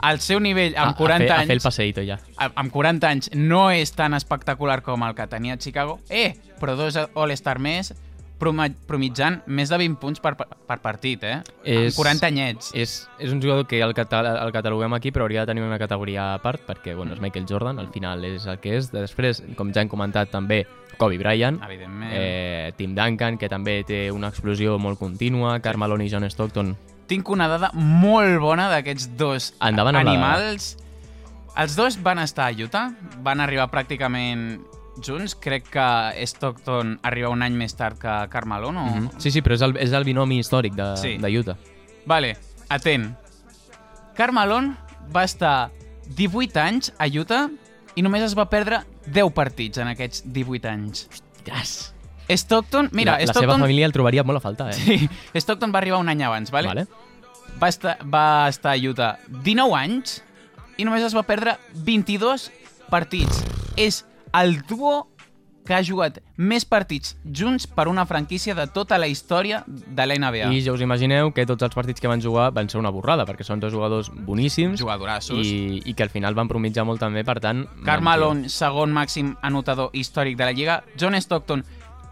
al 0.00 0.20
seu 0.20 0.40
nivell, 0.40 0.74
amb 0.78 0.96
40 0.96 1.24
a, 1.24 1.26
fer, 1.26 1.32
anys 1.36 1.44
A 1.44 1.46
fer 1.50 1.56
el 1.56 1.60
passeïto 1.60 2.04
ja. 2.06 2.18
a- 2.38 2.52
amb 2.54 2.72
40 2.72 3.08
anys 3.10 3.30
no 3.34 3.70
és 3.70 3.92
tan 3.92 4.14
espectacular 4.14 4.80
com 4.82 5.02
el 5.04 5.14
que 5.14 5.26
tenia 5.26 5.54
a 5.54 5.58
Chicago, 5.58 5.98
eh, 6.08 6.38
però 6.60 6.76
dos 6.76 6.96
All-Star 6.96 7.58
més, 7.58 7.92
promitjant 8.40 9.42
més 9.46 9.68
de 9.70 9.76
20 9.78 9.98
punts 10.00 10.20
per, 10.24 10.32
per 10.34 10.78
partit, 10.82 11.22
eh? 11.28 11.36
És- 11.62 11.92
Amb 11.92 12.00
40 12.00 12.26
anyets. 12.26 12.70
És, 12.74 12.94
és 13.20 13.30
un 13.32 13.40
jugador 13.42 13.66
que 13.68 13.78
el, 13.84 13.94
catal 13.94 14.26
el 14.32 14.52
cataloguem 14.52 14.94
aquí, 14.96 15.12
però 15.12 15.26
hauria 15.28 15.44
de 15.44 15.52
tenir 15.52 15.62
una 15.62 15.78
categoria 15.78 16.32
a 16.34 16.38
part, 16.42 16.64
perquè 16.66 16.96
bueno, 16.96 17.12
és 17.14 17.20
Michael 17.20 17.46
Jordan, 17.48 17.78
al 17.78 17.88
final 17.92 18.24
és 18.24 18.46
el 18.46 18.58
que 18.58 18.76
és. 18.78 18.90
Després, 18.90 19.42
com 19.56 19.70
ja 19.72 19.82
hem 19.84 19.88
comentat 19.92 20.30
també, 20.32 20.64
Kobe 20.96 21.16
Bryant, 21.20 21.60
eh, 22.10 22.72
Tim 22.76 22.94
Duncan, 22.94 23.38
que 23.38 23.48
també 23.48 23.84
té 23.84 24.10
una 24.10 24.28
explosió 24.28 24.78
molt 24.78 24.98
contínua, 24.98 25.60
Karl 25.60 25.78
Malone 25.78 26.04
i 26.06 26.10
John 26.10 26.24
Stockton. 26.28 26.74
Tinc 27.06 27.28
una 27.28 27.48
dada 27.48 27.70
molt 27.74 28.38
bona 28.40 28.68
d'aquests 28.70 29.16
dos 29.18 29.52
Endavant 29.60 29.96
amb 29.96 30.06
la 30.06 30.12
animals. 30.12 30.76
Els 31.58 31.74
dos 31.76 31.96
van 32.02 32.20
estar 32.22 32.46
a 32.46 32.54
Utah, 32.54 32.90
van 33.24 33.40
arribar 33.42 33.66
pràcticament 33.72 34.60
junts. 35.04 35.34
Crec 35.34 35.68
que 35.70 36.26
Stockton 36.26 36.98
arriba 37.02 37.30
un 37.32 37.42
any 37.42 37.56
més 37.56 37.74
tard 37.76 37.98
que 37.98 38.14
Carmelo, 38.30 38.72
no? 38.72 38.86
Mm 38.86 39.08
-hmm. 39.08 39.18
Sí, 39.18 39.30
sí, 39.30 39.42
però 39.42 39.54
és 39.54 39.62
el, 39.62 39.76
és 39.76 39.92
el 39.92 40.04
binomi 40.04 40.38
històric 40.38 40.74
de, 40.74 40.96
Sí. 40.96 41.18
de 41.18 41.38
Utah. 41.38 41.56
Vale, 42.06 42.36
atent. 42.68 43.16
Carmelon 44.14 44.76
va 45.14 45.24
estar 45.24 45.70
18 46.16 46.60
anys 46.60 46.92
a 46.98 47.06
Utah 47.06 47.48
i 47.94 48.02
només 48.02 48.22
es 48.22 48.36
va 48.36 48.48
perdre 48.48 48.84
10 49.06 49.32
partits 49.32 49.78
en 49.78 49.88
aquests 49.88 50.22
18 50.26 50.68
anys. 50.68 51.08
Yes. 51.44 51.94
Stockton, 52.28 52.90
mira, 52.92 53.12
la, 53.12 53.18
la 53.18 53.26
seva 53.26 53.40
Stockton, 53.40 53.60
família 53.60 53.86
el 53.86 53.92
trobaria 53.92 54.22
molt 54.22 54.38
a 54.38 54.40
faltar, 54.40 54.70
eh? 54.70 54.74
sí, 54.74 55.08
Stockton 55.34 55.72
va 55.74 55.78
arribar 55.78 55.98
un 55.98 56.08
any 56.08 56.22
abans, 56.22 56.50
vale? 56.50 56.68
vale. 56.68 56.86
Va, 57.60 57.68
estar, 57.68 57.98
va 58.06 58.48
estar 58.48 58.76
a 58.76 58.78
Utah 58.78 59.18
19 59.28 59.74
anys 59.74 60.22
i 60.78 60.86
només 60.86 61.02
es 61.02 61.16
va 61.16 61.24
perdre 61.26 61.56
22 61.74 62.50
partits. 62.90 63.42
És 63.76 64.04
el 64.32 64.60
duo 64.62 65.08
que 65.70 65.76
ha 65.76 65.84
jugat 65.86 66.18
més 66.34 66.64
partits 66.66 67.12
junts 67.36 67.66
per 67.70 67.86
una 67.86 68.02
franquícia 68.08 68.56
de 68.58 68.64
tota 68.74 68.96
la 68.98 69.06
història 69.06 69.62
de 69.68 70.06
la 70.06 70.16
NBA. 70.18 70.48
I 70.50 70.62
ja 70.64 70.74
us 70.74 70.82
imagineu 70.82 71.30
que 71.36 71.44
tots 71.46 71.62
els 71.62 71.76
partits 71.76 72.02
que 72.02 72.10
van 72.10 72.22
jugar 72.24 72.48
van 72.56 72.70
ser 72.72 72.80
una 72.80 72.90
borrada, 72.90 73.26
perquè 73.28 73.46
són 73.46 73.62
dos 73.62 73.70
jugadors 73.70 74.10
boníssims 74.10 74.80
Jugadorassos. 74.80 75.38
i, 75.46 75.82
i 75.84 75.94
que 75.94 76.06
al 76.06 76.10
final 76.10 76.34
van 76.34 76.50
promitjar 76.50 76.86
molt 76.88 77.02
també, 77.02 77.22
per 77.28 77.38
tant... 77.44 77.66
Carmelo, 77.86 78.32
segon 78.50 78.90
màxim 78.96 79.36
anotador 79.46 79.94
històric 79.94 80.38
de 80.40 80.48
la 80.48 80.56
Lliga. 80.56 80.80
John 80.98 81.14
Stockton, 81.20 81.64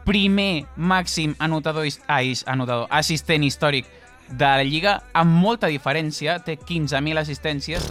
primer 0.06 0.68
màxim 0.76 1.34
anotador, 1.42 1.88
ai, 2.06 2.36
anotador 2.46 2.86
assistent 2.94 3.42
històric 3.48 3.88
de 4.28 4.44
la 4.44 4.62
Lliga, 4.62 4.98
amb 5.16 5.34
molta 5.34 5.72
diferència, 5.72 6.38
té 6.44 6.60
15.000 6.60 7.24
assistències. 7.24 7.90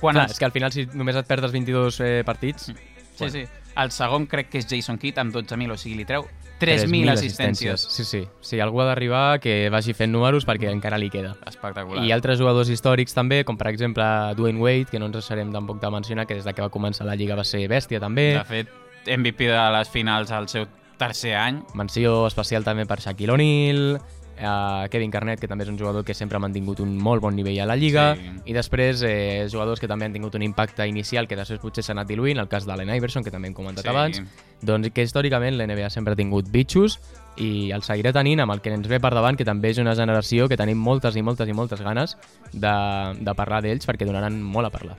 Quan 0.00 0.16
Clar, 0.16 0.24
els... 0.24 0.38
és 0.38 0.40
que 0.40 0.48
al 0.48 0.54
final 0.54 0.72
si 0.72 0.88
només 0.94 1.18
et 1.18 1.28
perdes 1.28 1.52
22 1.52 2.00
eh, 2.00 2.14
partits... 2.24 2.72
Sí, 3.12 3.28
sí. 3.28 3.42
El 3.76 3.90
segon 3.90 4.26
crec 4.28 4.50
que 4.52 4.60
és 4.60 4.68
Jason 4.68 4.98
Kidd 5.00 5.18
amb 5.22 5.34
12.000, 5.34 5.72
o 5.72 5.78
sigui, 5.80 5.96
li 6.02 6.04
treu 6.08 6.26
3.000 6.62 7.10
assistències. 7.10 7.86
Sí, 7.90 8.04
sí. 8.04 8.20
Si 8.44 8.60
algú 8.62 8.82
ha 8.82 8.86
d'arribar, 8.86 9.40
que 9.42 9.70
vagi 9.72 9.94
fent 9.98 10.12
números 10.12 10.46
perquè 10.46 10.70
encara 10.70 11.00
li 11.00 11.10
queda. 11.10 11.34
Espectacular. 11.48 12.04
I 12.06 12.12
altres 12.14 12.38
jugadors 12.38 12.70
històrics 12.70 13.16
també, 13.16 13.42
com 13.48 13.58
per 13.58 13.72
exemple 13.72 14.04
Dwayne 14.38 14.62
Wade, 14.62 14.90
que 14.92 15.00
no 15.02 15.08
ens 15.10 15.18
deixarem 15.18 15.50
tampoc 15.54 15.80
de 15.82 15.90
mencionar, 15.90 16.28
que 16.28 16.38
des 16.38 16.46
de 16.46 16.54
que 16.54 16.62
va 16.62 16.70
començar 16.70 17.08
la 17.08 17.16
Lliga 17.18 17.38
va 17.38 17.44
ser 17.48 17.64
bèstia 17.70 18.00
també. 18.02 18.32
De 18.38 18.46
fet, 18.46 18.70
MVP 19.08 19.50
de 19.50 19.66
les 19.74 19.90
finals 19.90 20.30
al 20.30 20.46
seu 20.52 20.68
tercer 21.00 21.34
any. 21.34 21.62
Menció 21.74 22.28
especial 22.28 22.62
també 22.62 22.86
per 22.86 23.00
Shaquille 23.02 23.34
O'Neal, 23.34 23.98
eh, 24.42 24.88
Kevin 24.90 25.10
Garnett, 25.10 25.40
que 25.40 25.46
també 25.48 25.62
és 25.64 25.70
un 25.70 25.78
jugador 25.78 26.04
que 26.04 26.14
sempre 26.14 26.36
ha 26.36 26.40
mantingut 26.42 26.80
un 26.82 26.96
molt 26.98 27.22
bon 27.22 27.34
nivell 27.36 27.60
a 27.62 27.66
la 27.66 27.76
Lliga, 27.76 28.16
Sí. 28.16 28.30
i 28.50 28.52
després 28.52 29.02
eh, 29.06 29.46
jugadors 29.50 29.78
que 29.80 29.86
també 29.88 30.04
han 30.06 30.12
tingut 30.12 30.34
un 30.34 30.42
impacte 30.42 30.86
inicial 30.88 31.28
que 31.28 31.36
després 31.36 31.60
potser 31.60 31.84
s'ha 31.84 31.92
anat 31.92 32.08
diluint, 32.08 32.38
el 32.42 32.48
cas 32.48 32.66
d'Allen 32.66 32.90
Iverson, 32.94 33.22
que 33.24 33.30
també 33.30 33.48
hem 33.48 33.54
comentat 33.54 33.84
Sí. 33.84 33.88
abans, 33.88 34.22
doncs 34.60 34.90
que 34.92 35.02
històricament 35.02 35.56
l'NBA 35.56 35.88
sempre 35.90 36.12
ha 36.12 36.16
tingut 36.16 36.50
bitxos 36.50 36.98
i 37.36 37.70
el 37.72 37.82
seguirà 37.82 38.12
tenint 38.12 38.40
amb 38.40 38.52
el 38.52 38.60
que 38.60 38.70
ens 38.74 38.86
ve 38.88 38.98
per 39.00 39.14
davant, 39.14 39.36
que 39.36 39.44
també 39.44 39.70
és 39.70 39.78
una 39.78 39.94
generació 39.94 40.48
que 40.48 40.56
tenim 40.56 40.76
moltes 40.78 41.16
i 41.16 41.22
moltes 41.22 41.48
i 41.48 41.52
moltes 41.52 41.80
ganes 41.80 42.16
de, 42.52 42.74
de 43.20 43.34
parlar 43.34 43.62
d'ells 43.62 43.86
perquè 43.86 44.04
donaran 44.04 44.42
molt 44.42 44.66
a 44.66 44.70
parlar. 44.70 44.98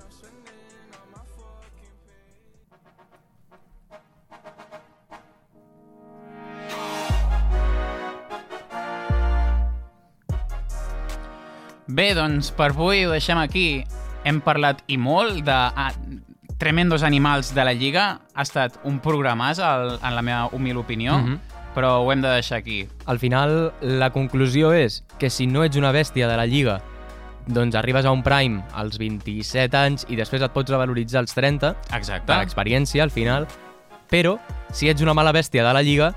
Bé, 11.87 12.13
doncs 12.15 12.51
per 12.55 12.71
avui 12.71 13.05
ho 13.05 13.11
deixem 13.11 13.37
aquí. 13.41 13.83
Hem 14.23 14.39
parlat 14.41 14.83
i 14.87 14.95
molt 14.97 15.41
de 15.43 15.51
ah, 15.55 15.89
tremendos 16.59 17.03
animals 17.03 17.51
de 17.55 17.65
la 17.67 17.73
Lliga. 17.75 18.05
Ha 18.33 18.45
estat 18.45 18.77
un 18.87 19.01
programàs, 19.03 19.59
al, 19.59 19.97
en 19.99 20.15
la 20.15 20.21
meva 20.23 20.45
humil 20.55 20.77
opinió, 20.79 21.17
Mhm. 21.19 21.39
però 21.75 21.97
ho 22.03 22.11
hem 22.11 22.21
de 22.21 22.29
deixar 22.29 22.59
aquí. 22.59 22.87
Al 23.05 23.19
final, 23.19 23.73
la 23.81 24.11
conclusió 24.11 24.71
és 24.73 25.03
que 25.19 25.29
si 25.29 25.47
no 25.47 25.63
ets 25.63 25.75
una 25.75 25.91
bèstia 25.91 26.27
de 26.29 26.37
la 26.37 26.45
Lliga, 26.45 26.81
doncs 27.47 27.75
arribes 27.75 28.05
a 28.05 28.11
un 28.11 28.23
prime 28.23 28.63
als 28.73 28.97
27 28.97 29.75
anys 29.75 30.05
i 30.07 30.15
després 30.15 30.41
et 30.41 30.51
pots 30.53 30.71
revaloritzar 30.71 31.19
als 31.19 31.33
30, 31.33 31.75
Exacte. 31.93 32.25
per 32.27 32.41
experiència, 32.41 33.03
al 33.03 33.11
final, 33.11 33.47
però 34.09 34.37
si 34.71 34.87
ets 34.87 35.01
una 35.01 35.13
mala 35.13 35.33
bèstia 35.33 35.65
de 35.67 35.73
la 35.73 35.81
Lliga, 35.83 36.13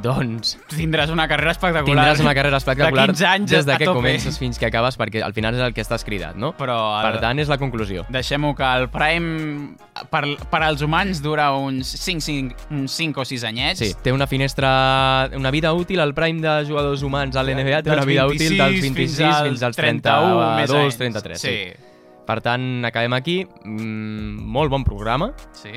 doncs 0.00 0.56
Tindràs 0.72 1.10
una 1.12 1.26
carrera 1.28 1.50
espectacular. 1.52 1.84
tindràs 2.06 2.20
una 2.24 2.32
carrera 2.34 2.56
espectacular 2.56 3.06
De 3.06 3.12
15 3.12 3.26
anys 3.26 3.50
des 3.50 3.66
de 3.66 3.76
que 3.76 3.84
tope. 3.84 3.96
comences 3.98 4.38
fins 4.38 4.58
que 4.58 4.66
acabes, 4.66 4.96
perquè 4.98 5.22
al 5.22 5.34
final 5.34 5.54
és 5.54 5.60
el 5.60 5.74
que 5.74 5.82
estàs 5.82 6.04
cridat, 6.04 6.34
no? 6.36 6.54
Però 6.56 6.78
el, 6.98 7.10
Per 7.12 7.20
tant, 7.20 7.38
és 7.38 7.48
la 7.48 7.58
conclusió. 7.58 8.06
deixem-ho 8.08 8.54
que 8.54 8.64
el 8.64 8.88
Prime 8.88 9.76
per, 10.10 10.24
per 10.50 10.62
als 10.62 10.80
humans 10.82 11.20
dura 11.22 11.52
uns 11.52 11.86
5, 11.86 12.20
5, 12.20 12.56
uns 12.70 12.90
5 12.92 13.20
o 13.20 13.24
6 13.24 13.44
anyets. 13.44 13.78
Sí, 13.80 13.92
té 14.02 14.12
una 14.12 14.26
finestra, 14.26 15.28
una 15.36 15.50
vida 15.50 15.72
útil, 15.74 16.00
el 16.00 16.14
prime 16.14 16.40
de 16.40 16.64
jugadors 16.66 17.02
humans 17.02 17.36
a 17.36 17.42
l'NBA 17.42 17.82
té 17.82 17.90
una 17.90 18.04
vida 18.06 18.26
útil 18.26 18.56
dels 18.56 18.80
26 18.80 18.82
fins 18.82 18.96
fins, 18.96 19.20
als 19.20 19.62
als 19.62 19.76
31, 19.76 20.56
més 20.56 20.70
32, 20.70 20.84
anys. 20.84 20.96
33. 20.98 21.40
Sí. 21.40 21.48
Sí. 21.48 21.88
Per 22.24 22.40
tant, 22.40 22.84
acabem 22.86 23.12
aquí. 23.14 23.44
Mm, 23.64 24.38
molt 24.46 24.70
bon 24.70 24.84
programa. 24.84 25.32
Sí. 25.52 25.72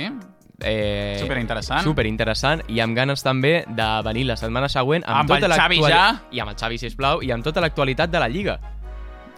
Eh, 0.61 1.17
Superinteressant. 1.19 1.83
Superinteressant 1.83 2.61
i 2.71 2.79
amb 2.79 2.95
ganes 2.95 3.23
també 3.23 3.65
de 3.67 3.87
venir 4.05 4.23
la 4.29 4.37
setmana 4.39 4.69
següent 4.71 5.03
amb, 5.05 5.23
Amb 5.23 5.29
tota 5.33 5.49
el 5.49 5.53
Xavi 5.59 5.81
ja. 5.83 6.05
I 6.31 6.39
amb 6.39 6.53
el 6.53 6.55
Xavi, 6.55 6.77
sisplau, 6.79 7.21
i 7.23 7.31
amb 7.35 7.43
tota 7.43 7.59
l'actualitat 7.61 8.09
de 8.11 8.19
la 8.23 8.29
Lliga. 8.31 8.59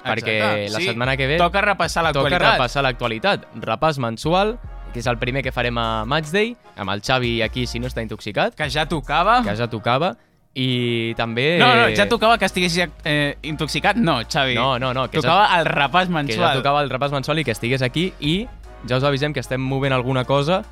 Perquè 0.07 0.69
la 0.71 0.79
setmana 0.79 1.17
que 1.17 1.27
ve 1.27 1.37
Toca 1.41 1.61
repassar 1.61 2.03
toca 2.13 2.29
l'actualitat. 2.29 2.53
repassar 2.53 2.83
l'actualitat. 2.85 3.47
Repàs 3.65 3.97
mensual, 3.99 4.57
que 4.93 4.99
és 5.01 5.07
el 5.07 5.17
primer 5.17 5.43
que 5.43 5.51
farem 5.51 5.77
a 5.77 6.05
Matchday, 6.05 6.55
amb 6.77 6.93
el 6.93 7.01
Xavi 7.01 7.41
aquí 7.41 7.65
si 7.67 7.79
no 7.79 7.87
està 7.87 8.01
intoxicat, 8.05 8.55
Que 8.55 8.69
ja 8.69 8.85
tocava. 8.87 9.41
que 9.43 9.55
ja 9.55 9.67
tocava, 9.67 10.15
i 10.55 11.13
també... 11.17 11.57
No, 11.59 11.73
no, 11.75 11.89
ja 11.95 12.07
tocava 12.07 12.37
que 12.37 12.45
estigués 12.45 12.77
eh, 13.03 13.37
intoxicat. 13.41 13.97
No, 13.97 14.21
Xavi. 14.23 14.55
No, 14.55 14.79
no, 14.79 14.93
no, 14.93 15.09
que 15.09 15.19
Tocava 15.19 15.49
el 15.59 15.65
repàs 15.65 16.07
que 16.07 16.13
mensual. 16.13 16.47
ja 16.47 16.53
tocava 16.55 16.81
el 16.81 16.89
repàs 16.89 17.11
mensual 17.11 17.39
i 17.39 17.43
que 17.43 17.51
estigués 17.51 17.81
aquí 17.81 18.13
i 18.19 18.47
ja 18.87 18.97
us 18.97 19.03
avisem 19.03 19.33
que 19.33 19.39
estem 19.41 19.61
movent 19.61 19.93
alguna 19.93 20.23
cosa 20.23 20.63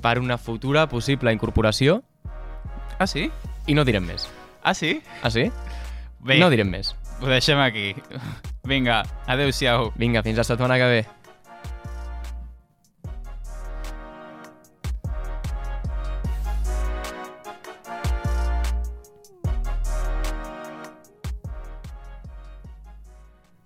per 0.00 0.18
una 0.18 0.38
futura 0.38 0.86
possible 0.88 1.32
incorporació 1.32 2.02
Ah, 2.98 3.06
sí? 3.06 3.30
i 3.66 3.74
no 3.74 3.84
direm 3.84 4.04
més. 4.06 4.28
Ah, 4.62 4.74
sí? 4.74 5.00
Ah, 5.22 5.30
sí? 5.30 5.50
Bé, 6.20 6.38
No 6.40 6.50
direm 6.50 6.68
més. 6.70 6.94
ho 7.20 7.26
deixem 7.26 7.58
aquí. 7.62 7.94
Vinga, 8.64 9.04
adeu-siau. 9.26 9.92
Vinga, 9.96 10.22
fins 10.22 10.36
la 10.38 10.44
setmana 10.44 10.76
que 10.78 10.88
ve. 10.90 11.06